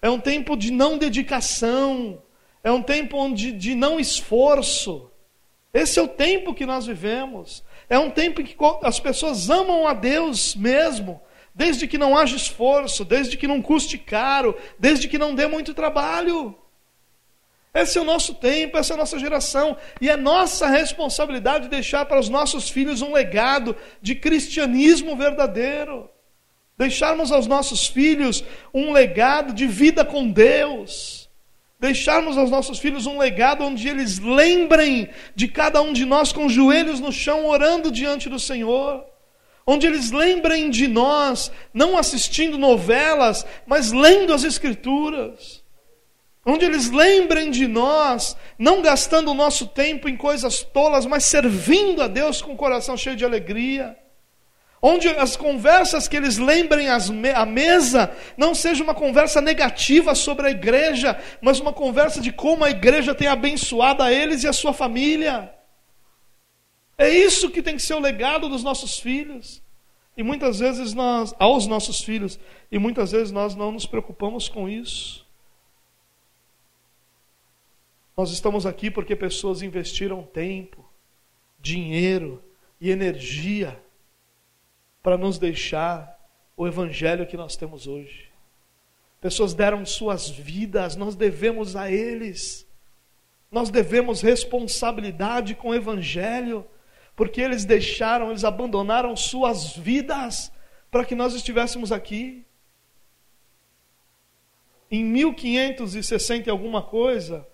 é 0.00 0.08
um 0.08 0.20
tempo 0.20 0.56
de 0.56 0.70
não 0.70 0.96
dedicação, 0.96 2.22
é 2.62 2.70
um 2.70 2.82
tempo 2.82 3.16
onde, 3.16 3.52
de 3.52 3.74
não 3.74 3.98
esforço. 3.98 5.10
Esse 5.72 5.98
é 5.98 6.02
o 6.02 6.08
tempo 6.08 6.54
que 6.54 6.66
nós 6.66 6.86
vivemos. 6.86 7.64
É 7.88 7.98
um 7.98 8.10
tempo 8.10 8.40
em 8.40 8.44
que 8.44 8.56
as 8.82 9.00
pessoas 9.00 9.48
amam 9.50 9.86
a 9.86 9.94
Deus 9.94 10.54
mesmo, 10.54 11.20
desde 11.54 11.86
que 11.86 11.98
não 11.98 12.16
haja 12.16 12.36
esforço, 12.36 13.04
desde 13.04 13.36
que 13.36 13.46
não 13.46 13.62
custe 13.62 13.98
caro, 13.98 14.56
desde 14.78 15.08
que 15.08 15.18
não 15.18 15.34
dê 15.34 15.46
muito 15.46 15.74
trabalho. 15.74 16.56
Esse 17.74 17.98
é 17.98 18.00
o 18.00 18.04
nosso 18.04 18.34
tempo, 18.34 18.76
essa 18.76 18.92
é 18.92 18.96
a 18.96 18.98
nossa 18.98 19.18
geração, 19.18 19.76
e 20.00 20.08
é 20.08 20.16
nossa 20.16 20.66
responsabilidade 20.68 21.68
deixar 21.68 22.06
para 22.06 22.18
os 22.18 22.28
nossos 22.28 22.68
filhos 22.68 23.02
um 23.02 23.12
legado 23.12 23.76
de 24.00 24.14
cristianismo 24.14 25.16
verdadeiro. 25.16 26.10
Deixarmos 26.78 27.32
aos 27.32 27.46
nossos 27.46 27.88
filhos 27.88 28.42
um 28.72 28.92
legado 28.92 29.52
de 29.52 29.66
vida 29.66 30.04
com 30.04 30.30
Deus 30.30 31.28
deixarmos 31.78 32.36
aos 32.36 32.50
nossos 32.50 32.78
filhos 32.78 33.06
um 33.06 33.18
legado 33.18 33.64
onde 33.64 33.88
eles 33.88 34.18
lembrem 34.18 35.08
de 35.34 35.46
cada 35.46 35.80
um 35.80 35.92
de 35.92 36.04
nós 36.04 36.32
com 36.32 36.46
os 36.46 36.52
joelhos 36.52 36.98
no 36.98 37.12
chão, 37.12 37.46
orando 37.46 37.90
diante 37.90 38.28
do 38.28 38.38
Senhor. 38.38 39.04
Onde 39.66 39.86
eles 39.86 40.10
lembrem 40.10 40.70
de 40.70 40.88
nós, 40.88 41.52
não 41.72 41.96
assistindo 41.96 42.58
novelas, 42.58 43.46
mas 43.66 43.92
lendo 43.92 44.32
as 44.32 44.42
Escrituras. 44.42 45.62
Onde 46.44 46.64
eles 46.64 46.90
lembrem 46.90 47.50
de 47.50 47.68
nós, 47.68 48.34
não 48.58 48.80
gastando 48.80 49.30
o 49.30 49.34
nosso 49.34 49.66
tempo 49.66 50.08
em 50.08 50.16
coisas 50.16 50.62
tolas, 50.62 51.04
mas 51.04 51.24
servindo 51.24 52.02
a 52.02 52.08
Deus 52.08 52.40
com 52.40 52.54
o 52.54 52.56
coração 52.56 52.96
cheio 52.96 53.14
de 53.14 53.24
alegria 53.24 53.96
onde 54.80 55.08
as 55.08 55.36
conversas 55.36 56.06
que 56.06 56.16
eles 56.16 56.38
lembrem 56.38 56.88
à 56.88 57.46
mesa 57.46 58.14
não 58.36 58.54
seja 58.54 58.82
uma 58.82 58.94
conversa 58.94 59.40
negativa 59.40 60.14
sobre 60.14 60.46
a 60.46 60.50
igreja, 60.50 61.20
mas 61.40 61.60
uma 61.60 61.72
conversa 61.72 62.20
de 62.20 62.32
como 62.32 62.64
a 62.64 62.70
igreja 62.70 63.14
tem 63.14 63.28
abençoado 63.28 64.02
a 64.02 64.12
eles 64.12 64.44
e 64.44 64.48
a 64.48 64.52
sua 64.52 64.72
família. 64.72 65.52
É 66.96 67.08
isso 67.08 67.50
que 67.50 67.62
tem 67.62 67.76
que 67.76 67.82
ser 67.82 67.94
o 67.94 68.00
legado 68.00 68.48
dos 68.48 68.62
nossos 68.62 68.98
filhos. 68.98 69.62
E 70.16 70.22
muitas 70.22 70.58
vezes 70.58 70.94
nós, 70.94 71.32
aos 71.38 71.66
nossos 71.68 72.00
filhos, 72.00 72.40
e 72.72 72.78
muitas 72.78 73.12
vezes 73.12 73.30
nós 73.30 73.54
não 73.54 73.70
nos 73.70 73.86
preocupamos 73.86 74.48
com 74.48 74.68
isso. 74.68 75.24
Nós 78.16 78.32
estamos 78.32 78.66
aqui 78.66 78.90
porque 78.90 79.14
pessoas 79.14 79.62
investiram 79.62 80.24
tempo, 80.24 80.84
dinheiro 81.60 82.42
e 82.80 82.90
energia 82.90 83.80
para 85.08 85.16
nos 85.16 85.38
deixar 85.38 86.20
o 86.54 86.66
evangelho 86.66 87.26
que 87.26 87.34
nós 87.34 87.56
temos 87.56 87.86
hoje. 87.86 88.28
Pessoas 89.22 89.54
deram 89.54 89.86
suas 89.86 90.28
vidas, 90.28 90.96
nós 90.96 91.16
devemos 91.16 91.74
a 91.76 91.90
eles. 91.90 92.68
Nós 93.50 93.70
devemos 93.70 94.20
responsabilidade 94.20 95.54
com 95.54 95.70
o 95.70 95.74
evangelho, 95.74 96.62
porque 97.16 97.40
eles 97.40 97.64
deixaram, 97.64 98.28
eles 98.28 98.44
abandonaram 98.44 99.16
suas 99.16 99.74
vidas 99.74 100.52
para 100.90 101.06
que 101.06 101.14
nós 101.14 101.32
estivéssemos 101.32 101.90
aqui. 101.90 102.44
Em 104.90 105.02
1560 105.02 106.50
e 106.50 106.52
alguma 106.52 106.82
coisa, 106.82 107.48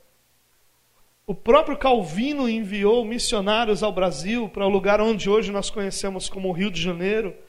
o 1.24 1.36
próprio 1.36 1.78
Calvino 1.78 2.48
enviou 2.48 3.04
missionários 3.04 3.84
ao 3.84 3.92
Brasil, 3.92 4.48
para 4.48 4.66
o 4.66 4.68
lugar 4.68 5.00
onde 5.00 5.30
hoje 5.30 5.52
nós 5.52 5.70
conhecemos 5.70 6.28
como 6.28 6.50
Rio 6.50 6.68
de 6.72 6.82
Janeiro. 6.82 7.43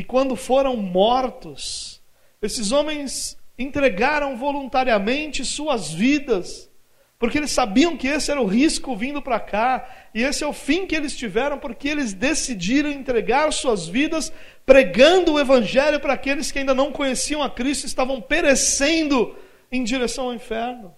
E 0.00 0.02
quando 0.02 0.34
foram 0.34 0.78
mortos, 0.78 2.00
esses 2.40 2.72
homens 2.72 3.36
entregaram 3.58 4.34
voluntariamente 4.34 5.44
suas 5.44 5.92
vidas 5.92 6.70
porque 7.18 7.36
eles 7.36 7.50
sabiam 7.50 7.98
que 7.98 8.08
esse 8.08 8.30
era 8.30 8.40
o 8.40 8.46
risco 8.46 8.96
vindo 8.96 9.20
para 9.20 9.38
cá, 9.38 10.08
e 10.14 10.22
esse 10.22 10.42
é 10.42 10.46
o 10.46 10.54
fim 10.54 10.86
que 10.86 10.96
eles 10.96 11.14
tiveram, 11.14 11.58
porque 11.58 11.86
eles 11.86 12.14
decidiram 12.14 12.90
entregar 12.90 13.52
suas 13.52 13.86
vidas 13.86 14.32
pregando 14.64 15.34
o 15.34 15.38
Evangelho 15.38 16.00
para 16.00 16.14
aqueles 16.14 16.50
que 16.50 16.60
ainda 16.60 16.72
não 16.72 16.90
conheciam 16.90 17.42
a 17.42 17.50
Cristo, 17.50 17.84
estavam 17.84 18.22
perecendo 18.22 19.36
em 19.70 19.84
direção 19.84 20.28
ao 20.28 20.34
inferno. 20.34 20.96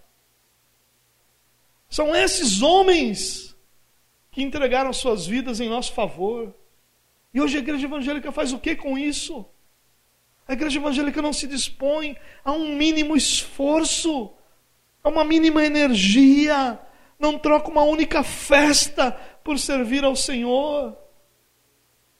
São 1.91 2.15
esses 2.15 2.63
homens 2.63 3.57
que 4.31 4.45
entregaram 4.45 4.93
suas 4.93 5.27
vidas 5.27 5.59
em 5.59 5.69
nosso 5.69 5.93
favor. 5.93 6.55
E 7.33 7.41
hoje 7.41 7.57
a 7.57 7.61
igreja 7.61 7.87
evangélica 7.87 8.31
faz 8.31 8.53
o 8.53 8.59
que 8.59 8.77
com 8.77 8.99
isso? 8.99 9.45
A 10.47 10.53
igreja 10.53 10.79
evangélica 10.79 11.23
não 11.23 11.33
se 11.33 11.47
dispõe 11.47 12.17
a 12.45 12.53
um 12.53 12.77
mínimo 12.77 13.17
esforço 13.17 14.35
é 15.05 15.09
uma 15.09 15.25
mínima 15.25 15.65
energia, 15.65 16.79
não 17.19 17.37
troca 17.39 17.69
uma 17.69 17.83
única 17.83 18.23
festa 18.23 19.11
por 19.43 19.59
servir 19.59 20.05
ao 20.05 20.15
Senhor. 20.15 20.97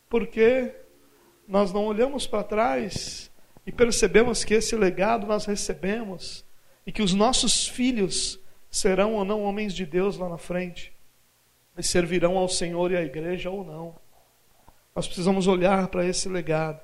Porque 0.09 0.75
nós 1.47 1.73
não 1.73 1.87
olhamos 1.87 2.27
para 2.27 2.43
trás 2.43 3.31
e 3.65 3.71
percebemos 3.71 4.45
que 4.45 4.55
esse 4.55 4.75
legado 4.75 5.27
nós 5.27 5.47
recebemos 5.47 6.45
e 6.85 6.91
que 6.91 7.03
os 7.03 7.15
nossos 7.15 7.69
filhos 7.69 8.41
serão 8.69 9.15
ou 9.15 9.25
não 9.25 9.45
homens 9.45 9.75
de 9.75 9.87
Deus 9.87 10.17
lá 10.17 10.29
na 10.29 10.39
frente 10.39 10.93
e 11.79 11.83
servirão 11.83 12.37
ao 12.37 12.49
Senhor 12.49 12.91
e 12.91 12.97
à 12.97 13.03
igreja 13.03 13.49
ou 13.49 13.65
não. 13.65 14.02
Nós 14.95 15.07
precisamos 15.07 15.47
olhar 15.47 15.89
para 15.89 16.07
esse 16.07 16.29
legado. 16.29 16.81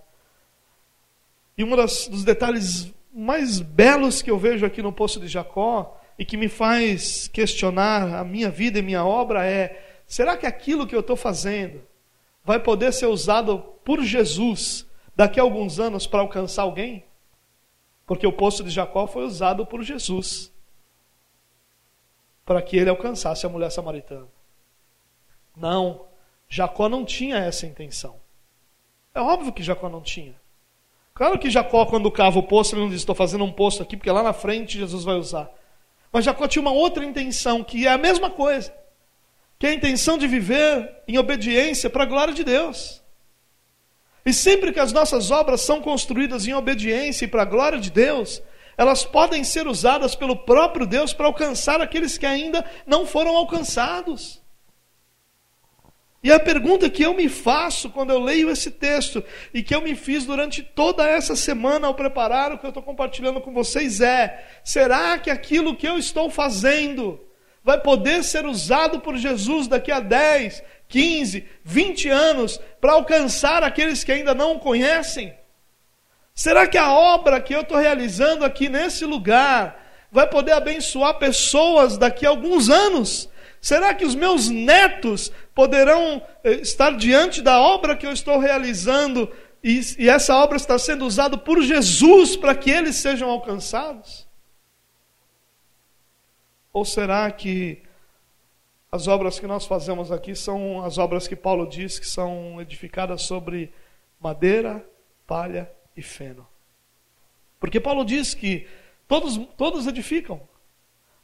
E 1.56 1.64
um 1.64 1.74
dos 1.74 2.24
detalhes 2.24 2.92
mais 3.12 3.60
belos 3.60 4.22
que 4.22 4.30
eu 4.30 4.38
vejo 4.38 4.64
aqui 4.64 4.80
no 4.80 4.92
Poço 4.92 5.18
de 5.18 5.28
Jacó 5.28 5.98
e 6.18 6.24
que 6.24 6.36
me 6.36 6.48
faz 6.48 7.28
questionar 7.28 8.14
a 8.14 8.24
minha 8.24 8.50
vida 8.50 8.78
e 8.78 8.82
minha 8.82 9.04
obra 9.04 9.44
é: 9.44 10.02
será 10.06 10.36
que 10.36 10.46
aquilo 10.46 10.86
que 10.86 10.94
eu 10.94 11.00
estou 11.00 11.16
fazendo 11.16 11.82
vai 12.44 12.60
poder 12.60 12.92
ser 12.92 13.06
usado 13.06 13.58
por 13.84 14.02
Jesus 14.02 14.86
daqui 15.14 15.40
a 15.40 15.42
alguns 15.42 15.78
anos 15.78 16.06
para 16.06 16.20
alcançar 16.20 16.62
alguém? 16.62 17.04
Porque 18.06 18.26
o 18.26 18.32
Poço 18.32 18.64
de 18.64 18.70
Jacó 18.70 19.06
foi 19.06 19.24
usado 19.24 19.66
por 19.66 19.82
Jesus 19.82 20.52
para 22.48 22.62
que 22.62 22.78
ele 22.78 22.88
alcançasse 22.88 23.44
a 23.44 23.48
mulher 23.48 23.70
samaritana. 23.70 24.26
Não, 25.54 26.07
Jacó 26.48 26.88
não 26.88 27.04
tinha 27.04 27.36
essa 27.36 27.66
intenção. 27.66 28.16
É 29.14 29.20
óbvio 29.20 29.52
que 29.52 29.62
Jacó 29.62 29.88
não 29.88 30.00
tinha. 30.00 30.34
Claro 31.14 31.38
que 31.38 31.50
Jacó, 31.50 31.84
quando 31.84 32.10
cava 32.10 32.38
o 32.38 32.42
poço, 32.44 32.74
ele 32.74 32.82
não 32.82 32.88
diz: 32.88 33.00
Estou 33.00 33.14
fazendo 33.14 33.44
um 33.44 33.52
poço 33.52 33.82
aqui, 33.82 33.96
porque 33.96 34.10
lá 34.10 34.22
na 34.22 34.32
frente 34.32 34.78
Jesus 34.78 35.04
vai 35.04 35.16
usar. 35.16 35.50
Mas 36.12 36.24
Jacó 36.24 36.46
tinha 36.46 36.62
uma 36.62 36.72
outra 36.72 37.04
intenção, 37.04 37.62
que 37.62 37.86
é 37.86 37.90
a 37.90 37.98
mesma 37.98 38.30
coisa, 38.30 38.72
que 39.58 39.66
é 39.66 39.70
a 39.70 39.74
intenção 39.74 40.16
de 40.16 40.26
viver 40.26 41.02
em 41.06 41.18
obediência 41.18 41.90
para 41.90 42.04
a 42.04 42.06
glória 42.06 42.32
de 42.32 42.44
Deus. 42.44 43.02
E 44.24 44.32
sempre 44.32 44.72
que 44.72 44.80
as 44.80 44.92
nossas 44.92 45.30
obras 45.30 45.60
são 45.60 45.80
construídas 45.80 46.46
em 46.46 46.54
obediência 46.54 47.24
e 47.24 47.28
para 47.28 47.42
a 47.42 47.46
glória 47.46 47.78
de 47.78 47.90
Deus, 47.90 48.42
elas 48.76 49.04
podem 49.04 49.42
ser 49.42 49.66
usadas 49.66 50.14
pelo 50.14 50.36
próprio 50.36 50.86
Deus 50.86 51.12
para 51.12 51.26
alcançar 51.26 51.80
aqueles 51.80 52.16
que 52.16 52.26
ainda 52.26 52.64
não 52.86 53.04
foram 53.04 53.36
alcançados. 53.36 54.37
E 56.22 56.32
a 56.32 56.40
pergunta 56.40 56.90
que 56.90 57.04
eu 57.04 57.14
me 57.14 57.28
faço 57.28 57.90
quando 57.90 58.10
eu 58.10 58.18
leio 58.18 58.50
esse 58.50 58.72
texto 58.72 59.22
e 59.54 59.62
que 59.62 59.72
eu 59.74 59.80
me 59.80 59.94
fiz 59.94 60.26
durante 60.26 60.62
toda 60.62 61.06
essa 61.06 61.36
semana 61.36 61.86
ao 61.86 61.94
preparar 61.94 62.52
o 62.52 62.58
que 62.58 62.66
eu 62.66 62.70
estou 62.70 62.82
compartilhando 62.82 63.40
com 63.40 63.52
vocês 63.52 64.00
é: 64.00 64.44
será 64.64 65.16
que 65.18 65.30
aquilo 65.30 65.76
que 65.76 65.86
eu 65.86 65.96
estou 65.96 66.28
fazendo 66.28 67.20
vai 67.62 67.80
poder 67.80 68.24
ser 68.24 68.46
usado 68.46 68.98
por 69.00 69.16
Jesus 69.16 69.68
daqui 69.68 69.92
a 69.92 70.00
10, 70.00 70.62
15, 70.88 71.46
20 71.62 72.08
anos 72.08 72.60
para 72.80 72.94
alcançar 72.94 73.62
aqueles 73.62 74.02
que 74.02 74.10
ainda 74.10 74.34
não 74.34 74.56
o 74.56 74.58
conhecem? 74.58 75.32
Será 76.34 76.66
que 76.66 76.78
a 76.78 76.92
obra 76.92 77.40
que 77.40 77.54
eu 77.54 77.60
estou 77.60 77.78
realizando 77.78 78.44
aqui 78.44 78.68
nesse 78.68 79.04
lugar 79.04 79.86
vai 80.10 80.26
poder 80.26 80.52
abençoar 80.52 81.18
pessoas 81.18 81.96
daqui 81.96 82.26
a 82.26 82.30
alguns 82.30 82.68
anos? 82.68 83.28
Será 83.60 83.94
que 83.94 84.04
os 84.04 84.14
meus 84.14 84.48
netos 84.48 85.32
poderão 85.54 86.22
eh, 86.44 86.52
estar 86.52 86.96
diante 86.96 87.42
da 87.42 87.60
obra 87.60 87.96
que 87.96 88.06
eu 88.06 88.12
estou 88.12 88.38
realizando 88.38 89.30
e, 89.62 89.80
e 89.98 90.08
essa 90.08 90.36
obra 90.36 90.56
está 90.56 90.78
sendo 90.78 91.04
usada 91.04 91.36
por 91.36 91.60
Jesus 91.60 92.36
para 92.36 92.54
que 92.54 92.70
eles 92.70 92.96
sejam 92.96 93.28
alcançados? 93.28 94.26
Ou 96.72 96.84
será 96.84 97.30
que 97.30 97.82
as 98.90 99.08
obras 99.08 99.38
que 99.38 99.46
nós 99.46 99.66
fazemos 99.66 100.12
aqui 100.12 100.34
são 100.34 100.84
as 100.84 100.96
obras 100.96 101.26
que 101.26 101.36
Paulo 101.36 101.68
diz 101.68 101.98
que 101.98 102.06
são 102.06 102.60
edificadas 102.60 103.22
sobre 103.22 103.72
madeira, 104.20 104.88
palha 105.26 105.70
e 105.96 106.02
feno? 106.02 106.46
Porque 107.58 107.80
Paulo 107.80 108.04
diz 108.04 108.34
que 108.34 108.68
todos, 109.08 109.36
todos 109.56 109.86
edificam, 109.86 110.47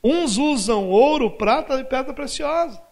Uns 0.05 0.37
usam 0.37 0.91
ouro, 0.91 1.31
prata 1.31 1.81
e 1.81 1.85
pedra 1.85 2.13
preciosa. 2.13 2.83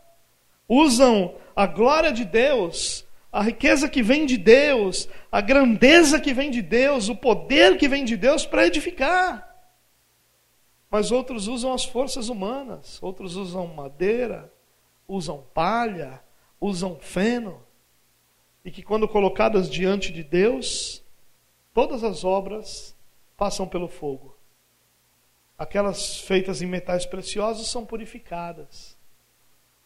Usam 0.67 1.37
a 1.55 1.67
glória 1.67 2.11
de 2.11 2.25
Deus, 2.25 3.07
a 3.31 3.43
riqueza 3.43 3.87
que 3.87 4.03
vem 4.03 4.25
de 4.25 4.39
Deus, 4.39 5.07
a 5.31 5.43
grandeza 5.43 6.19
que 6.19 6.33
vem 6.33 6.51
de 6.51 6.63
Deus, 6.63 7.11
o 7.11 7.15
poder 7.15 7.77
que 7.77 7.87
vem 7.87 8.03
de 8.03 8.17
Deus 8.17 8.47
para 8.47 8.67
edificar. 8.67 9.47
Mas 10.91 11.13
outros 11.13 11.49
usam 11.49 11.75
as 11.75 11.85
forças 11.85 12.31
humanas, 12.31 13.03
outros 13.03 13.37
usam 13.37 13.67
madeira, 13.67 14.51
usam 15.07 15.45
palha, 15.53 16.23
usam 16.59 16.99
feno. 16.99 17.63
E 18.65 18.71
que 18.71 18.83
quando 18.83 19.07
colocadas 19.07 19.69
diante 19.69 20.11
de 20.11 20.23
Deus, 20.23 21.05
todas 21.75 22.03
as 22.03 22.25
obras 22.25 22.97
passam 23.37 23.69
pelo 23.69 23.89
fogo. 23.89 24.32
Aquelas 25.63 26.19
feitas 26.19 26.61
em 26.61 26.67
metais 26.67 27.07
preciosos 27.07 27.71
são 27.71 27.87
purificadas, 27.87 28.97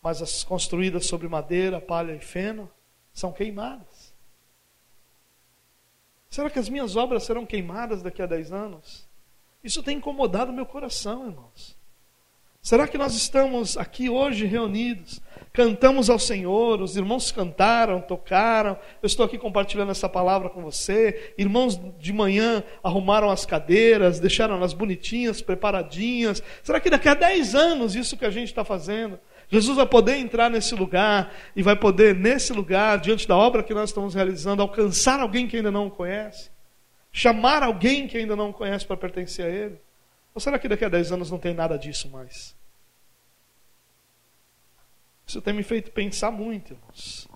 mas 0.00 0.22
as 0.22 0.42
construídas 0.42 1.04
sobre 1.04 1.28
madeira, 1.28 1.82
palha 1.82 2.14
e 2.14 2.18
feno 2.18 2.70
são 3.12 3.30
queimadas. 3.30 4.14
Será 6.30 6.48
que 6.48 6.58
as 6.58 6.70
minhas 6.70 6.96
obras 6.96 7.24
serão 7.24 7.44
queimadas 7.44 8.02
daqui 8.02 8.22
a 8.22 8.26
dez 8.26 8.50
anos? 8.52 9.06
Isso 9.62 9.82
tem 9.82 9.98
incomodado 9.98 10.50
meu 10.50 10.64
coração, 10.64 11.26
irmãos. 11.26 11.75
Será 12.66 12.88
que 12.88 12.98
nós 12.98 13.14
estamos 13.14 13.79
aqui 13.79 14.11
hoje 14.11 14.44
reunidos, 14.44 15.20
cantamos 15.52 16.11
ao 16.11 16.18
Senhor, 16.18 16.83
os 16.83 16.96
irmãos 16.96 17.31
cantaram, 17.31 18.00
tocaram, 18.00 18.76
eu 19.00 19.07
estou 19.07 19.24
aqui 19.24 19.38
compartilhando 19.38 19.92
essa 19.92 20.09
palavra 20.09 20.50
com 20.50 20.61
você, 20.61 21.33
irmãos 21.38 21.81
de 22.00 22.12
manhã 22.12 22.64
arrumaram 22.83 23.31
as 23.31 23.46
cadeiras, 23.46 24.18
deixaram 24.18 24.57
elas 24.57 24.72
bonitinhas, 24.72 25.40
preparadinhas. 25.40 26.42
Será 26.61 26.81
que 26.81 26.90
daqui 26.90 27.09
a 27.09 27.14
10 27.14 27.55
anos 27.55 27.94
isso 27.94 28.16
que 28.16 28.24
a 28.24 28.31
gente 28.31 28.48
está 28.48 28.64
fazendo, 28.64 29.16
Jesus 29.48 29.76
vai 29.76 29.87
poder 29.87 30.16
entrar 30.16 30.50
nesse 30.50 30.74
lugar 30.74 31.33
e 31.55 31.62
vai 31.62 31.76
poder, 31.76 32.16
nesse 32.16 32.52
lugar, 32.52 32.98
diante 32.98 33.29
da 33.29 33.37
obra 33.37 33.62
que 33.62 33.74
nós 33.74 33.90
estamos 33.90 34.12
realizando, 34.12 34.61
alcançar 34.61 35.20
alguém 35.20 35.46
que 35.46 35.57
ainda 35.57 35.70
não 35.70 35.87
o 35.87 35.90
conhece? 35.92 36.50
Chamar 37.12 37.62
alguém 37.62 38.09
que 38.09 38.18
ainda 38.18 38.35
não 38.35 38.50
o 38.50 38.52
conhece 38.52 38.85
para 38.85 38.96
pertencer 38.96 39.46
a 39.46 39.50
Ele? 39.50 39.79
Ou 40.35 40.40
será 40.40 40.59
que 40.59 40.66
daqui 40.68 40.85
a 40.85 40.88
10 40.88 41.12
anos 41.12 41.31
não 41.31 41.38
tem 41.38 41.55
nada 41.55 41.79
disso 41.79 42.11
mais? 42.11 42.55
Isso 45.37 45.42
tem 45.42 45.53
me 45.53 45.62
feito 45.62 45.90
pensar 45.90 46.31
muito, 46.31 46.72
irmãos. 46.72 47.29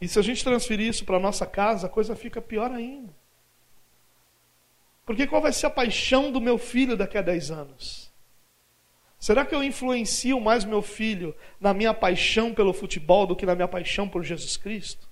E 0.00 0.08
se 0.08 0.18
a 0.18 0.22
gente 0.22 0.42
transferir 0.42 0.88
isso 0.88 1.04
para 1.04 1.18
a 1.18 1.20
nossa 1.20 1.44
casa, 1.44 1.86
a 1.86 1.90
coisa 1.90 2.16
fica 2.16 2.40
pior 2.40 2.72
ainda. 2.72 3.14
Porque 5.04 5.26
qual 5.26 5.42
vai 5.42 5.52
ser 5.52 5.66
a 5.66 5.70
paixão 5.70 6.32
do 6.32 6.40
meu 6.40 6.56
filho 6.56 6.96
daqui 6.96 7.18
a 7.18 7.22
10 7.22 7.50
anos? 7.50 8.10
Será 9.18 9.44
que 9.44 9.54
eu 9.54 9.62
influencio 9.62 10.40
mais 10.40 10.64
meu 10.64 10.80
filho 10.80 11.36
na 11.60 11.74
minha 11.74 11.92
paixão 11.92 12.54
pelo 12.54 12.72
futebol 12.72 13.26
do 13.26 13.36
que 13.36 13.44
na 13.44 13.54
minha 13.54 13.68
paixão 13.68 14.08
por 14.08 14.24
Jesus 14.24 14.56
Cristo? 14.56 15.10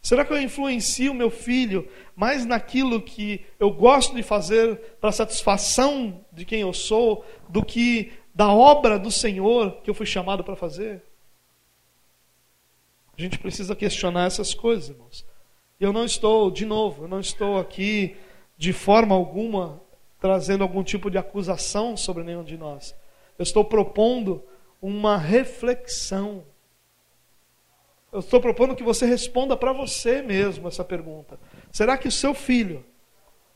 Será 0.00 0.24
que 0.24 0.32
eu 0.32 0.40
influencio 0.40 1.12
meu 1.12 1.28
filho 1.28 1.86
mais 2.14 2.46
naquilo 2.46 3.02
que 3.02 3.44
eu 3.60 3.70
gosto 3.70 4.14
de 4.14 4.22
fazer 4.22 4.78
para 4.98 5.12
satisfação 5.12 6.24
de 6.32 6.46
quem 6.46 6.62
eu 6.62 6.72
sou 6.72 7.22
do 7.50 7.62
que 7.62 8.12
da 8.36 8.52
obra 8.52 8.98
do 8.98 9.10
Senhor 9.10 9.80
que 9.82 9.88
eu 9.88 9.94
fui 9.94 10.04
chamado 10.06 10.44
para 10.44 10.54
fazer? 10.54 11.02
A 13.16 13.20
gente 13.20 13.38
precisa 13.38 13.74
questionar 13.74 14.26
essas 14.26 14.52
coisas, 14.52 14.90
irmãos. 14.90 15.24
Eu 15.80 15.92
não 15.92 16.04
estou, 16.04 16.50
de 16.50 16.66
novo, 16.66 17.04
eu 17.04 17.08
não 17.08 17.18
estou 17.18 17.58
aqui 17.58 18.16
de 18.56 18.72
forma 18.72 19.14
alguma 19.14 19.80
trazendo 20.20 20.62
algum 20.62 20.84
tipo 20.84 21.10
de 21.10 21.18
acusação 21.18 21.96
sobre 21.96 22.22
nenhum 22.22 22.44
de 22.44 22.56
nós. 22.56 22.94
Eu 23.38 23.42
estou 23.42 23.64
propondo 23.64 24.44
uma 24.80 25.16
reflexão 25.16 26.44
eu 28.16 28.20
estou 28.20 28.40
propondo 28.40 28.74
que 28.74 28.82
você 28.82 29.04
responda 29.04 29.56
para 29.56 29.74
você 29.74 30.22
mesmo 30.22 30.68
essa 30.68 30.82
pergunta. 30.82 31.38
Será 31.70 31.98
que 31.98 32.08
o 32.08 32.12
seu 32.12 32.32
filho 32.32 32.82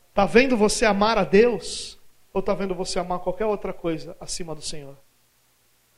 está 0.09 0.25
vendo 0.25 0.55
você 0.55 0.85
amar 0.85 1.17
a 1.17 1.23
Deus 1.23 1.97
ou 2.33 2.39
está 2.39 2.53
vendo 2.53 2.73
você 2.73 2.99
amar 2.99 3.19
qualquer 3.19 3.45
outra 3.45 3.73
coisa 3.73 4.15
acima 4.19 4.55
do 4.55 4.61
Senhor? 4.61 4.97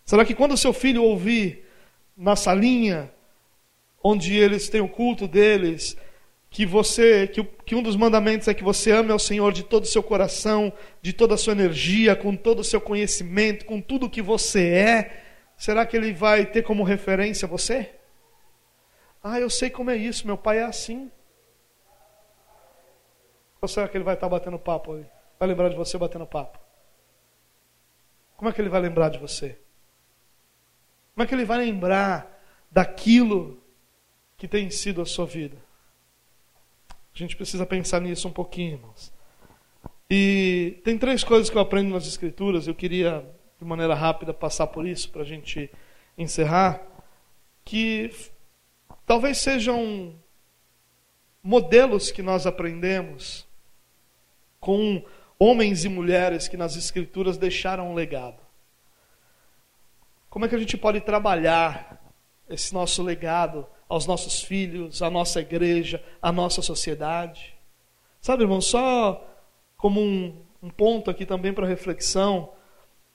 Será 0.05 0.25
que 0.25 0.35
quando 0.35 0.57
seu 0.57 0.73
filho 0.73 1.03
ouvir 1.03 1.65
na 2.15 2.35
salinha, 2.35 3.11
onde 4.03 4.35
eles 4.35 4.69
têm 4.69 4.81
o 4.81 4.89
culto 4.89 5.27
deles, 5.27 5.97
que 6.49 6.65
você, 6.65 7.27
que, 7.27 7.43
que, 7.43 7.73
um 7.73 7.81
dos 7.81 7.95
mandamentos 7.95 8.47
é 8.47 8.53
que 8.53 8.63
você 8.63 8.91
ame 8.91 9.11
ao 9.11 9.17
Senhor 9.17 9.51
de 9.51 9.63
todo 9.63 9.83
o 9.83 9.87
seu 9.87 10.03
coração, 10.03 10.71
de 11.01 11.11
toda 11.11 11.33
a 11.33 11.37
sua 11.37 11.53
energia, 11.53 12.15
com 12.15 12.35
todo 12.35 12.59
o 12.59 12.63
seu 12.63 12.79
conhecimento, 12.79 13.65
com 13.65 13.81
tudo 13.81 14.05
o 14.05 14.09
que 14.09 14.21
você 14.21 14.67
é, 14.67 15.23
será 15.57 15.85
que 15.85 15.97
ele 15.97 16.13
vai 16.13 16.45
ter 16.45 16.61
como 16.61 16.83
referência 16.83 17.47
você? 17.47 17.89
Ah, 19.23 19.39
eu 19.39 19.49
sei 19.49 19.69
como 19.69 19.89
é 19.89 19.95
isso, 19.95 20.27
meu 20.27 20.37
pai 20.37 20.59
é 20.59 20.63
assim. 20.63 21.09
Ou 23.59 23.67
será 23.67 23.87
que 23.87 23.95
ele 23.97 24.03
vai 24.03 24.13
estar 24.13 24.29
batendo 24.29 24.59
papo 24.59 24.93
aí? 24.93 25.05
Vai 25.43 25.49
lembrar 25.49 25.67
de 25.67 25.75
você 25.75 25.97
batendo 25.97 26.25
papo? 26.25 26.57
Como 28.37 28.49
é 28.49 28.53
que 28.53 28.61
ele 28.61 28.69
vai 28.69 28.79
lembrar 28.79 29.09
de 29.09 29.17
você? 29.17 29.59
Como 31.13 31.21
é 31.21 31.27
que 31.27 31.35
ele 31.35 31.43
vai 31.43 31.57
lembrar 31.57 32.41
daquilo 32.71 33.61
que 34.37 34.47
tem 34.47 34.69
sido 34.69 35.01
a 35.01 35.05
sua 35.05 35.25
vida? 35.25 35.57
A 37.13 37.17
gente 37.17 37.35
precisa 37.35 37.65
pensar 37.65 37.99
nisso 37.99 38.25
um 38.25 38.31
pouquinho, 38.31 38.75
irmãos. 38.75 39.11
E 40.09 40.79
tem 40.85 40.97
três 40.97 41.25
coisas 41.25 41.49
que 41.49 41.57
eu 41.57 41.61
aprendo 41.61 41.89
nas 41.89 42.07
Escrituras, 42.07 42.65
eu 42.65 42.73
queria, 42.73 43.29
de 43.59 43.65
maneira 43.65 43.93
rápida, 43.93 44.33
passar 44.33 44.67
por 44.67 44.87
isso 44.87 45.11
para 45.11 45.23
a 45.23 45.25
gente 45.25 45.69
encerrar, 46.17 46.81
que 47.65 48.09
talvez 49.05 49.39
sejam 49.39 50.15
modelos 51.43 52.11
que 52.11 52.21
nós 52.21 52.47
aprendemos 52.47 53.45
com 54.61 55.03
homens 55.37 55.85
e 55.85 55.89
mulheres 55.89 56.47
que 56.47 56.57
nas 56.57 56.75
Escrituras 56.75 57.37
deixaram 57.37 57.91
um 57.91 57.93
legado. 57.93 58.41
Como 60.29 60.45
é 60.45 60.47
que 60.47 60.55
a 60.55 60.59
gente 60.59 60.77
pode 60.77 61.01
trabalhar 61.01 62.01
esse 62.49 62.73
nosso 62.73 63.03
legado 63.03 63.67
aos 63.87 64.07
nossos 64.07 64.41
filhos, 64.41 65.01
à 65.01 65.09
nossa 65.09 65.41
igreja, 65.41 66.03
à 66.21 66.31
nossa 66.31 66.61
sociedade? 66.61 67.55
Sabe, 68.19 68.43
irmão, 68.43 68.61
só 68.61 69.29
como 69.77 70.01
um, 70.01 70.43
um 70.61 70.69
ponto 70.69 71.11
aqui 71.11 71.25
também 71.25 71.53
para 71.53 71.67
reflexão, 71.67 72.53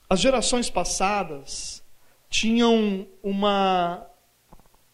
as 0.09 0.20
gerações 0.20 0.70
passadas 0.70 1.83
tinham 2.28 3.07
uma, 3.22 4.07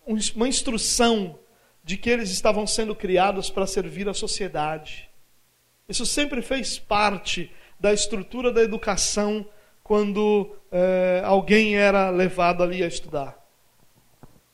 uma 0.07 0.49
instrução 0.49 1.39
de 1.83 1.97
que 1.97 2.09
eles 2.09 2.31
estavam 2.31 2.67
sendo 2.67 2.95
criados 2.95 3.51
para 3.51 3.67
servir 3.67 4.09
a 4.09 4.15
sociedade. 4.15 5.11
Isso 5.89 6.07
sempre 6.07 6.41
fez 6.43 6.79
parte 6.79 7.51
da 7.79 7.93
estrutura 7.93 8.51
da 8.53 8.63
educação 8.63 9.47
quando 9.83 10.57
é, 10.73 11.23
alguém 11.25 11.77
era 11.77 12.09
levado 12.11 12.63
ali 12.63 12.83
a 12.83 12.87
estudar. 12.87 13.39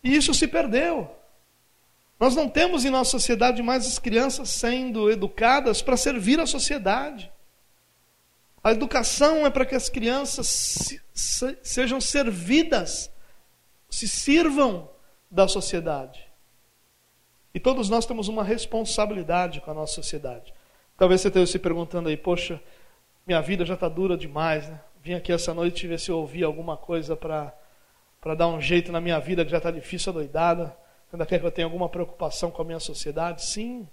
E 0.02 0.16
isso 0.16 0.34
se 0.34 0.48
perdeu. 0.48 1.08
Nós 2.18 2.34
não 2.34 2.48
temos 2.48 2.84
em 2.84 2.90
nossa 2.90 3.12
sociedade 3.12 3.62
mais 3.62 3.86
as 3.86 3.98
crianças 3.98 4.50
sendo 4.50 5.10
educadas 5.10 5.80
para 5.80 5.96
servir 5.96 6.40
a 6.40 6.46
sociedade. 6.46 7.32
A 8.62 8.72
educação 8.72 9.46
é 9.46 9.50
para 9.50 9.64
que 9.64 9.74
as 9.74 9.88
crianças 9.88 10.46
se, 10.48 11.00
se, 11.14 11.58
sejam 11.62 12.00
servidas, 12.00 13.10
se 13.88 14.06
sirvam 14.06 14.90
da 15.30 15.48
sociedade. 15.48 16.28
E 17.54 17.60
todos 17.60 17.88
nós 17.88 18.04
temos 18.04 18.28
uma 18.28 18.44
responsabilidade 18.44 19.60
com 19.60 19.70
a 19.70 19.74
nossa 19.74 19.94
sociedade. 19.94 20.52
Talvez 21.00 21.22
você 21.22 21.28
esteja 21.28 21.46
se 21.50 21.58
perguntando 21.58 22.10
aí, 22.10 22.16
poxa, 22.18 22.60
minha 23.26 23.40
vida 23.40 23.64
já 23.64 23.72
está 23.72 23.88
dura 23.88 24.18
demais, 24.18 24.68
né? 24.68 24.78
Vim 25.02 25.14
aqui 25.14 25.32
essa 25.32 25.54
noite 25.54 25.86
ver 25.86 25.98
se 25.98 26.10
eu 26.10 26.18
ouvi 26.18 26.44
alguma 26.44 26.76
coisa 26.76 27.16
para 27.16 27.54
dar 28.36 28.48
um 28.48 28.60
jeito 28.60 28.92
na 28.92 29.00
minha 29.00 29.18
vida 29.18 29.42
que 29.42 29.50
já 29.50 29.56
está 29.56 29.70
difícil, 29.70 30.10
adoidada. 30.10 30.76
Ainda 31.10 31.24
quer 31.24 31.40
que 31.40 31.46
eu 31.46 31.50
tenha 31.50 31.64
alguma 31.64 31.88
preocupação 31.88 32.50
com 32.50 32.60
a 32.60 32.64
minha 32.66 32.78
sociedade? 32.78 33.46
Sim. 33.46 33.88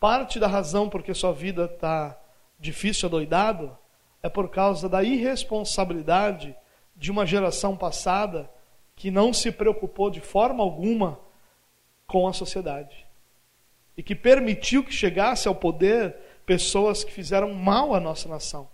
Parte 0.00 0.40
da 0.40 0.48
razão 0.48 0.88
porque 0.88 1.14
sua 1.14 1.32
vida 1.32 1.66
está 1.72 2.18
difícil, 2.58 3.06
adoidado, 3.06 3.78
é 4.20 4.28
por 4.28 4.50
causa 4.50 4.88
da 4.88 5.04
irresponsabilidade 5.04 6.56
de 6.96 7.12
uma 7.12 7.24
geração 7.24 7.76
passada 7.76 8.50
que 8.96 9.12
não 9.12 9.32
se 9.32 9.52
preocupou 9.52 10.10
de 10.10 10.20
forma 10.20 10.64
alguma 10.64 11.20
com 12.04 12.26
a 12.26 12.32
sociedade 12.32 13.05
e 13.96 14.02
que 14.02 14.14
permitiu 14.14 14.84
que 14.84 14.92
chegasse 14.92 15.48
ao 15.48 15.54
poder 15.54 16.14
pessoas 16.44 17.02
que 17.02 17.12
fizeram 17.12 17.52
mal 17.52 17.94
à 17.94 18.00
nossa 18.00 18.28
nação. 18.28 18.68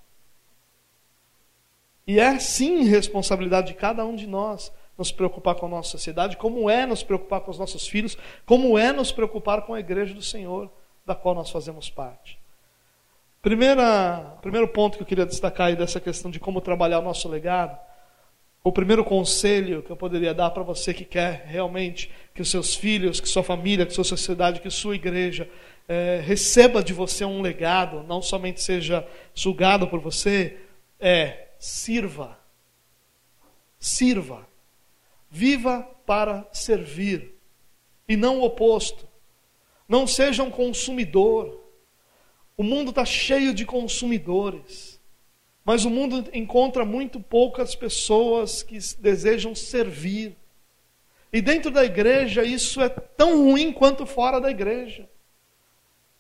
E 2.07 2.19
é 2.19 2.39
sim 2.39 2.85
responsabilidade 2.85 3.69
de 3.69 3.75
cada 3.75 4.05
um 4.05 4.15
de 4.15 4.27
nós 4.27 4.73
nos 4.99 5.13
preocupar 5.13 5.55
com 5.55 5.67
a 5.67 5.69
nossa 5.69 5.91
sociedade, 5.91 6.37
como 6.37 6.69
é 6.69 6.85
nos 6.85 7.03
preocupar 7.03 7.41
com 7.41 7.51
os 7.51 7.59
nossos 7.59 7.87
filhos, 7.87 8.19
como 8.45 8.77
é 8.77 8.93
nos 8.93 9.11
preocupar 9.13 9.63
com 9.63 9.75
a 9.75 9.81
igreja 9.81 10.13
do 10.13 10.23
Senhor, 10.23 10.71
da 11.07 11.15
qual 11.15 11.35
nós 11.35 11.51
fazemos 11.51 11.89
parte. 11.89 12.39
Primeira, 13.41 14.37
primeiro 14.41 14.69
ponto 14.69 14.97
que 14.97 15.03
eu 15.03 15.07
queria 15.07 15.27
destacar 15.27 15.69
aí 15.69 15.77
dessa 15.77 16.01
questão 16.01 16.31
de 16.31 16.39
como 16.39 16.61
trabalhar 16.61 17.01
o 17.01 17.03
nosso 17.03 17.29
legado, 17.29 17.77
o 18.65 18.71
primeiro 18.71 19.05
conselho 19.05 19.83
que 19.83 19.91
eu 19.91 19.97
poderia 19.97 20.33
dar 20.33 20.51
para 20.51 20.63
você 20.63 20.95
que 20.95 21.05
quer 21.05 21.45
realmente 21.47 22.11
que 22.35 22.43
os 22.43 22.51
seus 22.51 22.75
filhos, 22.75 23.21
que 23.21 23.29
sua 23.29 23.43
família, 23.43 23.85
que 23.85 23.93
sua 23.93 24.05
sociedade, 24.05 24.61
que 24.61 24.71
sua 24.71 24.95
igreja 24.95 25.49
é, 25.89 26.21
receba 26.25 26.83
de 26.83 26.93
você 26.93 27.25
um 27.25 27.43
legado, 27.43 28.05
não 28.05 28.23
somente 28.23 28.63
seja 28.63 29.07
sugado 29.35 29.89
por 29.89 30.01
você, 30.01 30.59
é 31.01 31.49
sirva. 31.59 32.39
Sirva. 33.79 34.47
Viva 35.29 35.83
para 36.07 36.47
servir 36.53 37.35
e 38.09 38.17
não 38.17 38.41
o 38.41 38.45
oposto. 38.45 39.09
Não 39.89 40.07
seja 40.07 40.43
um 40.43 40.51
consumidor. 40.51 41.61
O 42.57 42.63
mundo 42.63 42.91
está 42.91 43.05
cheio 43.05 43.53
de 43.53 43.65
consumidores, 43.65 44.92
mas 45.65 45.85
o 45.85 45.91
mundo 45.91 46.29
encontra 46.33 46.85
muito 46.85 47.21
poucas 47.21 47.75
pessoas 47.75 48.63
que 48.63 48.79
desejam 48.99 49.55
servir. 49.55 50.37
E 51.33 51.41
dentro 51.41 51.71
da 51.71 51.85
igreja 51.85 52.43
isso 52.43 52.81
é 52.81 52.89
tão 52.89 53.45
ruim 53.45 53.73
quanto 53.73 54.05
fora 54.05 54.41
da 54.41 54.51
igreja. 54.51 55.09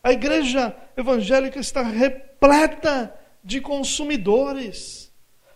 A 0.02 0.12
igreja 0.12 0.74
evangélica 0.96 1.60
está 1.60 1.82
repleta 1.82 3.14
de 3.44 3.60
consumidores, 3.60 5.12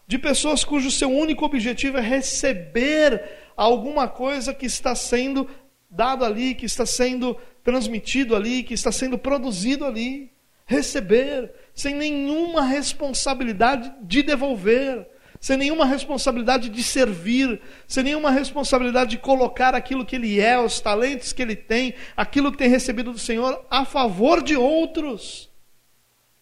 de 0.06 0.18
pessoas 0.18 0.64
cujo 0.64 0.90
seu 0.90 1.10
único 1.10 1.44
objetivo 1.44 1.98
é 1.98 2.00
receber 2.00 3.22
alguma 3.56 4.06
coisa 4.08 4.54
que 4.54 4.66
está 4.66 4.94
sendo 4.94 5.48
dado 5.90 6.24
ali, 6.24 6.54
que 6.54 6.66
está 6.66 6.84
sendo 6.84 7.36
transmitido 7.64 8.36
ali, 8.36 8.62
que 8.62 8.74
está 8.74 8.92
sendo 8.92 9.18
produzido 9.18 9.84
ali. 9.84 10.30
Receber, 10.64 11.52
sem 11.76 11.94
nenhuma 11.94 12.62
responsabilidade 12.62 13.92
de 14.02 14.24
devolver 14.24 15.06
sem 15.40 15.56
nenhuma 15.56 15.84
responsabilidade 15.84 16.68
de 16.68 16.82
servir, 16.82 17.60
sem 17.86 18.02
nenhuma 18.02 18.30
responsabilidade 18.30 19.10
de 19.10 19.18
colocar 19.18 19.74
aquilo 19.74 20.04
que 20.04 20.16
ele 20.16 20.40
é, 20.40 20.58
os 20.58 20.80
talentos 20.80 21.32
que 21.32 21.42
ele 21.42 21.54
tem, 21.54 21.94
aquilo 22.16 22.50
que 22.50 22.58
tem 22.58 22.68
recebido 22.68 23.12
do 23.12 23.18
Senhor 23.18 23.64
a 23.70 23.84
favor 23.84 24.42
de 24.42 24.56
outros. 24.56 25.50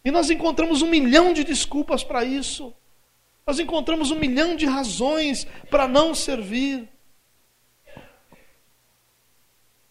E 0.05 0.11
nós 0.11 0.31
encontramos 0.31 0.81
um 0.81 0.89
milhão 0.89 1.33
de 1.33 1.45
desculpas 1.45 2.05
para 2.05 2.25
isso. 2.25 2.73
Nós 3.47 3.59
encontramos 3.59 4.11
um 4.11 4.19
milhão 4.19 4.57
de 4.57 4.65
razões 4.65 5.47
para 5.71 5.89
não 5.89 6.15
servir. 6.15 6.89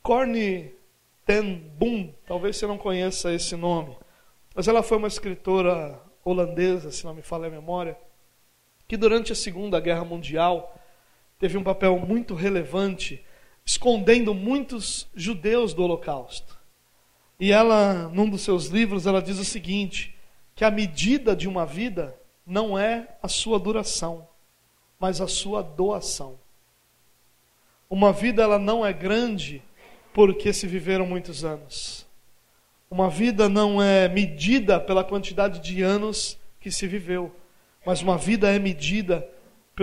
Corny 0.02 0.72
ten 1.26 1.72
Boom, 1.78 2.14
talvez 2.26 2.58
você 2.58 2.68
não 2.68 2.78
conheça 2.78 3.34
esse 3.34 3.56
nome, 3.56 3.96
mas 4.54 4.68
ela 4.68 4.84
foi 4.84 4.98
uma 4.98 5.08
escritora 5.08 6.02
holandesa, 6.24 6.92
se 6.92 7.04
não 7.06 7.14
me 7.14 7.22
falha 7.22 7.48
a 7.48 7.52
memória 7.52 7.98
que 8.88 8.98
durante 8.98 9.32
a 9.32 9.36
Segunda 9.36 9.80
Guerra 9.80 10.04
Mundial 10.04 10.80
teve 11.40 11.58
um 11.58 11.64
papel 11.64 11.98
muito 11.98 12.36
relevante, 12.36 13.26
escondendo 13.66 14.34
muitos 14.34 15.08
judeus 15.16 15.74
do 15.74 15.84
Holocausto. 15.84 16.60
E 17.40 17.52
ela, 17.52 18.08
num 18.10 18.30
dos 18.30 18.42
seus 18.42 18.68
livros, 18.68 19.08
ela 19.08 19.22
diz 19.22 19.40
o 19.40 19.46
seguinte: 19.46 20.16
que 20.56 20.64
a 20.64 20.72
medida 20.72 21.36
de 21.36 21.48
uma 21.48 21.66
vida 21.66 22.16
não 22.46 22.78
é 22.78 23.18
a 23.22 23.28
sua 23.28 23.58
duração, 23.58 24.28
mas 25.00 25.20
a 25.20 25.28
sua 25.28 25.62
doação. 25.62 26.40
Uma 27.90 28.12
vida 28.14 28.44
ela 28.44 28.60
não 28.60 28.86
é 28.86 28.94
grande 28.94 29.62
porque 30.14 30.54
se 30.54 30.68
viveram 30.68 31.06
muitos 31.06 31.44
anos. 31.44 32.03
Uma 32.94 33.10
vida 33.10 33.50
não 33.50 33.82
é 33.82 34.08
medida 34.08 34.80
pela 34.80 35.04
quantidade 35.04 35.60
de 35.60 35.82
anos 35.82 36.38
que 36.60 36.70
se 36.72 36.88
viveu 36.88 37.36
mas 37.86 38.02
uma 38.02 38.18
vida 38.18 38.50
é 38.50 38.60
medida 38.60 39.28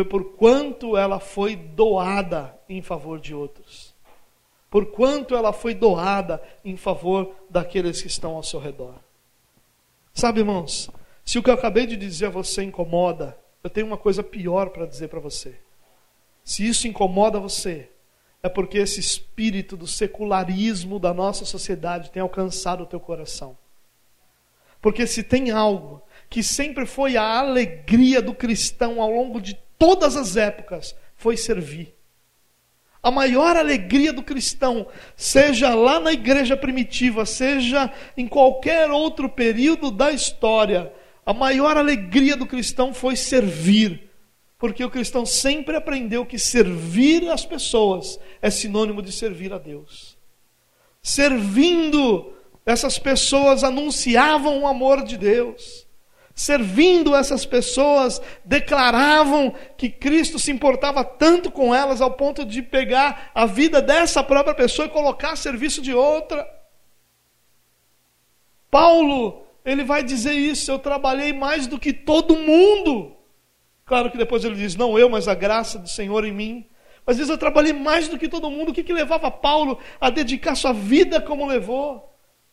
por 0.09 0.37
quanto 0.37 0.97
ela 0.97 1.21
foi 1.21 1.57
doada 1.57 2.57
em 2.69 2.81
favor 2.81 3.21
de 3.21 3.35
outros. 3.35 3.95
Por 4.71 4.87
quanto 4.87 5.35
ela 5.35 5.53
foi 5.53 5.75
doada 5.75 6.41
em 6.65 6.77
favor 6.77 7.35
daqueles 7.51 8.01
que 8.01 8.07
estão 8.07 8.37
ao 8.37 8.43
seu 8.43 8.61
redor. 8.61 8.95
Sabe, 10.15 10.41
irmãos, 10.41 10.91
Se 11.23 11.39
o 11.39 11.43
que 11.43 11.51
eu 11.51 11.55
acabei 11.55 11.87
de 11.87 11.97
dizer 11.97 12.27
a 12.27 12.31
você 12.31 12.63
incomoda, 12.63 13.39
eu 13.63 13.71
tenho 13.71 13.87
uma 13.87 13.99
coisa 13.99 14.23
pior 14.23 14.71
para 14.71 14.87
dizer 14.87 15.09
para 15.09 15.21
você. 15.21 15.61
Se 16.43 16.67
isso 16.67 16.89
incomoda 16.89 17.39
você, 17.39 17.89
é 18.43 18.49
porque 18.49 18.78
esse 18.78 19.01
espírito 19.01 19.76
do 19.76 19.86
secularismo 19.86 20.99
da 20.99 21.12
nossa 21.12 21.45
sociedade 21.45 22.11
tem 22.11 22.22
alcançado 22.22 22.82
o 22.84 22.86
teu 22.86 22.99
coração. 22.99 23.57
Porque 24.80 25.07
se 25.07 25.22
tem 25.22 25.51
algo 25.51 26.03
que 26.28 26.43
sempre 26.43 26.86
foi 26.86 27.16
a 27.16 27.38
alegria 27.38 28.22
do 28.22 28.34
cristão 28.34 29.01
ao 29.01 29.11
longo 29.11 29.41
de 29.41 29.59
todas 29.78 30.16
as 30.16 30.36
épocas, 30.36 30.95
foi 31.16 31.36
servir. 31.36 31.95
A 33.03 33.11
maior 33.11 33.57
alegria 33.57 34.12
do 34.12 34.22
cristão, 34.22 34.86
seja 35.16 35.74
lá 35.74 35.99
na 35.99 36.12
igreja 36.12 36.57
primitiva, 36.57 37.24
seja 37.24 37.91
em 38.16 38.28
qualquer 38.28 38.91
outro 38.91 39.28
período 39.28 39.91
da 39.91 40.11
história, 40.11 40.93
a 41.24 41.32
maior 41.32 41.76
alegria 41.76 42.36
do 42.36 42.47
cristão 42.47 42.93
foi 42.93 43.16
servir. 43.16 44.10
Porque 44.61 44.85
o 44.85 44.91
cristão 44.91 45.25
sempre 45.25 45.75
aprendeu 45.75 46.27
que 46.27 46.39
servir 46.39 47.27
as 47.31 47.47
pessoas 47.47 48.21
é 48.43 48.51
sinônimo 48.51 49.01
de 49.01 49.11
servir 49.11 49.55
a 49.55 49.59
Deus. 49.59 50.19
Servindo, 51.03 52.35
essas 52.67 52.99
pessoas 52.99 53.65
anunciavam 53.65 54.61
o 54.61 54.67
amor 54.67 55.03
de 55.03 55.17
Deus. 55.17 55.89
Servindo 56.35 57.17
essas 57.17 57.47
pessoas, 57.47 58.21
declaravam 58.45 59.55
que 59.79 59.89
Cristo 59.89 60.39
se 60.39 60.51
importava 60.51 61.03
tanto 61.03 61.51
com 61.51 61.75
elas 61.75 62.03
ao 62.03 62.13
ponto 62.13 62.45
de 62.45 62.63
pegar 62.63 63.31
a 63.35 63.47
vida 63.47 63.81
dessa 63.81 64.23
própria 64.23 64.55
pessoa 64.55 64.87
e 64.87 64.91
colocar 64.91 65.33
a 65.33 65.37
serviço 65.37 65.81
de 65.81 65.95
outra. 65.95 66.47
Paulo, 68.71 69.43
ele 69.65 69.85
vai 69.85 70.03
dizer 70.03 70.35
isso: 70.35 70.71
eu 70.71 70.79
trabalhei 70.79 71.33
mais 71.33 71.67
do 71.67 71.79
que 71.79 71.95
todo 71.95 72.37
mundo. 72.37 73.17
Claro 73.91 74.09
que 74.09 74.16
depois 74.16 74.45
ele 74.45 74.55
diz: 74.55 74.76
não 74.76 74.97
eu, 74.97 75.11
mas 75.11 75.26
a 75.26 75.34
graça 75.34 75.76
do 75.76 75.88
Senhor 75.88 76.24
em 76.24 76.30
mim. 76.30 76.64
Às 77.05 77.16
vezes 77.16 77.28
eu 77.28 77.36
trabalhei 77.36 77.72
mais 77.72 78.07
do 78.07 78.16
que 78.16 78.28
todo 78.28 78.49
mundo. 78.49 78.70
O 78.70 78.72
que, 78.72 78.84
que 78.84 78.93
levava 78.93 79.28
Paulo 79.32 79.80
a 80.01 80.11
dedicar 80.11 80.55
sua 80.55 80.72
vida 80.72 81.20
como 81.20 81.45
levou? 81.45 82.09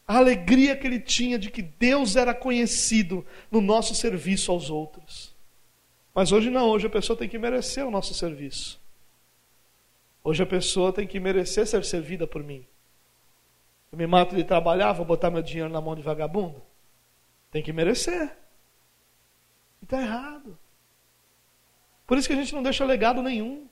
a 0.07 0.17
alegria 0.17 0.75
que 0.75 0.87
ele 0.87 0.99
tinha 1.01 1.37
de 1.37 1.51
que 1.51 1.61
Deus 1.61 2.15
era 2.15 2.33
conhecido 2.33 3.25
no 3.51 3.59
nosso 3.59 3.93
serviço 3.93 4.51
aos 4.51 4.69
outros. 4.69 5.35
Mas 6.15 6.31
hoje 6.31 6.49
não, 6.49 6.69
hoje 6.69 6.87
a 6.87 6.89
pessoa 6.89 7.19
tem 7.19 7.27
que 7.27 7.37
merecer 7.37 7.85
o 7.85 7.91
nosso 7.91 8.13
serviço. 8.13 8.81
Hoje 10.23 10.41
a 10.41 10.45
pessoa 10.45 10.93
tem 10.93 11.05
que 11.05 11.19
merecer 11.19 11.67
ser 11.67 11.83
servida 11.83 12.25
por 12.25 12.41
mim. 12.41 12.65
Eu 13.91 13.97
me 13.97 14.07
mato 14.07 14.33
de 14.33 14.45
trabalhar, 14.45 14.93
vou 14.93 15.05
botar 15.05 15.29
meu 15.29 15.41
dinheiro 15.41 15.69
na 15.69 15.81
mão 15.81 15.93
de 15.93 16.01
vagabundo? 16.01 16.63
Tem 17.51 17.61
que 17.61 17.73
merecer. 17.73 18.35
Está 19.83 20.01
errado. 20.01 20.57
Por 22.07 22.17
isso 22.17 22.27
que 22.27 22.33
a 22.33 22.37
gente 22.37 22.55
não 22.55 22.63
deixa 22.63 22.85
legado 22.85 23.21
nenhum. 23.21 23.67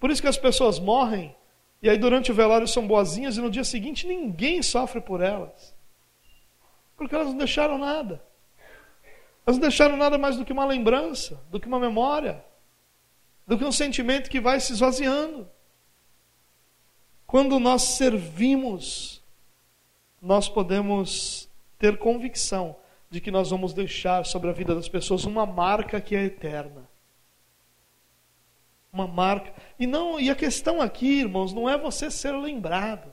Por 0.00 0.10
isso 0.10 0.20
que 0.20 0.28
as 0.28 0.36
pessoas 0.36 0.80
morrem 0.80 1.34
e 1.80 1.88
aí 1.88 1.96
durante 1.96 2.32
o 2.32 2.34
velório 2.34 2.66
são 2.66 2.86
boazinhas 2.86 3.36
e 3.36 3.40
no 3.40 3.50
dia 3.50 3.62
seguinte 3.62 4.06
ninguém 4.06 4.60
sofre 4.60 5.00
por 5.00 5.20
elas. 5.20 5.72
Porque 6.96 7.14
elas 7.14 7.28
não 7.28 7.36
deixaram 7.36 7.78
nada. 7.78 8.22
Elas 9.46 9.56
não 9.56 9.60
deixaram 9.60 9.96
nada 9.96 10.18
mais 10.18 10.36
do 10.36 10.44
que 10.44 10.52
uma 10.52 10.64
lembrança, 10.64 11.40
do 11.50 11.60
que 11.60 11.68
uma 11.68 11.78
memória, 11.78 12.44
do 13.46 13.56
que 13.56 13.64
um 13.64 13.70
sentimento 13.70 14.30
que 14.30 14.40
vai 14.40 14.58
se 14.58 14.72
esvaziando. 14.72 15.48
Quando 17.26 17.60
nós 17.60 17.82
servimos, 17.82 19.22
nós 20.20 20.48
podemos 20.48 21.48
ter 21.78 21.98
convicção 21.98 22.76
de 23.10 23.20
que 23.20 23.30
nós 23.30 23.50
vamos 23.50 23.72
deixar 23.72 24.24
sobre 24.24 24.50
a 24.50 24.52
vida 24.52 24.74
das 24.74 24.88
pessoas 24.88 25.24
uma 25.24 25.46
marca 25.46 26.00
que 26.00 26.16
é 26.16 26.24
eterna 26.24 26.93
uma 28.94 29.08
marca. 29.08 29.52
E 29.78 29.86
não, 29.86 30.20
e 30.20 30.30
a 30.30 30.34
questão 30.36 30.80
aqui, 30.80 31.20
irmãos, 31.20 31.52
não 31.52 31.68
é 31.68 31.76
você 31.76 32.10
ser 32.10 32.32
lembrado. 32.32 33.12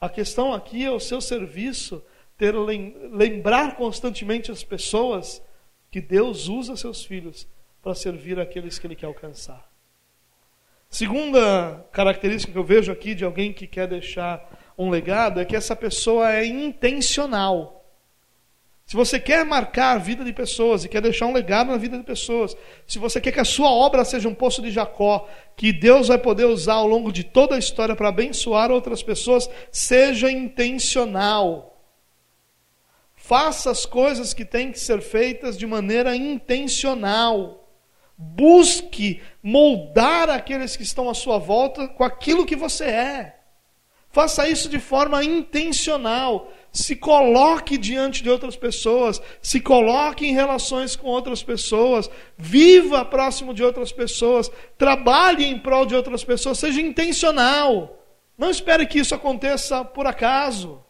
A 0.00 0.08
questão 0.08 0.54
aqui 0.54 0.84
é 0.84 0.90
o 0.90 0.98
seu 0.98 1.20
serviço 1.20 2.02
ter 2.36 2.54
lembrar 2.54 3.76
constantemente 3.76 4.50
as 4.50 4.64
pessoas 4.64 5.42
que 5.90 6.00
Deus 6.00 6.48
usa 6.48 6.76
seus 6.76 7.04
filhos 7.04 7.46
para 7.82 7.94
servir 7.94 8.38
aqueles 8.38 8.78
que 8.78 8.86
ele 8.86 8.96
quer 8.96 9.06
alcançar. 9.06 9.68
Segunda 10.88 11.84
característica 11.92 12.52
que 12.52 12.58
eu 12.58 12.64
vejo 12.64 12.90
aqui 12.90 13.14
de 13.14 13.24
alguém 13.24 13.52
que 13.52 13.66
quer 13.66 13.86
deixar 13.86 14.72
um 14.78 14.88
legado 14.88 15.40
é 15.40 15.44
que 15.44 15.56
essa 15.56 15.76
pessoa 15.76 16.32
é 16.32 16.46
intencional. 16.46 17.77
Se 18.88 18.96
você 18.96 19.20
quer 19.20 19.44
marcar 19.44 19.96
a 19.96 19.98
vida 19.98 20.24
de 20.24 20.32
pessoas 20.32 20.82
e 20.82 20.88
quer 20.88 21.02
deixar 21.02 21.26
um 21.26 21.32
legado 21.34 21.70
na 21.70 21.76
vida 21.76 21.98
de 21.98 22.04
pessoas, 22.04 22.56
se 22.86 22.98
você 22.98 23.20
quer 23.20 23.32
que 23.32 23.38
a 23.38 23.44
sua 23.44 23.70
obra 23.70 24.02
seja 24.02 24.30
um 24.30 24.34
poço 24.34 24.62
de 24.62 24.70
Jacó, 24.70 25.28
que 25.54 25.74
Deus 25.74 26.08
vai 26.08 26.16
poder 26.16 26.46
usar 26.46 26.76
ao 26.76 26.86
longo 26.86 27.12
de 27.12 27.22
toda 27.22 27.54
a 27.54 27.58
história 27.58 27.94
para 27.94 28.08
abençoar 28.08 28.70
outras 28.70 29.02
pessoas, 29.02 29.46
seja 29.70 30.30
intencional. 30.30 31.78
Faça 33.14 33.70
as 33.70 33.84
coisas 33.84 34.32
que 34.32 34.42
têm 34.42 34.72
que 34.72 34.80
ser 34.80 35.02
feitas 35.02 35.58
de 35.58 35.66
maneira 35.66 36.16
intencional. 36.16 37.68
Busque 38.16 39.20
moldar 39.42 40.30
aqueles 40.30 40.78
que 40.78 40.82
estão 40.82 41.10
à 41.10 41.14
sua 41.14 41.36
volta 41.36 41.88
com 41.88 42.04
aquilo 42.04 42.46
que 42.46 42.56
você 42.56 42.84
é. 42.84 43.38
Faça 44.08 44.48
isso 44.48 44.66
de 44.70 44.78
forma 44.78 45.22
intencional 45.22 46.50
se 46.72 46.94
coloque 46.94 47.76
diante 47.76 48.22
de 48.22 48.30
outras 48.30 48.56
pessoas, 48.56 49.20
se 49.40 49.60
coloque 49.60 50.26
em 50.26 50.34
relações 50.34 50.94
com 50.94 51.08
outras 51.08 51.42
pessoas, 51.42 52.10
viva 52.36 53.04
próximo 53.04 53.54
de 53.54 53.64
outras 53.64 53.92
pessoas, 53.92 54.50
trabalhe 54.76 55.44
em 55.44 55.58
prol 55.58 55.86
de 55.86 55.94
outras 55.94 56.22
pessoas, 56.22 56.58
seja 56.58 56.80
intencional. 56.80 57.98
Não 58.36 58.50
espere 58.50 58.86
que 58.86 58.98
isso 58.98 59.14
aconteça 59.14 59.84
por 59.84 60.06
acaso. 60.06 60.82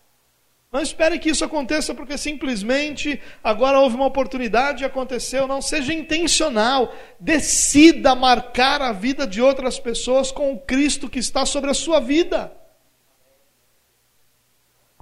Não 0.70 0.82
espere 0.82 1.18
que 1.18 1.30
isso 1.30 1.44
aconteça 1.44 1.94
porque 1.94 2.18
simplesmente 2.18 3.18
agora 3.42 3.80
houve 3.80 3.96
uma 3.96 4.04
oportunidade 4.04 4.82
e 4.82 4.86
aconteceu. 4.86 5.46
Não, 5.46 5.62
seja 5.62 5.94
intencional. 5.94 6.94
Decida 7.18 8.14
marcar 8.14 8.82
a 8.82 8.92
vida 8.92 9.26
de 9.26 9.40
outras 9.40 9.78
pessoas 9.78 10.30
com 10.30 10.52
o 10.52 10.58
Cristo 10.58 11.08
que 11.08 11.18
está 11.18 11.46
sobre 11.46 11.70
a 11.70 11.74
sua 11.74 12.00
vida. 12.00 12.52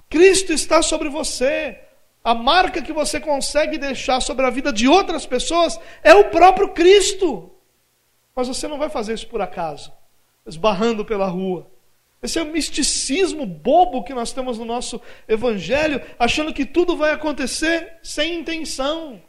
Cristo 0.09 0.53
está 0.53 0.81
sobre 0.81 1.09
você. 1.09 1.79
A 2.23 2.33
marca 2.33 2.81
que 2.81 2.91
você 2.91 3.19
consegue 3.19 3.77
deixar 3.77 4.19
sobre 4.19 4.45
a 4.45 4.49
vida 4.49 4.73
de 4.73 4.87
outras 4.87 5.25
pessoas 5.25 5.79
é 6.03 6.13
o 6.13 6.29
próprio 6.29 6.69
Cristo. 6.69 7.51
Mas 8.35 8.47
você 8.47 8.67
não 8.67 8.77
vai 8.77 8.89
fazer 8.89 9.13
isso 9.13 9.27
por 9.27 9.41
acaso, 9.41 9.91
esbarrando 10.45 11.05
pela 11.05 11.27
rua. 11.27 11.71
Esse 12.21 12.39
é 12.39 12.41
o 12.41 12.51
misticismo 12.51 13.45
bobo 13.45 14.03
que 14.03 14.13
nós 14.13 14.31
temos 14.31 14.57
no 14.57 14.65
nosso 14.65 14.99
evangelho, 15.27 16.01
achando 16.17 16.53
que 16.53 16.65
tudo 16.65 16.97
vai 16.97 17.11
acontecer 17.11 17.97
sem 18.01 18.39
intenção. 18.39 19.21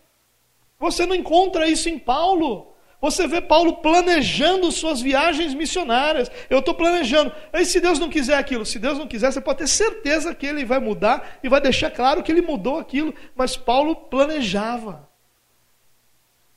Você 0.79 1.05
não 1.05 1.15
encontra 1.15 1.69
isso 1.69 1.89
em 1.89 1.99
Paulo. 1.99 2.75
Você 3.01 3.29
vê 3.29 3.41
Paulo 3.41 3.77
planejando 3.77 4.73
suas 4.73 5.01
viagens 5.01 5.55
missionárias. 5.55 6.31
Eu 6.51 6.59
estou 6.59 6.75
planejando. 6.75 7.33
Aí, 7.53 7.65
se 7.65 7.81
Deus 7.81 7.99
não 7.99 8.09
quiser 8.09 8.37
aquilo, 8.37 8.67
se 8.67 8.79
Deus 8.79 8.99
não 8.99 9.07
quiser, 9.07 9.33
você 9.33 9.41
pode 9.41 9.59
ter 9.59 9.69
certeza 9.69 10.35
que 10.35 10.47
ele 10.47 10.65
vai 10.65 10.81
mudar 10.81 11.39
e 11.43 11.49
vai 11.49 11.61
deixar 11.61 11.91
claro 11.91 12.23
que 12.23 12.33
ele 12.33 12.43
mudou 12.43 12.79
aquilo. 12.79 13.15
Mas 13.37 13.57
Paulo 13.57 13.95
planejava. 13.95 15.09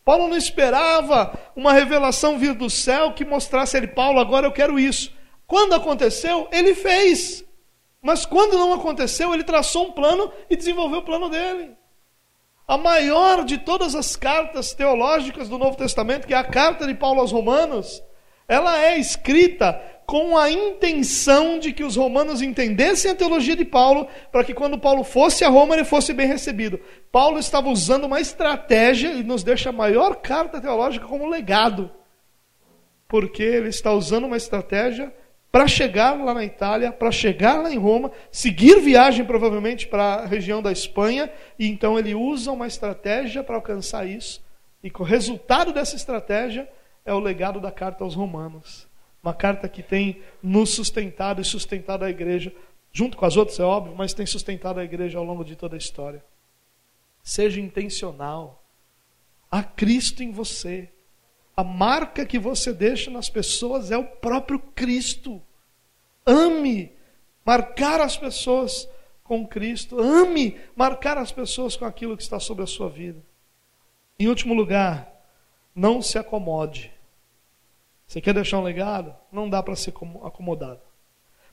Paulo 0.04 0.28
não 0.28 0.36
esperava 0.36 1.38
uma 1.56 1.74
revelação 1.74 2.40
vir 2.40 2.56
do 2.56 2.72
céu 2.72 3.14
que 3.14 3.24
mostrasse 3.24 3.78
a 3.78 3.80
ele, 3.80 3.88
Paulo, 3.88 4.20
agora 4.20 4.48
eu 4.48 4.52
quero 4.52 4.80
isso. 4.80 5.14
Quando 5.46 5.74
aconteceu, 5.74 6.48
ele 6.52 6.74
fez. 6.74 7.46
Mas 8.02 8.26
quando 8.26 8.58
não 8.58 8.74
aconteceu, 8.74 9.32
ele 9.32 9.44
traçou 9.44 9.88
um 9.90 9.92
plano 9.92 10.32
e 10.50 10.56
desenvolveu 10.56 11.00
o 11.00 11.06
plano 11.06 11.30
dele. 11.30 11.76
A 12.72 12.78
maior 12.78 13.44
de 13.44 13.58
todas 13.58 13.96
as 13.96 14.16
cartas 14.16 14.74
teológicas 14.74 15.50
do 15.50 15.58
Novo 15.58 15.76
Testamento, 15.76 16.26
que 16.26 16.34
é 16.34 16.38
a 16.38 16.44
carta 16.46 16.88
de 16.88 16.94
Paulo 16.94 17.20
aos 17.20 17.30
Romanos, 17.30 18.02
ela 18.48 18.82
é 18.82 18.98
escrita 18.98 19.74
com 20.06 20.38
a 20.38 20.50
intenção 20.50 21.60
de 21.60 21.74
que 21.74 21.84
os 21.84 21.98
romanos 21.98 22.42
entendessem 22.42 23.12
a 23.12 23.16
teologia 23.16 23.58
de 23.58 23.66
Paulo, 23.66 24.08
para 24.32 24.46
que 24.46 24.54
quando 24.54 24.80
Paulo 24.80 25.04
fosse 25.04 25.44
a 25.44 25.50
Roma 25.50 25.76
ele 25.76 25.84
fosse 25.84 26.14
bem 26.14 26.28
recebido. 26.28 26.80
Paulo 27.12 27.40
estava 27.40 27.68
usando 27.68 28.06
uma 28.06 28.22
estratégia 28.22 29.12
e 29.12 29.22
nos 29.22 29.44
deixa 29.44 29.68
a 29.68 29.74
maior 29.74 30.22
carta 30.22 30.62
teológica 30.62 31.06
como 31.06 31.28
legado, 31.28 31.92
porque 33.06 33.44
ele 33.44 33.68
está 33.68 33.92
usando 33.92 34.28
uma 34.28 34.38
estratégia 34.38 35.14
para 35.52 35.68
chegar 35.68 36.14
lá 36.14 36.34
na 36.34 36.46
Itália, 36.46 36.92
para 36.92 37.12
chegar 37.12 37.62
lá 37.62 37.72
em 37.72 37.78
Roma, 37.78 38.12
seguir 38.32 38.80
viagem 38.80 39.26
provavelmente 39.26 39.86
para 39.86 40.16
a 40.16 40.26
região 40.26 40.62
da 40.62 40.72
Espanha, 40.72 41.30
e 41.60 41.68
então 41.68 42.00
ele 42.00 42.16
usa 42.16 42.52
uma 42.52 42.68
estratégia 42.68 43.44
para 43.44 43.56
alcançar 43.56 44.08
isso. 44.08 44.42
E 44.82 44.90
o 44.98 45.04
resultado 45.04 45.74
dessa 45.74 45.96
estratégia 45.96 46.68
é 47.06 47.14
o 47.14 47.20
legado 47.20 47.60
da 47.60 47.70
carta 47.70 48.04
aos 48.04 48.16
Romanos. 48.16 48.88
Uma 49.22 49.34
carta 49.34 49.68
que 49.68 49.84
tem 49.84 50.22
nos 50.42 50.72
sustentado 50.72 51.42
e 51.42 51.46
sustentado 51.46 52.04
a 52.06 52.10
igreja, 52.10 52.52
junto 52.92 53.18
com 53.18 53.26
as 53.26 53.36
outras, 53.36 53.60
é 53.60 53.64
óbvio, 53.64 53.94
mas 53.96 54.14
tem 54.14 54.26
sustentado 54.26 54.80
a 54.80 54.84
igreja 54.84 55.20
ao 55.20 55.26
longo 55.26 55.44
de 55.44 55.56
toda 55.56 55.76
a 55.76 55.78
história. 55.78 56.24
Seja 57.22 57.60
intencional. 57.60 58.64
Há 59.52 59.62
Cristo 59.62 60.24
em 60.24 60.32
você. 60.32 60.90
A 61.56 61.64
marca 61.64 62.26
que 62.26 62.40
você 62.40 62.74
deixa 62.74 63.12
nas 63.12 63.30
pessoas 63.30 63.92
é 63.92 63.98
o 63.98 64.06
próprio 64.06 64.60
Cristo. 64.60 65.42
Ame 66.26 66.92
marcar 67.46 68.00
as 68.00 68.18
pessoas 68.18 68.88
com 69.24 69.46
Cristo. 69.46 70.00
Ame 70.00 70.60
marcar 70.76 71.18
as 71.18 71.32
pessoas 71.32 71.76
com 71.76 71.86
aquilo 71.86 72.16
que 72.16 72.24
está 72.24 72.40
sobre 72.40 72.64
a 72.64 72.68
sua 72.68 72.90
vida. 72.90 73.22
Em 74.18 74.28
último 74.28 74.54
lugar, 74.54 75.12
não 75.76 76.02
se 76.02 76.18
acomode. 76.18 76.92
Você 78.08 78.22
quer 78.22 78.34
deixar 78.34 78.60
um 78.60 78.64
legado? 78.64 79.16
Não 79.32 79.50
dá 79.50 79.64
para 79.64 79.76
ser 79.76 79.94
acomodado. 80.24 80.82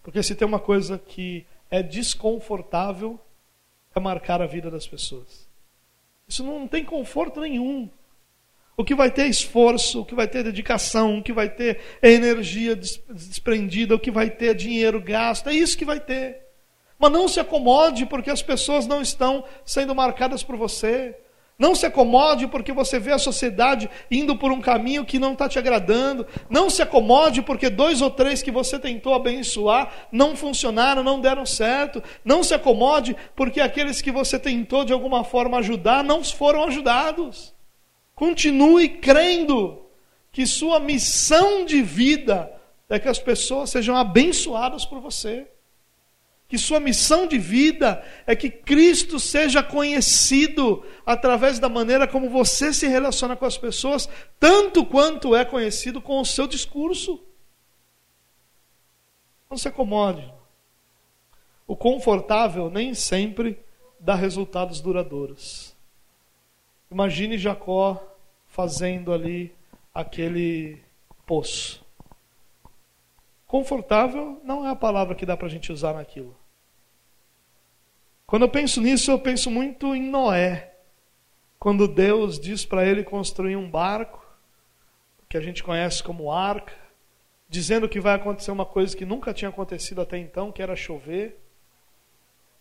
Porque 0.02 0.22
se 0.22 0.34
tem 0.34 0.46
uma 0.46 0.58
coisa 0.58 0.98
que 0.98 1.46
é 1.70 1.82
desconfortável, 1.82 3.18
é 3.94 4.00
marcar 4.00 4.40
a 4.42 4.46
vida 4.46 4.70
das 4.70 4.86
pessoas. 4.86 5.48
Isso 6.26 6.44
não 6.44 6.66
tem 6.66 6.84
conforto 6.84 7.40
nenhum. 7.40 7.88
O 8.78 8.84
que 8.84 8.94
vai 8.94 9.10
ter 9.10 9.26
esforço, 9.26 10.02
o 10.02 10.04
que 10.04 10.14
vai 10.14 10.28
ter 10.28 10.44
dedicação, 10.44 11.18
o 11.18 11.22
que 11.22 11.32
vai 11.32 11.48
ter 11.48 11.80
energia 12.00 12.76
desprendida, 12.76 13.96
o 13.96 13.98
que 13.98 14.08
vai 14.08 14.30
ter 14.30 14.54
dinheiro 14.54 15.02
gasto, 15.02 15.48
é 15.48 15.52
isso 15.52 15.76
que 15.76 15.84
vai 15.84 15.98
ter. 15.98 16.42
Mas 16.96 17.10
não 17.10 17.26
se 17.26 17.40
acomode 17.40 18.06
porque 18.06 18.30
as 18.30 18.40
pessoas 18.40 18.86
não 18.86 19.02
estão 19.02 19.42
sendo 19.64 19.96
marcadas 19.96 20.44
por 20.44 20.56
você. 20.56 21.16
Não 21.58 21.74
se 21.74 21.86
acomode 21.86 22.46
porque 22.46 22.72
você 22.72 23.00
vê 23.00 23.10
a 23.10 23.18
sociedade 23.18 23.90
indo 24.08 24.36
por 24.36 24.52
um 24.52 24.60
caminho 24.60 25.04
que 25.04 25.18
não 25.18 25.32
está 25.32 25.48
te 25.48 25.58
agradando. 25.58 26.24
Não 26.48 26.70
se 26.70 26.80
acomode 26.80 27.42
porque 27.42 27.68
dois 27.68 28.00
ou 28.00 28.12
três 28.12 28.44
que 28.44 28.52
você 28.52 28.78
tentou 28.78 29.12
abençoar 29.12 30.06
não 30.12 30.36
funcionaram, 30.36 31.02
não 31.02 31.20
deram 31.20 31.44
certo. 31.44 32.00
Não 32.24 32.44
se 32.44 32.54
acomode 32.54 33.16
porque 33.34 33.60
aqueles 33.60 34.00
que 34.00 34.12
você 34.12 34.38
tentou 34.38 34.84
de 34.84 34.92
alguma 34.92 35.24
forma 35.24 35.58
ajudar 35.58 36.04
não 36.04 36.22
foram 36.22 36.62
ajudados. 36.62 37.57
Continue 38.18 38.88
crendo 38.98 39.86
que 40.32 40.44
sua 40.46 40.80
missão 40.80 41.64
de 41.64 41.80
vida 41.80 42.52
é 42.88 42.98
que 42.98 43.08
as 43.08 43.18
pessoas 43.18 43.70
sejam 43.70 43.96
abençoadas 43.96 44.84
por 44.84 45.00
você 45.00 45.46
que 46.48 46.56
sua 46.56 46.80
missão 46.80 47.26
de 47.26 47.38
vida 47.38 48.02
é 48.26 48.34
que 48.34 48.48
Cristo 48.48 49.20
seja 49.20 49.62
conhecido 49.62 50.82
através 51.04 51.58
da 51.58 51.68
maneira 51.68 52.08
como 52.08 52.30
você 52.30 52.72
se 52.72 52.88
relaciona 52.88 53.36
com 53.36 53.44
as 53.44 53.58
pessoas, 53.58 54.08
tanto 54.40 54.84
quanto 54.86 55.36
é 55.36 55.44
conhecido 55.44 56.00
com 56.00 56.18
o 56.18 56.24
seu 56.24 56.46
discurso. 56.46 57.22
Não 59.50 59.58
se 59.58 59.68
acomode. 59.68 60.32
O 61.66 61.76
confortável 61.76 62.70
nem 62.70 62.94
sempre 62.94 63.62
dá 64.00 64.14
resultados 64.14 64.80
duradouros. 64.80 65.67
Imagine 66.90 67.36
Jacó 67.36 68.02
fazendo 68.46 69.12
ali 69.12 69.54
aquele 69.92 70.80
poço. 71.26 71.84
Confortável 73.46 74.40
não 74.44 74.66
é 74.66 74.70
a 74.70 74.76
palavra 74.76 75.14
que 75.14 75.26
dá 75.26 75.36
para 75.36 75.46
a 75.46 75.50
gente 75.50 75.72
usar 75.72 75.94
naquilo. 75.94 76.36
Quando 78.26 78.42
eu 78.42 78.48
penso 78.48 78.80
nisso, 78.80 79.10
eu 79.10 79.18
penso 79.18 79.50
muito 79.50 79.94
em 79.94 80.02
Noé. 80.02 80.74
Quando 81.58 81.88
Deus 81.88 82.38
diz 82.38 82.64
para 82.64 82.86
ele 82.86 83.02
construir 83.02 83.56
um 83.56 83.70
barco, 83.70 84.24
que 85.28 85.36
a 85.36 85.40
gente 85.40 85.62
conhece 85.62 86.02
como 86.02 86.30
arca, 86.30 86.74
dizendo 87.48 87.88
que 87.88 88.00
vai 88.00 88.14
acontecer 88.14 88.50
uma 88.50 88.66
coisa 88.66 88.96
que 88.96 89.04
nunca 89.04 89.32
tinha 89.32 89.48
acontecido 89.48 90.00
até 90.00 90.18
então, 90.18 90.52
que 90.52 90.62
era 90.62 90.76
chover, 90.76 91.40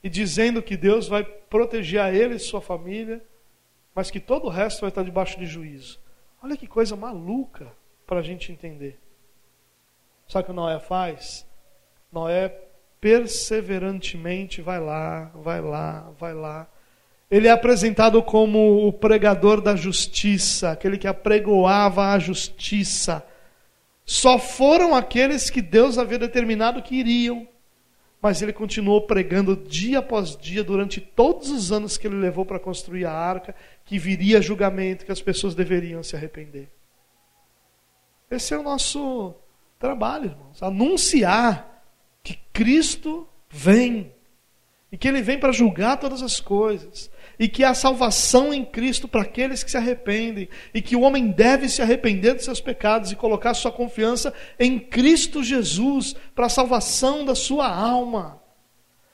e 0.01 0.09
dizendo 0.09 0.61
que 0.61 0.77
Deus 0.77 1.07
vai 1.07 1.23
proteger 1.23 2.01
a 2.01 2.11
ele 2.13 2.35
e 2.35 2.39
sua 2.39 2.61
família, 2.61 3.23
mas 3.97 4.11
que 4.11 4.19
todo 4.19 4.45
o 4.45 4.49
resto 4.49 4.81
vai 4.81 4.89
estar 4.89 5.01
debaixo 5.01 5.39
de 5.39 5.47
juízo. 5.47 5.99
Olha 6.43 6.55
que 6.55 6.67
coisa 6.67 6.95
maluca 6.95 7.73
para 8.05 8.19
a 8.19 8.21
gente 8.21 8.51
entender. 8.51 8.99
Sabe 10.27 10.43
o 10.43 10.45
que 10.45 10.53
Noé 10.53 10.79
faz? 10.79 11.47
Noé 12.11 12.47
perseverantemente 13.01 14.61
vai 14.61 14.79
lá, 14.79 15.31
vai 15.33 15.61
lá, 15.61 16.11
vai 16.19 16.35
lá. 16.35 16.67
Ele 17.29 17.47
é 17.47 17.51
apresentado 17.51 18.21
como 18.21 18.87
o 18.87 18.93
pregador 18.93 19.61
da 19.61 19.75
justiça, 19.75 20.69
aquele 20.69 20.99
que 20.99 21.07
apregoava 21.07 22.11
a 22.11 22.19
justiça. 22.19 23.25
Só 24.05 24.37
foram 24.37 24.95
aqueles 24.95 25.49
que 25.49 25.59
Deus 25.59 25.97
havia 25.97 26.19
determinado 26.19 26.83
que 26.83 26.97
iriam. 26.97 27.47
Mas 28.21 28.41
ele 28.41 28.51
continuou 28.51 29.01
pregando 29.01 29.55
dia 29.55 29.99
após 29.99 30.35
dia, 30.35 30.63
durante 30.63 30.99
todos 30.99 31.51
os 31.51 31.71
anos 31.71 31.97
que 31.97 32.07
ele 32.07 32.15
levou 32.15 32.45
para 32.45 32.59
construir 32.59 33.05
a 33.05 33.11
arca, 33.11 33.55
que 33.85 33.99
viria 33.99 34.41
julgamento, 34.41 35.05
que 35.05 35.11
as 35.11 35.21
pessoas 35.21 35.53
deveriam 35.53 36.01
se 36.01 36.15
arrepender. 36.15 36.69
Esse 38.29 38.53
é 38.53 38.57
o 38.57 38.63
nosso 38.63 39.35
trabalho, 39.79 40.31
irmãos. 40.31 40.61
Anunciar 40.61 41.83
que 42.23 42.35
Cristo 42.51 43.27
vem 43.49 44.11
e 44.91 44.97
que 44.97 45.07
ele 45.07 45.21
vem 45.21 45.39
para 45.39 45.51
julgar 45.51 45.97
todas 45.97 46.21
as 46.21 46.39
coisas 46.39 47.11
e 47.39 47.47
que 47.47 47.63
há 47.63 47.73
salvação 47.73 48.53
em 48.53 48.65
Cristo 48.65 49.07
para 49.07 49.21
aqueles 49.21 49.63
que 49.63 49.69
se 49.69 49.77
arrependem 49.77 50.49
e 50.73 50.81
que 50.81 50.95
o 50.95 51.01
homem 51.01 51.27
deve 51.27 51.69
se 51.69 51.81
arrepender 51.81 52.35
de 52.35 52.43
seus 52.43 52.59
pecados 52.59 53.11
e 53.11 53.15
colocar 53.15 53.53
sua 53.53 53.71
confiança 53.71 54.33
em 54.59 54.79
Cristo 54.79 55.43
Jesus 55.43 56.15
para 56.33 56.47
a 56.47 56.49
salvação 56.49 57.23
da 57.23 57.35
sua 57.35 57.67
alma. 57.67 58.41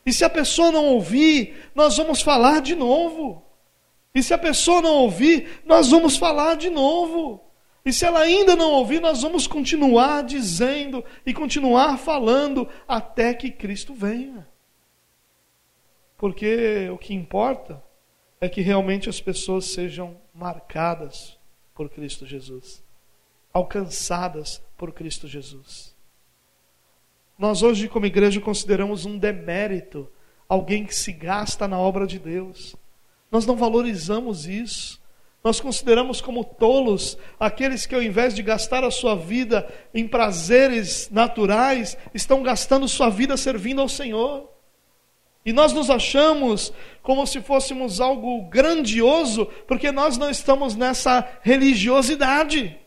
E 0.06 0.14
se 0.14 0.24
a 0.24 0.30
pessoa 0.30 0.72
não 0.72 0.86
ouvir, 0.86 1.70
nós 1.76 1.98
vamos 1.98 2.22
falar 2.22 2.62
de 2.62 2.76
novo. 2.76 3.44
E 4.16 4.22
se 4.22 4.34
a 4.34 4.38
pessoa 4.38 4.82
não 4.82 4.96
ouvir, 4.96 5.62
nós 5.66 5.90
vamos 5.90 6.18
falar 6.18 6.56
de 6.56 6.70
novo. 6.70 7.42
E 7.86 7.92
se 7.92 8.06
ela 8.06 8.20
ainda 8.22 8.56
não 8.56 8.72
ouvir, 8.72 9.02
nós 9.02 9.22
vamos 9.22 9.48
continuar 9.48 10.24
dizendo 10.24 11.04
e 11.26 11.34
continuar 11.34 11.98
falando 11.98 12.68
até 12.88 13.34
que 13.34 13.52
Cristo 13.52 13.94
venha. 13.94 14.48
Porque 16.18 16.90
o 16.90 16.98
que 16.98 17.14
importa 17.14 17.84
é 18.44 18.50
que 18.50 18.60
realmente 18.60 19.08
as 19.08 19.22
pessoas 19.22 19.64
sejam 19.68 20.18
marcadas 20.36 21.40
por 21.74 21.90
Cristo 21.90 22.26
Jesus, 22.26 22.84
alcançadas 23.54 24.62
por 24.78 24.92
Cristo 24.92 25.30
Jesus. 25.30 25.96
Nós 27.40 27.64
hoje, 27.64 27.88
como 27.88 28.06
igreja, 28.06 28.42
consideramos 28.42 29.06
um 29.06 29.18
demérito 29.18 30.12
alguém 30.50 30.86
que 30.86 30.94
se 30.94 31.14
gasta 31.14 31.70
na 31.70 31.80
obra 31.80 32.06
de 32.06 32.20
Deus. 32.20 32.76
Nós 33.32 33.46
não 33.46 33.56
valorizamos 33.56 34.46
isso. 34.46 35.02
Nós 35.42 35.62
consideramos 35.62 36.20
como 36.20 36.44
tolos 36.44 37.18
aqueles 37.40 37.86
que, 37.86 37.96
ao 37.96 38.04
invés 38.04 38.36
de 38.36 38.44
gastar 38.44 38.84
a 38.84 38.92
sua 38.92 39.16
vida 39.16 39.74
em 39.94 40.06
prazeres 40.06 41.10
naturais, 41.10 41.98
estão 42.14 42.44
gastando 42.44 42.90
sua 42.90 43.10
vida 43.10 43.38
servindo 43.38 43.80
ao 43.80 43.88
Senhor. 43.88 44.53
E 45.46 45.52
nós 45.52 45.74
nos 45.74 45.90
achamos 45.90 46.74
como 47.02 47.26
se 47.28 47.42
fôssemos 47.42 48.00
algo 48.00 48.44
grandioso, 48.44 49.46
porque 49.68 49.92
nós 49.92 50.18
não 50.18 50.30
estamos 50.30 50.76
nessa 50.76 51.28
religiosidade. 51.42 52.80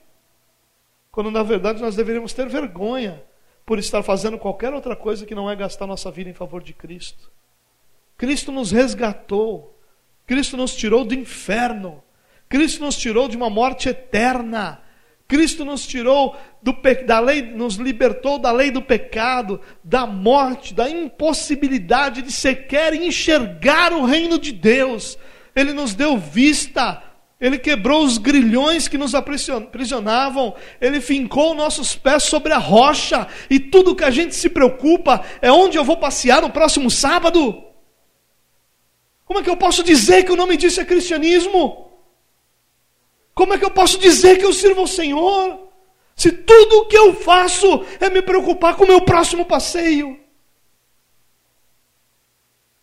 Quando 1.11 1.31
na 1.31 1.43
verdade 1.43 1.83
nós 1.83 1.97
deveríamos 1.97 2.33
ter 2.33 2.49
vergonha 2.49 3.23
por 3.65 3.79
estar 3.79 4.03
fazendo 4.03 4.39
qualquer 4.39 4.73
outra 4.73 4.95
coisa 4.95 5.27
que 5.27 5.35
não 5.35 5.51
é 5.51 5.57
gastar 5.57 5.87
nossa 5.87 6.11
vida 6.11 6.31
em 6.31 6.35
favor 6.35 6.63
de 6.63 6.73
Cristo. 6.73 7.31
Cristo 8.17 8.51
nos 8.51 8.71
resgatou, 8.71 9.79
Cristo 10.27 10.57
nos 10.57 10.75
tirou 10.75 11.05
do 11.05 11.15
inferno. 11.15 12.03
Cristo 12.49 12.85
nos 12.85 12.97
tirou 12.97 13.29
de 13.29 13.37
uma 13.37 13.51
morte 13.51 13.89
eterna. 13.89 14.81
Cristo 15.29 15.65
nos 15.65 15.87
tirou 15.87 16.37
do, 16.63 16.77
da 17.05 17.19
lei, 17.19 17.43
nos 17.43 17.77
libertou 17.77 18.39
da 18.39 18.53
lei 18.53 18.71
do 18.71 18.81
pecado, 18.81 19.61
da 19.83 20.07
morte, 20.07 20.73
da 20.73 20.89
impossibilidade 20.89 22.23
de 22.23 22.31
sequer 22.31 22.95
enxergar 22.95 23.93
o 23.93 24.05
reino 24.05 24.39
de 24.39 24.53
Deus. 24.53 25.19
Ele 25.55 25.73
nos 25.73 25.95
deu 25.95 26.17
vista, 26.17 27.03
ele 27.41 27.59
quebrou 27.59 28.05
os 28.05 28.19
grilhões 28.19 28.87
que 28.87 28.97
nos 28.97 29.15
aprisionavam, 29.15 30.55
ele 30.81 31.01
fincou 31.01 31.55
nossos 31.55 31.97
pés 31.97 32.23
sobre 32.25 32.53
a 32.53 32.59
rocha, 32.59 33.27
e 33.51 33.59
tudo 33.59 33.97
que 33.97 34.05
a 34.05 34.11
gente 34.11 34.35
se 34.35 34.49
preocupa 34.49 35.25
é 35.43 35.51
onde 35.51 35.77
eu 35.77 35.85
vou 35.85 35.97
passear 35.97 36.41
no 36.41 36.51
próximo 36.51 36.89
sábado. 36.89 37.65
Como 39.25 39.41
é 39.41 39.43
que 39.43 39.51
eu 39.51 39.57
posso 39.57 39.83
dizer 39.83 40.23
que 40.23 40.31
o 40.31 40.37
nome 40.37 40.57
disso 40.57 40.81
é 40.81 40.85
cristianismo? 40.85 41.86
Como 43.37 43.53
é 43.53 43.59
que 43.59 43.67
eu 43.67 43.71
posso 43.71 43.99
dizer 43.99 44.39
que 44.39 44.47
eu 44.47 44.53
sirvo 44.53 44.81
ao 44.81 44.87
Senhor? 44.87 45.71
Se 46.17 46.33
tudo 46.33 46.79
o 46.79 46.87
que 46.87 46.97
eu 46.97 47.13
faço 47.13 47.67
é 48.01 48.09
me 48.09 48.23
preocupar 48.23 48.75
com 48.75 48.85
o 48.85 48.89
meu 48.89 49.05
próximo 49.05 49.45
passeio. 49.45 50.19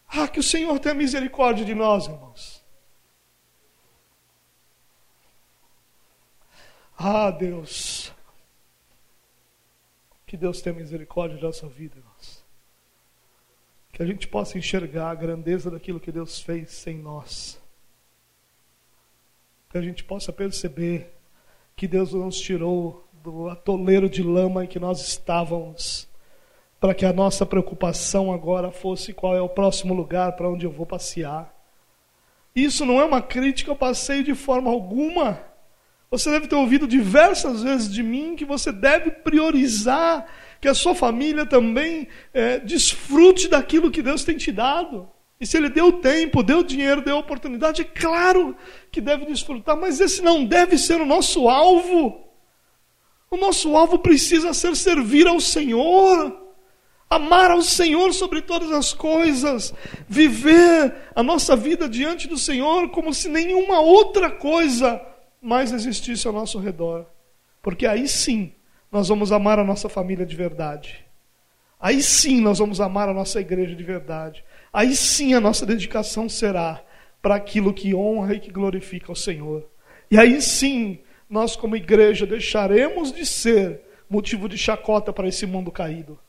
Ah, 0.08 0.28
que 0.28 0.40
o 0.40 0.44
Senhor 0.44 0.78
tenha 0.78 0.94
misericórdia 0.94 1.66
de 1.66 1.74
nós, 1.74 2.06
irmãos. 2.06 2.64
Ah, 6.96 7.32
Deus. 7.32 8.14
Que 10.28 10.38
Deus 10.38 10.62
tenha 10.62 10.76
misericórdia 10.76 11.38
da 11.38 11.48
nossa 11.48 11.68
vida, 11.68 11.98
irmãos. 11.98 12.46
Que 13.92 14.04
a 14.04 14.06
gente 14.06 14.28
possa 14.28 14.60
enxergar 14.60 15.10
a 15.10 15.16
grandeza 15.16 15.72
daquilo 15.72 16.00
que 16.00 16.12
Deus 16.12 16.40
fez 16.40 16.72
sem 16.74 17.00
nós 17.00 17.63
que 19.74 19.78
a 19.80 19.82
gente 19.82 20.04
possa 20.04 20.32
perceber 20.32 21.12
que 21.76 21.88
Deus 21.88 22.14
nos 22.14 22.40
tirou 22.40 23.08
do 23.24 23.50
atoleiro 23.50 24.08
de 24.08 24.22
lama 24.22 24.64
em 24.64 24.68
que 24.68 24.78
nós 24.78 25.02
estávamos, 25.02 26.08
para 26.80 26.94
que 26.94 27.04
a 27.04 27.12
nossa 27.12 27.44
preocupação 27.44 28.32
agora 28.32 28.70
fosse 28.70 29.14
qual 29.14 29.36
é 29.36 29.42
o 29.42 29.50
próximo 29.50 29.92
lugar 29.96 30.34
para 30.34 30.48
onde 30.48 30.64
eu 30.64 30.72
vou 30.72 30.86
passear. 30.86 31.52
Isso 32.56 32.86
não 32.86 33.02
é 33.02 33.06
uma 33.06 33.20
crítica 33.20 33.72
ao 33.72 33.76
passeio 33.76 34.24
de 34.24 34.36
forma 34.36 34.70
alguma. 34.70 35.40
Você 36.12 36.30
deve 36.30 36.46
ter 36.46 36.56
ouvido 36.56 36.88
diversas 36.88 37.64
vezes 37.64 37.92
de 37.92 38.04
mim 38.04 38.36
que 38.36 38.46
você 38.46 38.72
deve 38.72 39.10
priorizar 39.10 40.28
que 40.62 40.68
a 40.68 40.76
sua 40.76 40.94
família 40.94 41.48
também 41.48 42.08
é, 42.32 42.60
desfrute 42.60 43.48
daquilo 43.48 43.90
que 43.90 44.04
Deus 44.04 44.24
tem 44.24 44.38
te 44.38 44.52
dado. 44.52 45.10
E 45.40 45.46
se 45.46 45.58
Ele 45.58 45.70
deu 45.70 45.94
tempo, 45.94 46.44
deu 46.44 46.64
dinheiro, 46.64 47.02
deu 47.02 47.18
oportunidade, 47.18 47.82
é 47.82 47.86
claro 47.86 48.56
que 48.92 49.02
deve 49.02 49.26
desfrutar, 49.26 49.76
mas 49.76 50.00
esse 50.00 50.22
não 50.22 50.46
deve 50.46 50.78
ser 50.78 51.02
o 51.02 51.06
nosso 51.06 51.50
alvo. 51.50 52.24
O 53.30 53.38
nosso 53.38 53.76
alvo 53.76 54.00
precisa 54.00 54.54
ser 54.54 54.76
servir 54.76 55.28
ao 55.28 55.40
Senhor, 55.40 56.40
amar 57.10 57.52
ao 57.52 57.62
Senhor 57.62 58.14
sobre 58.14 58.42
todas 58.42 58.72
as 58.72 58.94
coisas, 58.94 59.74
viver 60.08 60.96
a 61.16 61.24
nossa 61.24 61.56
vida 61.56 61.90
diante 61.90 62.28
do 62.28 62.38
Senhor 62.38 62.90
como 62.92 63.14
se 63.14 63.28
nenhuma 63.28 63.80
outra 63.80 64.30
coisa 64.30 65.02
mais 65.42 65.72
existisse 65.72 66.28
ao 66.28 66.34
nosso 66.34 66.60
redor. 66.60 67.06
Porque 67.62 67.86
aí 67.86 68.08
sim 68.08 68.54
nós 68.92 69.08
vamos 69.08 69.32
amar 69.32 69.58
a 69.58 69.64
nossa 69.64 69.90
família 69.90 70.26
de 70.26 70.36
verdade. 70.36 71.04
Aí 71.80 72.02
sim 72.02 72.40
nós 72.40 72.60
vamos 72.60 72.80
amar 72.80 73.10
a 73.10 73.14
nossa 73.14 73.42
igreja 73.42 73.76
de 73.76 73.84
verdade. 73.84 74.46
Aí 74.74 74.96
sim 74.96 75.36
a 75.36 75.40
nossa 75.40 75.66
dedicação 75.68 76.28
será 76.28 76.84
para 77.22 77.36
aquilo 77.36 77.74
que 77.74 77.94
honra 77.94 78.34
e 78.34 78.40
que 78.40 78.52
glorifica 78.52 79.12
o 79.12 79.16
Senhor. 79.16 79.70
E 80.10 80.18
aí 80.18 80.42
sim 80.42 81.00
nós, 81.30 81.56
como 81.56 81.76
igreja, 81.76 82.26
deixaremos 82.26 83.12
de 83.12 83.26
ser 83.26 83.82
motivo 84.10 84.50
de 84.50 84.58
chacota 84.58 85.14
para 85.14 85.28
esse 85.28 85.46
mundo 85.46 85.72
caído. 85.72 86.20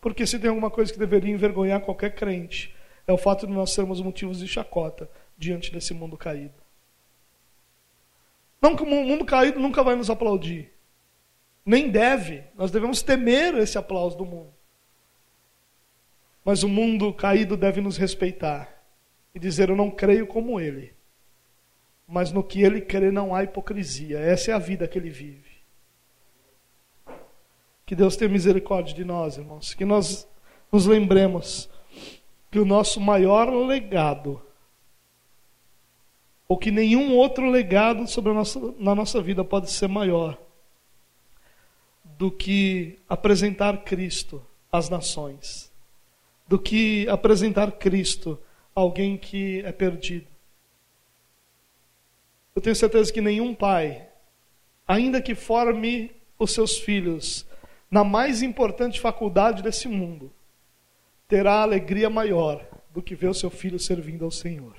Porque 0.00 0.26
se 0.26 0.38
tem 0.38 0.48
alguma 0.48 0.70
coisa 0.70 0.92
que 0.92 0.98
deveria 0.98 1.32
envergonhar 1.32 1.80
qualquer 1.80 2.14
crente, 2.14 2.74
é 3.06 3.12
o 3.12 3.18
fato 3.18 3.46
de 3.46 3.52
nós 3.52 3.72
sermos 3.72 4.00
motivos 4.00 4.38
de 4.38 4.48
chacota 4.48 5.10
diante 5.36 5.72
desse 5.72 5.92
mundo 5.92 6.16
caído. 6.16 6.54
Não 8.62 8.76
que 8.76 8.82
o 8.82 8.86
mundo 8.86 9.24
caído 9.24 9.58
nunca 9.58 9.82
vai 9.82 9.96
nos 9.96 10.10
aplaudir. 10.10 10.72
Nem 11.64 11.90
deve. 11.90 12.44
Nós 12.54 12.70
devemos 12.70 13.02
temer 13.02 13.54
esse 13.56 13.76
aplauso 13.76 14.16
do 14.16 14.24
mundo. 14.24 14.52
Mas 16.50 16.64
o 16.64 16.68
mundo 16.68 17.14
caído 17.14 17.56
deve 17.56 17.80
nos 17.80 17.96
respeitar 17.96 18.68
e 19.32 19.38
dizer: 19.38 19.68
Eu 19.68 19.76
não 19.76 19.88
creio 19.88 20.26
como 20.26 20.58
ele. 20.58 20.92
Mas 22.08 22.32
no 22.32 22.42
que 22.42 22.60
ele 22.60 22.80
crê 22.80 23.12
não 23.12 23.32
há 23.32 23.44
hipocrisia. 23.44 24.18
Essa 24.18 24.50
é 24.50 24.54
a 24.54 24.58
vida 24.58 24.88
que 24.88 24.98
ele 24.98 25.10
vive. 25.10 25.60
Que 27.86 27.94
Deus 27.94 28.16
tenha 28.16 28.28
misericórdia 28.28 28.92
de 28.92 29.04
nós, 29.04 29.36
irmãos. 29.36 29.74
Que 29.74 29.84
nós 29.84 30.26
nos 30.72 30.86
lembremos 30.86 31.70
que 32.50 32.58
o 32.58 32.64
nosso 32.64 33.00
maior 33.00 33.48
legado 33.48 34.42
ou 36.48 36.58
que 36.58 36.72
nenhum 36.72 37.14
outro 37.14 37.48
legado 37.48 38.08
sobre 38.08 38.32
a 38.32 38.34
nossa, 38.34 38.74
na 38.76 38.92
nossa 38.92 39.22
vida 39.22 39.44
pode 39.44 39.70
ser 39.70 39.86
maior 39.86 40.36
do 42.18 42.28
que 42.28 42.98
apresentar 43.08 43.84
Cristo 43.84 44.44
às 44.72 44.88
nações, 44.88 45.69
do 46.50 46.58
que 46.58 47.08
apresentar 47.08 47.70
Cristo 47.70 48.36
a 48.74 48.80
alguém 48.80 49.16
que 49.16 49.60
é 49.60 49.70
perdido. 49.70 50.26
Eu 52.56 52.60
tenho 52.60 52.74
certeza 52.74 53.12
que 53.12 53.20
nenhum 53.20 53.54
pai, 53.54 54.08
ainda 54.84 55.22
que 55.22 55.32
forme 55.36 56.10
os 56.36 56.50
seus 56.50 56.76
filhos 56.76 57.46
na 57.88 58.02
mais 58.02 58.42
importante 58.42 58.98
faculdade 58.98 59.62
desse 59.62 59.86
mundo, 59.86 60.32
terá 61.28 61.62
alegria 61.62 62.10
maior 62.10 62.66
do 62.92 63.00
que 63.00 63.14
ver 63.14 63.28
o 63.28 63.34
seu 63.34 63.48
filho 63.48 63.78
servindo 63.78 64.24
ao 64.24 64.30
Senhor. 64.32 64.74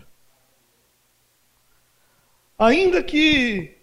Ainda 2.60 3.02
que 3.02 3.78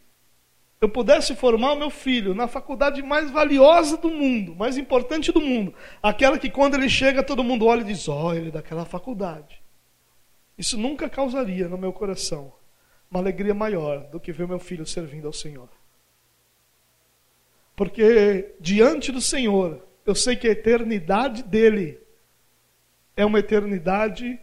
eu 0.81 0.89
pudesse 0.89 1.35
formar 1.35 1.73
o 1.73 1.79
meu 1.79 1.91
filho 1.91 2.35
na 2.35 2.47
faculdade 2.47 3.03
mais 3.03 3.31
valiosa 3.31 3.97
do 3.97 4.11
mundo, 4.11 4.55
mais 4.55 4.79
importante 4.79 5.33
do 5.33 5.41
mundo, 5.41 5.75
aquela 6.03 6.39
que 6.39 6.49
quando 6.49 6.75
ele 6.75 6.89
chega 6.89 7.23
todo 7.23 7.43
mundo 7.43 7.67
olha 7.67 7.81
e 7.81 7.85
diz: 7.85 8.09
"Ó, 8.09 8.29
oh, 8.29 8.35
ele 8.35 8.49
é 8.49 8.53
daquela 8.53 8.85
faculdade". 8.85 9.61
Isso 10.57 10.79
nunca 10.79 11.09
causaria 11.09 11.69
no 11.69 11.79
meu 11.79 11.93
coração 11.93 12.53
uma 13.11 13.21
alegria 13.21 13.55
maior 13.55 14.01
do 14.11 14.21
que 14.21 14.33
ver 14.33 14.47
meu 14.47 14.59
filho 14.59 14.87
servindo 14.87 15.27
ao 15.27 15.33
Senhor. 15.33 15.69
Porque 17.75 18.55
diante 18.61 19.13
do 19.13 19.21
Senhor, 19.21 19.87
eu 20.05 20.15
sei 20.15 20.37
que 20.37 20.49
a 20.49 20.51
eternidade 20.51 21.43
dele 21.43 22.01
é 23.17 23.25
uma 23.25 23.39
eternidade 23.39 24.39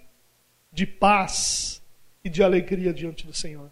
de 0.72 0.86
paz 0.86 1.82
e 2.24 2.30
de 2.30 2.42
alegria 2.42 2.94
diante 2.94 3.26
do 3.28 3.34
Senhor. 3.34 3.72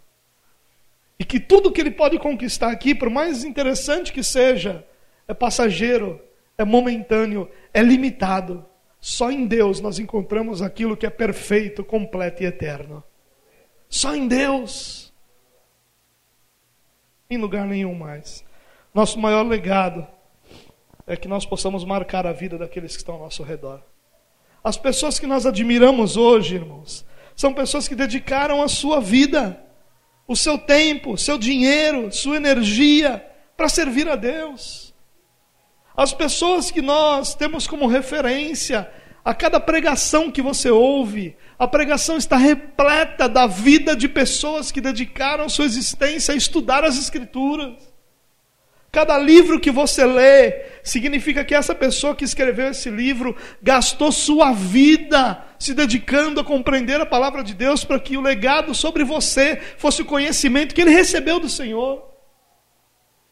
E 1.18 1.24
que 1.24 1.38
tudo 1.38 1.70
que 1.70 1.80
ele 1.80 1.90
pode 1.90 2.18
conquistar 2.18 2.70
aqui, 2.70 2.94
por 2.94 3.08
mais 3.08 3.44
interessante 3.44 4.12
que 4.12 4.22
seja, 4.22 4.84
é 5.28 5.34
passageiro, 5.34 6.20
é 6.58 6.64
momentâneo, 6.64 7.48
é 7.72 7.82
limitado. 7.82 8.64
Só 9.00 9.30
em 9.30 9.46
Deus 9.46 9.80
nós 9.80 9.98
encontramos 9.98 10.62
aquilo 10.62 10.96
que 10.96 11.06
é 11.06 11.10
perfeito, 11.10 11.84
completo 11.84 12.42
e 12.42 12.46
eterno. 12.46 13.02
Só 13.88 14.14
em 14.14 14.26
Deus. 14.26 15.12
Em 17.30 17.38
lugar 17.38 17.66
nenhum 17.66 17.94
mais. 17.94 18.44
Nosso 18.92 19.18
maior 19.18 19.46
legado 19.46 20.06
é 21.06 21.16
que 21.16 21.28
nós 21.28 21.44
possamos 21.44 21.84
marcar 21.84 22.26
a 22.26 22.32
vida 22.32 22.56
daqueles 22.58 22.92
que 22.92 22.98
estão 22.98 23.16
ao 23.16 23.22
nosso 23.22 23.42
redor. 23.42 23.82
As 24.62 24.76
pessoas 24.76 25.18
que 25.18 25.26
nós 25.26 25.44
admiramos 25.44 26.16
hoje, 26.16 26.54
irmãos, 26.54 27.04
são 27.36 27.52
pessoas 27.52 27.86
que 27.86 27.94
dedicaram 27.94 28.62
a 28.62 28.68
sua 28.68 29.00
vida 29.00 29.63
o 30.26 30.34
seu 30.34 30.58
tempo, 30.58 31.18
seu 31.18 31.38
dinheiro, 31.38 32.10
sua 32.12 32.36
energia 32.36 33.24
para 33.56 33.68
servir 33.68 34.08
a 34.08 34.16
Deus. 34.16 34.94
As 35.96 36.12
pessoas 36.12 36.70
que 36.70 36.82
nós 36.82 37.34
temos 37.34 37.66
como 37.66 37.86
referência, 37.86 38.90
a 39.24 39.32
cada 39.32 39.60
pregação 39.60 40.30
que 40.30 40.42
você 40.42 40.70
ouve, 40.70 41.36
a 41.58 41.68
pregação 41.68 42.16
está 42.16 42.36
repleta 42.36 43.28
da 43.28 43.46
vida 43.46 43.94
de 43.94 44.08
pessoas 44.08 44.72
que 44.72 44.80
dedicaram 44.80 45.48
sua 45.48 45.64
existência 45.64 46.34
a 46.34 46.36
estudar 46.36 46.84
as 46.84 46.98
Escrituras. 46.98 47.94
Cada 48.90 49.18
livro 49.18 49.58
que 49.58 49.70
você 49.70 50.04
lê 50.04 50.66
significa 50.84 51.44
que 51.44 51.54
essa 51.54 51.74
pessoa 51.74 52.14
que 52.14 52.24
escreveu 52.24 52.68
esse 52.70 52.90
livro 52.90 53.36
gastou 53.60 54.12
sua 54.12 54.52
vida 54.52 55.44
se 55.64 55.72
dedicando 55.72 56.40
a 56.40 56.44
compreender 56.44 57.00
a 57.00 57.06
palavra 57.06 57.42
de 57.42 57.54
Deus 57.54 57.84
para 57.84 57.98
que 57.98 58.18
o 58.18 58.20
legado 58.20 58.74
sobre 58.74 59.02
você 59.02 59.56
fosse 59.78 60.02
o 60.02 60.04
conhecimento 60.04 60.74
que 60.74 60.80
ele 60.82 60.90
recebeu 60.90 61.40
do 61.40 61.48
Senhor. 61.48 62.04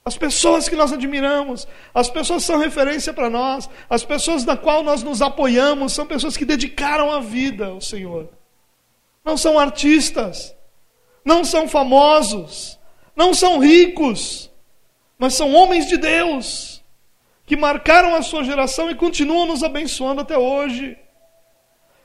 As 0.03 0.17
pessoas 0.17 0.67
que 0.67 0.75
nós 0.75 0.93
admiramos, 0.93 1.69
as 1.95 2.09
pessoas 2.09 2.43
são 2.43 2.59
referência 2.59 3.13
para 3.13 3.29
nós, 3.29 3.69
as 3.89 4.03
pessoas 4.03 4.45
da 4.45 4.57
qual 4.57 4.83
nós 4.83 5.03
nos 5.03 5.21
apoiamos 5.21 5.93
são 5.93 6.07
pessoas 6.07 6.35
que 6.35 6.47
dedicaram 6.47 7.13
a 7.13 7.21
vida 7.21 7.67
ao 7.67 7.83
Senhor. 7.83 8.31
Não 9.23 9.37
são 9.37 9.59
artistas, 9.59 10.57
não 11.23 11.45
são 11.45 11.69
famosos, 11.69 12.79
não 13.15 13.35
são 13.35 13.59
ricos, 13.59 14.51
mas 15.19 15.35
são 15.35 15.53
homens 15.53 15.87
de 15.87 15.99
Deus 15.99 16.83
que 17.45 17.57
marcaram 17.57 18.15
a 18.15 18.23
sua 18.23 18.43
geração 18.43 18.91
e 18.91 18.95
continuam 18.95 19.47
nos 19.47 19.63
abençoando 19.63 20.23
até 20.23 20.39
hoje. 20.39 20.97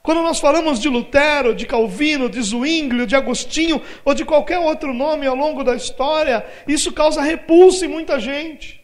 Quando 0.08 0.24
nós 0.24 0.40
falamos 0.40 0.80
de 0.80 0.88
Lutero, 0.88 1.54
de 1.54 1.66
Calvino, 1.66 2.30
de 2.30 2.42
Zwinglio, 2.42 3.06
de 3.06 3.14
Agostinho 3.14 3.82
ou 4.06 4.14
de 4.14 4.24
qualquer 4.24 4.58
outro 4.58 4.94
nome 4.94 5.28
ao 5.28 5.36
longo 5.36 5.66
da 5.66 5.76
história, 5.76 6.46
isso 6.66 6.94
causa 6.94 7.22
repulso 7.22 7.84
em 7.84 7.90
muita 7.90 8.18
gente. 8.18 8.82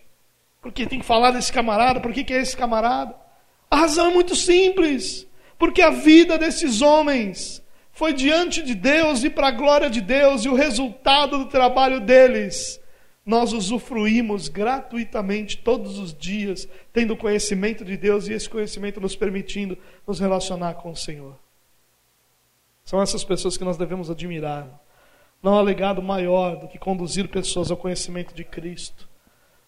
Porque 0.62 0.86
tem 0.86 1.00
que 1.00 1.06
falar 1.06 1.32
desse 1.32 1.50
camarada, 1.50 2.02
por 2.02 2.12
que, 2.12 2.26
que 2.26 2.34
é 2.34 2.42
esse 2.42 2.58
camarada? 2.58 3.16
A 3.72 3.78
razão 3.78 4.10
é 4.10 4.14
muito 4.14 4.36
simples. 4.36 5.26
Porque 5.58 5.82
a 5.82 5.92
vida 5.92 6.38
desses 6.38 6.82
homens 6.82 7.64
foi 7.94 8.12
diante 8.12 8.62
de 8.62 8.76
Deus 8.76 9.24
e 9.24 9.30
para 9.30 9.48
a 9.48 9.52
glória 9.52 9.90
de 9.90 10.02
Deus, 10.02 10.44
e 10.44 10.50
o 10.50 10.56
resultado 10.56 11.38
do 11.38 11.46
trabalho 11.46 12.02
deles 12.02 12.82
nós 13.26 13.54
usufruímos 13.54 14.50
gratuitamente 14.50 15.58
todos 15.58 15.98
os 15.98 16.14
dias, 16.14 16.68
tendo 16.92 17.16
conhecimento 17.16 17.86
de 17.86 17.96
Deus 17.96 18.28
e 18.28 18.34
esse 18.34 18.50
conhecimento 18.50 19.00
nos 19.00 19.16
permitindo 19.16 19.78
nos 20.06 20.20
relacionar 20.20 20.74
com 20.76 20.92
o 20.92 20.96
Senhor. 20.96 21.36
São 22.84 23.02
essas 23.02 23.24
pessoas 23.24 23.56
que 23.56 23.64
nós 23.64 23.78
devemos 23.78 24.12
admirar. 24.12 24.68
Não 25.42 25.58
há 25.58 25.62
legado 25.62 26.02
maior 26.02 26.58
do 26.58 26.68
que 26.68 26.78
conduzir 26.78 27.30
pessoas 27.30 27.72
ao 27.72 27.78
conhecimento 27.78 28.34
de 28.34 28.44
Cristo. 28.44 29.10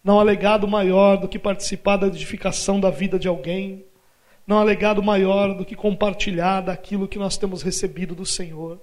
Não 0.03 0.19
há 0.19 0.23
legado 0.23 0.67
maior 0.67 1.15
do 1.15 1.27
que 1.27 1.39
participar 1.39 1.97
da 1.97 2.07
edificação 2.07 2.79
da 2.79 2.89
vida 2.89 3.17
de 3.17 3.27
alguém. 3.27 3.85
Não 4.45 4.59
há 4.59 4.63
legado 4.63 5.01
maior 5.01 5.55
do 5.55 5.65
que 5.65 5.75
compartilhar 5.75 6.61
daquilo 6.61 7.07
que 7.07 7.17
nós 7.17 7.37
temos 7.37 7.61
recebido 7.61 8.13
do 8.13 8.25
Senhor. 8.25 8.79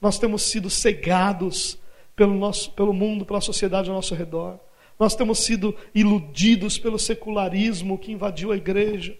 Nós 0.00 0.18
temos 0.18 0.42
sido 0.42 0.68
cegados 0.70 1.78
pelo, 2.16 2.34
nosso, 2.34 2.72
pelo 2.72 2.94
mundo, 2.94 3.26
pela 3.26 3.40
sociedade 3.42 3.90
ao 3.90 3.94
nosso 3.94 4.14
redor. 4.14 4.58
Nós 4.98 5.14
temos 5.14 5.40
sido 5.40 5.76
iludidos 5.94 6.78
pelo 6.78 6.98
secularismo 6.98 7.98
que 7.98 8.10
invadiu 8.10 8.50
a 8.50 8.56
igreja. 8.56 9.16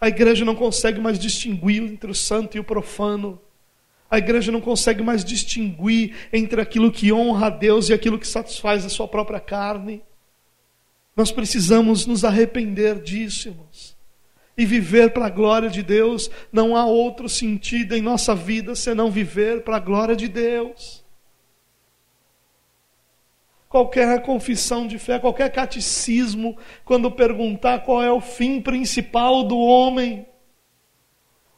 A 0.00 0.08
igreja 0.08 0.44
não 0.44 0.54
consegue 0.54 1.00
mais 1.00 1.18
distinguir 1.18 1.82
entre 1.82 2.10
o 2.10 2.14
santo 2.14 2.56
e 2.56 2.60
o 2.60 2.64
profano. 2.64 3.38
A 4.08 4.18
igreja 4.18 4.50
não 4.50 4.60
consegue 4.60 5.02
mais 5.02 5.24
distinguir 5.24 6.14
entre 6.32 6.60
aquilo 6.60 6.90
que 6.90 7.12
honra 7.12 7.48
a 7.48 7.50
Deus 7.50 7.88
e 7.88 7.92
aquilo 7.92 8.18
que 8.18 8.26
satisfaz 8.26 8.86
a 8.86 8.88
sua 8.88 9.08
própria 9.08 9.40
carne. 9.40 10.02
Nós 11.16 11.30
precisamos 11.32 12.06
nos 12.06 12.24
arrepender 12.24 13.00
disso, 13.02 13.48
irmãos. 13.48 13.96
E 14.56 14.64
viver 14.64 15.12
para 15.12 15.26
a 15.26 15.30
glória 15.30 15.68
de 15.68 15.82
Deus. 15.82 16.30
Não 16.52 16.76
há 16.76 16.86
outro 16.86 17.28
sentido 17.28 17.94
em 17.94 18.00
nossa 18.00 18.34
vida 18.34 18.74
senão 18.74 19.10
viver 19.10 19.62
para 19.62 19.76
a 19.76 19.80
glória 19.80 20.16
de 20.16 20.28
Deus. 20.28 20.99
Qualquer 23.70 24.20
confissão 24.22 24.84
de 24.84 24.98
fé, 24.98 25.20
qualquer 25.20 25.48
catecismo, 25.52 26.58
quando 26.84 27.08
perguntar 27.08 27.84
qual 27.84 28.02
é 28.02 28.10
o 28.10 28.20
fim 28.20 28.60
principal 28.60 29.44
do 29.44 29.56
homem, 29.56 30.26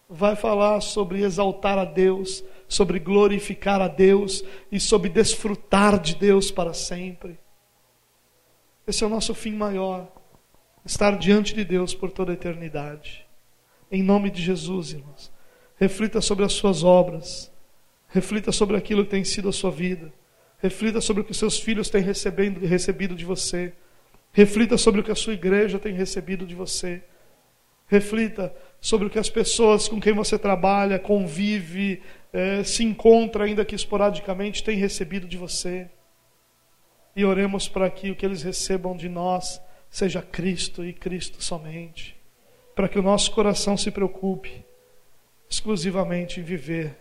vai 0.07 0.37
falar 0.37 0.83
sobre 0.83 1.23
exaltar 1.23 1.79
a 1.79 1.87
Deus, 1.87 2.45
sobre 2.69 2.99
glorificar 2.99 3.81
a 3.81 3.89
Deus 3.89 4.45
e 4.71 4.79
sobre 4.79 5.09
desfrutar 5.09 5.99
de 5.99 6.15
Deus 6.15 6.51
para 6.51 6.75
sempre. 6.75 7.39
Esse 8.87 9.03
é 9.03 9.07
o 9.07 9.11
nosso 9.11 9.35
fim 9.35 9.55
maior, 9.55 10.13
estar 10.85 11.17
diante 11.17 11.55
de 11.55 11.65
Deus 11.65 11.95
por 11.95 12.11
toda 12.11 12.33
a 12.33 12.35
eternidade. 12.35 13.27
Em 13.91 14.03
nome 14.03 14.31
de 14.31 14.43
Jesus, 14.43 14.93
irmãos, 14.93 15.33
reflita 15.77 16.21
sobre 16.21 16.45
as 16.45 16.53
suas 16.53 16.85
obras, 16.85 17.51
reflita 18.09 18.53
sobre 18.53 18.77
aquilo 18.77 19.03
que 19.03 19.13
tem 19.13 19.25
sido 19.25 19.49
a 19.49 19.53
sua 19.53 19.71
vida, 19.71 20.13
reflita 20.63 21.01
sobre 21.01 21.23
o 21.23 21.25
que 21.25 21.35
seus 21.35 21.59
filhos 21.59 21.91
têm 21.91 22.01
recebendo, 22.01 22.65
recebido 22.65 23.17
de 23.17 23.25
você, 23.25 23.73
reflita 24.33 24.79
sobre 24.79 25.01
o 25.01 25.05
que 25.05 25.11
a 25.11 25.17
sua 25.17 25.35
igreja 25.35 25.77
tem 25.77 25.93
recebido 25.93 26.47
de 26.47 26.55
você. 26.55 27.03
Reflita 27.89 28.55
sobre 28.81 29.09
o 29.09 29.11
que 29.11 29.19
as 29.19 29.29
pessoas 29.29 29.89
com 29.89 30.01
quem 30.01 30.13
você 30.13 30.39
trabalha, 30.39 31.01
convive, 31.01 32.01
eh, 32.33 32.63
se 32.63 32.85
encontra, 32.85 33.45
ainda 33.45 33.65
que 33.65 33.75
esporadicamente, 33.75 34.63
têm 34.63 34.79
recebido 34.79 35.27
de 35.27 35.37
você. 35.37 35.91
E 37.15 37.25
oremos 37.25 37.69
para 37.69 37.91
que 37.91 38.11
o 38.13 38.17
que 38.17 38.25
eles 38.25 38.43
recebam 38.43 38.97
de 38.97 39.09
nós 39.09 39.61
seja 39.91 40.23
Cristo 40.23 40.85
e 40.85 40.93
Cristo 40.93 41.43
somente. 41.43 42.17
Para 42.75 42.89
que 42.89 42.99
o 42.99 43.03
nosso 43.03 43.33
coração 43.33 43.77
se 43.77 43.91
preocupe 43.91 44.65
exclusivamente 45.51 46.41
em 46.41 46.45
viver 46.45 46.97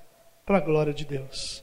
para 0.46 0.58
a 0.58 0.62
glória 0.62 0.94
de 0.94 1.06
Deus. 1.06 1.61